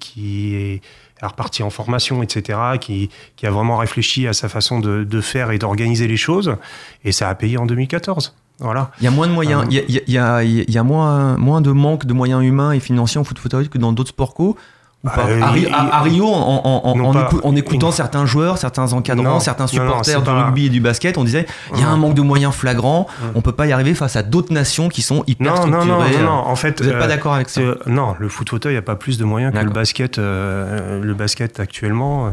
qui 0.00 0.54
est 0.56 0.80
reparti 1.22 1.62
en 1.62 1.70
formation, 1.70 2.22
etc., 2.22 2.58
qui, 2.80 3.10
qui 3.36 3.46
a 3.46 3.50
vraiment 3.50 3.76
réfléchi 3.76 4.26
à 4.26 4.32
sa 4.32 4.48
façon 4.48 4.80
de 4.80 5.20
faire 5.20 5.50
et 5.52 5.58
d'organiser 5.58 6.08
les 6.08 6.16
choses. 6.16 6.56
Et 7.04 7.12
ça 7.12 7.28
a 7.28 7.34
payé 7.34 7.56
en 7.56 7.66
2014. 7.66 8.34
Voilà. 8.60 8.90
Il 9.00 9.04
y 9.04 9.06
a 9.06 9.10
moins 9.10 9.26
de 9.26 9.32
moyens, 9.32 9.62
Ah. 9.64 9.68
il 9.68 9.74
y 9.74 9.78
a, 9.80 9.82
il 9.88 9.94
y 9.94 10.18
a- 10.18 10.42
il 10.44 10.50
y 10.52 10.60
a- 10.60 10.64
y 10.70 10.78
a 10.78 10.82
moins, 10.84 11.36
moins 11.38 11.60
de 11.60 11.72
manque 11.72 12.06
de 12.06 12.12
moyens 12.12 12.44
humains 12.44 12.72
et 12.72 12.80
financiers 12.80 13.20
en 13.20 13.24
foot 13.24 13.38
fauteuil 13.38 13.68
que 13.68 13.78
dans 13.78 13.92
d'autres 13.92 14.10
sports 14.10 14.34
co. 14.34 14.56
Pas 15.04 15.26
Euh, 15.28 15.42
à, 15.42 15.56
il- 15.56 15.68
à 15.70 16.00
Rio, 16.00 16.26
en, 16.26 16.62
en- 16.64 16.80
en- 16.88 16.96
Non, 16.96 17.10
en 17.10 17.12
pas- 17.12 17.28
écou- 17.30 17.40
en 17.44 17.54
écoutant 17.54 17.90
certains 17.90 18.24
joueurs, 18.24 18.56
certains 18.56 18.92
encadrants, 18.94 19.22
Non, 19.34 19.40
certains 19.40 19.66
non, 19.66 19.84
non, 19.84 20.02
supporters 20.02 20.18
du 20.20 20.24
pas- 20.24 20.44
rugby 20.46 20.66
et 20.66 20.68
du 20.70 20.80
basket, 20.80 21.18
on 21.18 21.24
disait 21.24 21.46
il 21.74 21.80
y 21.80 21.82
a 21.82 21.88
un 21.88 21.96
manque 21.98 22.14
de 22.14 22.22
moyens 22.22 22.54
flagrant, 22.54 23.06
Non. 23.22 23.32
on 23.34 23.40
peut 23.42 23.52
pas 23.52 23.66
y 23.66 23.72
arriver 23.72 23.94
face 23.94 24.16
à 24.16 24.22
d'autres 24.22 24.52
nations 24.54 24.88
qui 24.88 25.02
sont 25.02 25.22
hyper 25.26 25.56
structurées. 25.58 25.86
non, 25.86 25.98
non, 26.00 26.22
non. 26.24 26.30
En 26.32 26.56
fait, 26.56 26.80
Vous 26.80 26.88
n'êtes 26.88 26.98
pas 26.98 27.04
euh, 27.04 27.08
d'accord 27.08 27.34
avec 27.34 27.50
ça 27.50 27.60
c'est- 27.60 27.90
non, 27.90 28.14
le 28.18 28.28
foot 28.30 28.48
fauteuil 28.48 28.74
n'a 28.76 28.82
pas 28.82 28.96
plus 28.96 29.18
de 29.18 29.24
moyens 29.24 29.52
que 29.52 29.58
le 29.58 29.70
basket. 29.70 30.18
euh, 30.18 31.02
le 31.02 31.12
basket 31.14 31.60
actuellement. 31.60 32.32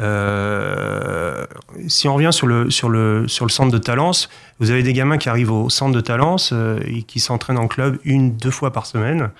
Euh, 0.00 1.44
si 1.88 2.08
on 2.08 2.14
revient 2.14 2.32
sur 2.32 2.46
le, 2.46 2.70
sur, 2.70 2.88
le, 2.88 3.28
sur 3.28 3.44
le 3.44 3.50
centre 3.50 3.70
de 3.72 3.78
Talence, 3.78 4.28
vous 4.60 4.70
avez 4.70 4.82
des 4.82 4.92
gamins 4.92 5.18
qui 5.18 5.28
arrivent 5.28 5.52
au 5.52 5.70
centre 5.70 5.92
de 5.94 6.00
Talence 6.00 6.50
euh, 6.52 6.78
et 6.84 7.02
qui 7.02 7.20
s'entraînent 7.20 7.58
en 7.58 7.68
club 7.68 7.98
une, 8.04 8.36
deux 8.36 8.50
fois 8.50 8.72
par 8.72 8.86
semaine. 8.86 9.30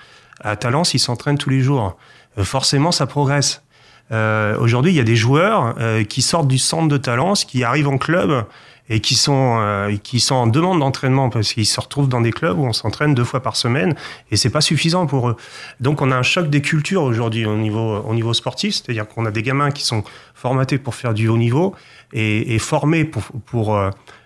À 0.41 0.57
Talence, 0.57 0.95
ils 0.95 0.99
s'entraînent 1.01 1.39
tous 1.39 1.51
les 1.51 1.61
jours. 1.61 1.97
Euh, 2.39 2.45
forcément, 2.45 2.93
ça 2.93 3.07
progresse. 3.07 3.62
Euh, 4.11 4.59
Aujourd'hui, 4.59 4.93
il 4.93 4.97
y 4.97 5.01
a 5.01 5.05
des 5.05 5.16
joueurs 5.16 5.74
euh, 5.78 6.05
qui 6.05 6.22
sortent 6.22 6.49
du 6.49 6.59
centre 6.59 6.89
de 6.89 6.97
Talence, 6.97 7.45
qui 7.45 7.64
arrivent 7.64 7.89
en 7.89 7.99
club 7.99 8.45
et 8.91 9.01
qui 9.01 9.16
sont, 9.16 9.61
qui 10.03 10.18
sont 10.18 10.34
en 10.34 10.47
demande 10.47 10.80
d'entraînement 10.80 11.28
parce 11.28 11.53
qu'ils 11.53 11.66
se 11.66 11.78
retrouvent 11.78 12.09
dans 12.09 12.22
des 12.22 12.32
clubs 12.32 12.59
où 12.59 12.64
on 12.64 12.72
s'entraîne 12.72 13.12
deux 13.12 13.22
fois 13.22 13.43
par 13.43 13.55
semaine 13.55 13.95
et 14.30 14.39
c'est 14.39 14.49
pas 14.49 14.62
suffisant 14.62 15.05
pour 15.07 15.28
eux. 15.28 15.36
Donc 15.78 16.01
on 16.01 16.11
a 16.11 16.16
un 16.16 16.22
choc 16.22 16.49
des 16.49 16.62
cultures 16.62 17.03
aujourd'hui 17.03 17.45
au 17.45 17.59
niveau, 17.59 17.99
au 17.99 18.14
niveau 18.14 18.32
sportif, 18.32 18.76
c'est-à-dire 18.76 19.07
qu'on 19.07 19.26
a 19.26 19.30
des 19.30 19.43
gamins 19.43 19.72
qui 19.72 19.84
sont 19.84 20.05
formatés 20.34 20.78
pour 20.78 20.95
faire 20.95 21.12
du 21.12 21.28
haut 21.28 21.36
niveau 21.36 21.74
et, 22.14 22.59
formés 22.59 23.05
pour, 23.05 23.24
pour, 23.45 23.78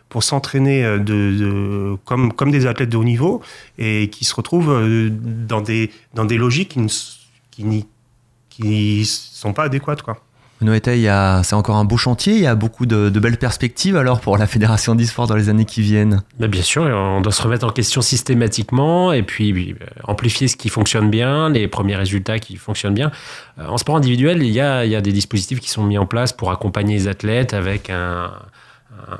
pour 0.09 0.23
s'entraîner 0.23 0.85
de, 1.01 1.97
comme, 2.05 2.33
comme 2.33 2.53
des 2.53 2.67
athlètes 2.67 2.91
de 2.91 2.97
haut 2.97 3.03
niveau 3.03 3.43
et 3.79 4.11
qui 4.11 4.25
se 4.25 4.33
retrouvent 4.33 5.11
dans 5.11 5.61
des, 5.61 5.91
dans 6.15 6.25
des 6.25 6.39
logiques 6.39 6.69
qui 6.69 6.79
ne 6.79 6.89
qui, 7.53 7.87
qui 8.57 9.05
sont 9.05 9.53
pas 9.53 9.65
adéquates. 9.65 10.03
Quoi. 10.03 10.19
C'est 10.63 11.55
encore 11.55 11.75
un 11.77 11.85
beau 11.85 11.97
chantier, 11.97 12.35
il 12.35 12.41
y 12.41 12.47
a 12.47 12.55
beaucoup 12.55 12.87
de, 12.87 13.09
de 13.09 13.21
belles 13.21 13.37
perspectives 13.37 13.97
alors 13.97 14.21
pour 14.21 14.39
la 14.39 14.47
Fédération 14.47 14.95
d'e-sport 14.95 15.27
dans 15.27 15.35
les 15.35 15.49
années 15.49 15.65
qui 15.65 15.83
viennent. 15.83 16.23
Bah, 16.39 16.47
bien 16.47 16.63
sûr, 16.63 16.83
on 16.83 17.21
doit 17.21 17.33
se 17.33 17.43
remettre 17.43 17.67
en 17.67 17.71
question 17.71 18.01
systématiquement 18.01 19.13
et 19.13 19.25
puis 19.25 19.75
amplifier 20.05 20.47
ce 20.47 20.57
qui 20.57 20.69
fonctionne 20.69 21.11
bien, 21.11 21.51
les 21.51 21.67
premiers 21.67 21.97
résultats 21.97 22.39
qui 22.39 22.57
fonctionnent 22.57 22.95
bien. 22.95 23.11
Euh, 23.59 23.67
En 23.67 23.77
sport 23.77 23.97
individuel, 23.97 24.43
il 24.43 24.53
y 24.53 24.61
a, 24.61 24.85
il 24.85 24.91
y 24.93 24.97
a 24.97 25.01
des 25.01 25.13
dispositifs 25.13 25.59
qui 25.59 25.69
sont 25.69 25.83
mis 25.83 25.99
en 25.99 26.07
place 26.07 26.33
pour 26.33 26.53
accompagner 26.53 26.95
les 26.95 27.09
athlètes 27.09 27.55
avec 27.55 27.91
un, 27.91 28.31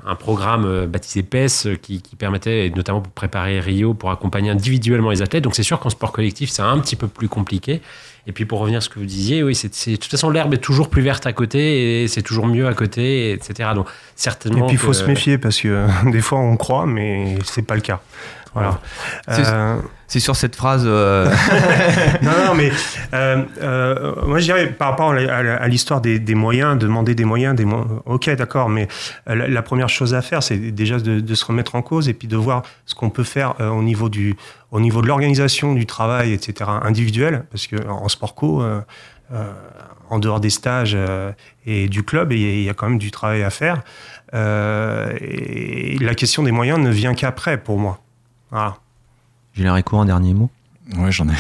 un- 0.07 0.15
programme 0.15 0.65
euh, 0.65 0.87
baptisé 0.87 1.23
PES 1.23 1.67
euh, 1.67 1.75
qui, 1.77 2.01
qui 2.03 2.17
permettait, 2.17 2.67
et 2.67 2.71
notamment 2.71 3.01
pour 3.01 3.13
préparer 3.13 3.59
Rio, 3.61 3.95
pour 3.95 4.11
accompagner 4.11 4.51
individuellement 4.51 5.11
les 5.11 5.23
athlètes. 5.23 5.45
Donc 5.45 5.55
c'est 5.55 5.63
sûr 5.63 5.79
qu'en 5.81 5.91
sport 5.91 6.13
collectif, 6.13 6.51
c'est 6.51 6.63
un 6.63 6.79
petit 6.79 6.97
peu 6.97 7.09
plus 7.09 7.29
compliqué. 7.29 7.81
Et 8.29 8.33
puis 8.33 8.45
pour 8.45 8.61
revenir 8.61 8.79
à 8.79 8.81
ce 8.81 8.89
que 8.89 9.01
vous 9.01 9.05
disiez, 9.05 9.43
oui, 9.43 9.55
c'est, 9.57 9.75
c'est- 9.75 9.91
de 9.93 9.97
toute 9.97 10.11
façon 10.11 10.31
l'herbe 10.31 10.55
est 10.55 10.59
toujours 10.59 10.89
plus 10.89 11.03
verte 11.03 11.27
à 11.27 11.33
côté 11.33 12.03
et 12.05 12.09
c'est 12.09 12.23
toujours 12.23 12.47
mieux 12.47 12.69
à 12.69 12.75
côté, 12.75 13.33
etc. 13.33 13.71
Donc 13.75 13.89
certainement. 14.15 14.65
Et 14.65 14.69
puis 14.69 14.75
il 14.75 14.79
faut 14.79 14.93
que- 14.93 14.97
se 14.97 15.05
méfier 15.05 15.39
parce 15.39 15.61
que 15.61 15.69
euh, 15.69 15.87
des 16.13 16.21
fois 16.21 16.39
on 16.39 16.57
croit, 16.57 16.87
mais 16.87 17.37
c'est 17.45 17.63
pas 17.67 17.75
le 17.75 17.81
cas. 17.81 18.01
Voilà. 18.55 18.81
C'est- 19.29 19.43
Euh, 19.47 19.77
C'est 20.09 20.21
sur 20.21 20.37
cette 20.37 20.55
phrase. 20.57 20.83
euh, 20.87 21.27
non, 22.23 22.31
non, 22.49 22.55
mais 22.55 22.71
euh, 23.15 24.15
moi 24.27 24.39
je 24.41 24.45
dirais 24.45 24.67
par 24.67 24.91
rapport 24.91 25.13
à 25.13 25.69
l'histoire 25.69 26.03
des, 26.03 26.19
des 26.19 26.35
moyens, 26.35 26.77
demander 26.79 27.15
des 27.15 27.25
moyens, 27.25 27.57
des 27.57 27.65
mo- 27.65 28.03
ok, 28.05 28.29
d'accord, 28.37 28.69
mais 28.69 28.89
la, 29.27 29.49
la 29.49 29.63
première 29.63 29.89
chose 29.89 30.13
à 30.13 30.21
faire, 30.21 30.43
c'est 30.43 30.59
déjà 30.59 30.99
de, 30.99 31.21
de 31.21 31.35
se 31.35 31.45
remettre 31.47 31.77
en 31.77 31.83
cause 31.83 32.11
et 32.11 32.15
puis 32.15 32.29
de 32.29 32.37
voir 32.37 32.63
ce 32.85 32.95
qu'on 32.95 33.09
peut 33.09 33.25
faire 33.25 33.55
au 33.61 33.83
niveau 33.83 34.11
du, 34.11 34.37
au 34.71 34.81
niveau 34.81 35.01
de 35.01 35.07
l'organisation 35.07 35.73
du 35.73 35.87
travail, 35.87 36.35
etc. 36.35 36.71
individuel, 36.83 37.45
parce 37.51 37.67
que 37.67 37.77
en 37.89 38.09
sport 38.09 38.35
co. 38.35 38.63
en 40.11 40.19
dehors 40.19 40.41
des 40.41 40.51
stages 40.51 40.95
et 41.65 41.89
du 41.89 42.03
club, 42.03 42.33
il 42.33 42.63
y 42.63 42.69
a- 42.69 42.75
quand 42.75 42.87
même 42.91 42.99
du 42.99 43.11
travail 43.11 43.43
à 43.43 43.49
faire. 43.51 43.81
Et 44.35 45.97
la 46.01 46.15
question 46.15 46.43
des 46.43 46.53
moyens 46.53 46.79
ne 46.79 46.91
vient 46.91 47.15
qu'après 47.15 47.57
pour 47.57 47.79
moi. 47.79 47.99
Voilà. 48.53 48.77
Julien 49.55 49.73
Rico, 49.73 49.99
un 49.99 50.05
dernier 50.05 50.35
mot. 50.35 50.51
Ouais, 50.99 51.11
j'en 51.11 51.29
ai, 51.29 51.35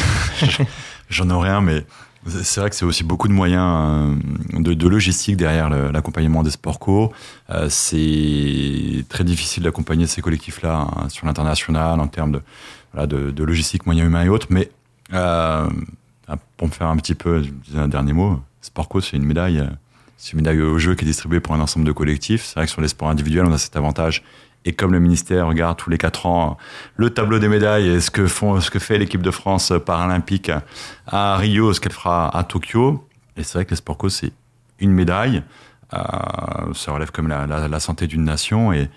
j'en 1.10 1.28
aurais 1.30 1.50
un, 1.50 1.60
mais 1.60 1.84
c'est 2.26 2.60
vrai 2.60 2.70
que 2.70 2.76
c'est 2.76 2.84
aussi 2.84 3.04
beaucoup 3.04 3.28
de 3.28 3.32
moyens 3.32 4.16
euh, 4.54 4.60
de, 4.60 4.72
de 4.72 4.88
logistique 4.88 5.36
derrière 5.36 5.68
l'accompagnement 5.68 6.42
des 6.42 6.50
sports 6.50 6.78
co. 6.78 7.12
Euh, 7.50 7.68
c'est 7.68 9.04
très 9.08 9.24
difficile 9.24 9.64
d'accompagner 9.64 10.06
ces 10.06 10.22
collectifs-là 10.22 10.88
hein, 10.96 11.08
sur 11.10 11.26
l'international 11.26 12.00
en 12.00 12.06
termes 12.06 12.32
de, 12.32 12.42
voilà, 12.92 13.06
de, 13.06 13.30
de 13.30 13.44
logistique, 13.44 13.84
moyens 13.84 14.06
humains 14.06 14.24
et 14.24 14.28
autres. 14.28 14.46
Mais 14.50 14.70
euh, 15.12 15.68
pour 16.56 16.68
me 16.68 16.72
faire 16.72 16.86
un 16.86 16.96
petit 16.96 17.14
peu, 17.14 17.42
je 17.42 17.50
disais 17.50 17.78
un 17.78 17.88
dernier 17.88 18.14
mot, 18.14 18.40
sport 18.62 18.88
co, 18.88 19.00
c'est 19.00 19.16
une 19.16 19.26
médaille. 19.26 19.68
C'est 20.16 20.32
une 20.32 20.38
médaille 20.38 20.62
au 20.62 20.78
jeu 20.78 20.94
qui 20.94 21.04
est 21.04 21.08
distribuée 21.08 21.40
pour 21.40 21.54
un 21.54 21.60
ensemble 21.60 21.84
de 21.84 21.90
collectifs. 21.90 22.44
C'est 22.44 22.54
vrai 22.54 22.66
que 22.66 22.70
sur 22.70 22.80
les 22.80 22.86
sports 22.86 23.08
individuels, 23.08 23.44
on 23.44 23.52
a 23.52 23.58
cet 23.58 23.76
avantage 23.76 24.22
et 24.64 24.72
comme 24.72 24.92
le 24.92 25.00
ministère 25.00 25.46
regarde 25.48 25.76
tous 25.76 25.90
les 25.90 25.98
quatre 25.98 26.26
ans 26.26 26.56
le 26.96 27.10
tableau 27.10 27.38
des 27.38 27.48
médailles 27.48 27.88
et 27.88 28.00
ce 28.00 28.10
que, 28.10 28.26
font, 28.26 28.60
ce 28.60 28.70
que 28.70 28.78
fait 28.78 28.98
l'équipe 28.98 29.22
de 29.22 29.30
France 29.30 29.72
paralympique 29.84 30.50
à 31.06 31.36
Rio, 31.36 31.72
ce 31.72 31.80
qu'elle 31.80 31.92
fera 31.92 32.36
à 32.36 32.44
Tokyo, 32.44 33.06
et 33.36 33.42
c'est 33.42 33.54
vrai 33.58 33.64
que 33.64 33.70
les 33.70 33.76
sport 33.76 33.96
co, 33.98 34.08
c'est 34.08 34.32
une 34.78 34.92
médaille. 34.92 35.42
Euh, 35.94 35.98
ça 36.74 36.92
relève 36.92 37.10
comme 37.10 37.28
la, 37.28 37.46
la, 37.46 37.68
la 37.68 37.80
santé 37.80 38.06
d'une 38.06 38.24
nation 38.24 38.72
et, 38.72 38.88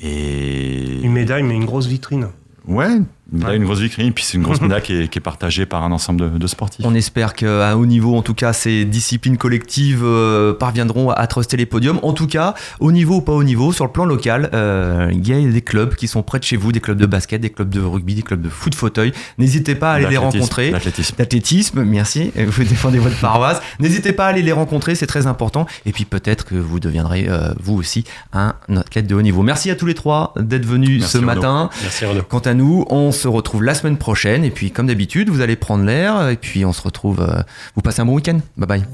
et 0.00 1.00
Une 1.02 1.12
médaille, 1.12 1.42
mais 1.42 1.54
une 1.54 1.64
grosse 1.64 1.86
vitrine. 1.86 2.28
ouais, 2.66 2.98
médaille, 3.32 3.50
Ouais. 3.50 3.56
une 3.56 3.64
grosse 3.64 3.80
vitrine, 3.80 4.12
puis 4.12 4.24
c'est 4.24 4.36
une 4.36 4.42
grosse 4.42 4.60
médaille 4.60 4.82
qui 4.82 4.94
est, 4.94 5.08
qui 5.08 5.18
est 5.18 5.22
partagée 5.22 5.66
par 5.66 5.82
un 5.84 5.92
ensemble 5.92 6.32
de, 6.32 6.38
de 6.38 6.46
sportifs. 6.46 6.84
On 6.86 6.94
espère 6.94 7.34
qu'à 7.34 7.76
haut 7.76 7.86
niveau, 7.86 8.16
en 8.16 8.22
tout 8.22 8.34
cas, 8.34 8.52
ces 8.52 8.84
disciplines 8.84 9.36
collectives 9.36 10.02
euh, 10.04 10.52
parviendront 10.52 11.10
à 11.10 11.26
truster 11.26 11.56
les 11.56 11.66
podiums. 11.66 11.98
En 12.02 12.12
tout 12.12 12.26
cas, 12.26 12.54
au 12.80 12.92
niveau 12.92 13.16
ou 13.16 13.20
pas 13.20 13.32
au 13.32 13.44
niveau, 13.44 13.72
sur 13.72 13.84
le 13.84 13.92
plan 13.92 14.04
local, 14.04 14.50
euh, 14.54 15.08
il 15.12 15.26
y 15.26 15.32
a 15.32 15.40
des 15.50 15.62
clubs 15.62 15.94
qui 15.94 16.08
sont 16.08 16.22
près 16.22 16.38
de 16.38 16.44
chez 16.44 16.56
vous, 16.56 16.72
des 16.72 16.80
clubs 16.80 16.98
de 16.98 17.06
basket, 17.06 17.40
des 17.40 17.50
clubs 17.50 17.68
de 17.70 17.80
rugby, 17.80 18.14
des 18.14 18.22
clubs 18.22 18.40
de 18.40 18.48
foot 18.48 18.74
fauteuil. 18.74 19.12
N'hésitez 19.38 19.74
pas 19.74 19.92
à 19.92 19.94
aller 19.94 20.06
les 20.06 20.14
L'athlétisme, 20.14 20.38
rencontrer. 20.40 20.70
L'athlétisme. 20.70 21.16
D'athlétisme, 21.16 21.82
merci, 21.84 22.32
vous 22.36 22.64
défendez 22.64 22.98
votre 22.98 23.18
paroisse. 23.20 23.60
N'hésitez 23.80 24.12
pas 24.12 24.26
à 24.26 24.28
aller 24.28 24.42
les 24.42 24.52
rencontrer, 24.52 24.94
c'est 24.94 25.06
très 25.06 25.26
important. 25.26 25.66
Et 25.86 25.92
puis 25.92 26.04
peut-être 26.04 26.44
que 26.44 26.54
vous 26.54 26.80
deviendrez, 26.80 27.26
euh, 27.28 27.52
vous 27.60 27.74
aussi, 27.76 28.04
un 28.32 28.54
athlète 28.76 29.06
de 29.06 29.14
haut 29.14 29.22
niveau. 29.22 29.42
Merci 29.42 29.70
à 29.70 29.76
tous 29.76 29.86
les 29.86 29.94
trois 29.94 30.34
d'être 30.38 30.64
venus 30.66 31.00
Merci, 31.00 31.12
ce 31.12 31.18
Renaud. 31.18 31.26
matin. 31.34 31.70
Merci 31.82 32.04
Renaud. 32.06 32.22
Quant 32.28 32.38
à 32.40 32.54
nous, 32.54 32.84
on 32.90 33.12
se 33.12 33.19
se 33.20 33.28
retrouve 33.28 33.62
la 33.62 33.74
semaine 33.74 33.98
prochaine. 33.98 34.44
Et 34.44 34.50
puis, 34.50 34.70
comme 34.70 34.86
d'habitude, 34.86 35.28
vous 35.28 35.40
allez 35.40 35.56
prendre 35.56 35.84
l'air. 35.84 36.28
Et 36.28 36.36
puis, 36.36 36.64
on 36.64 36.72
se 36.72 36.82
retrouve. 36.82 37.20
Euh, 37.20 37.42
vous 37.74 37.82
passez 37.82 38.00
un 38.00 38.06
bon 38.06 38.14
week-end. 38.14 38.38
Bye 38.56 38.66
bye. 38.66 38.84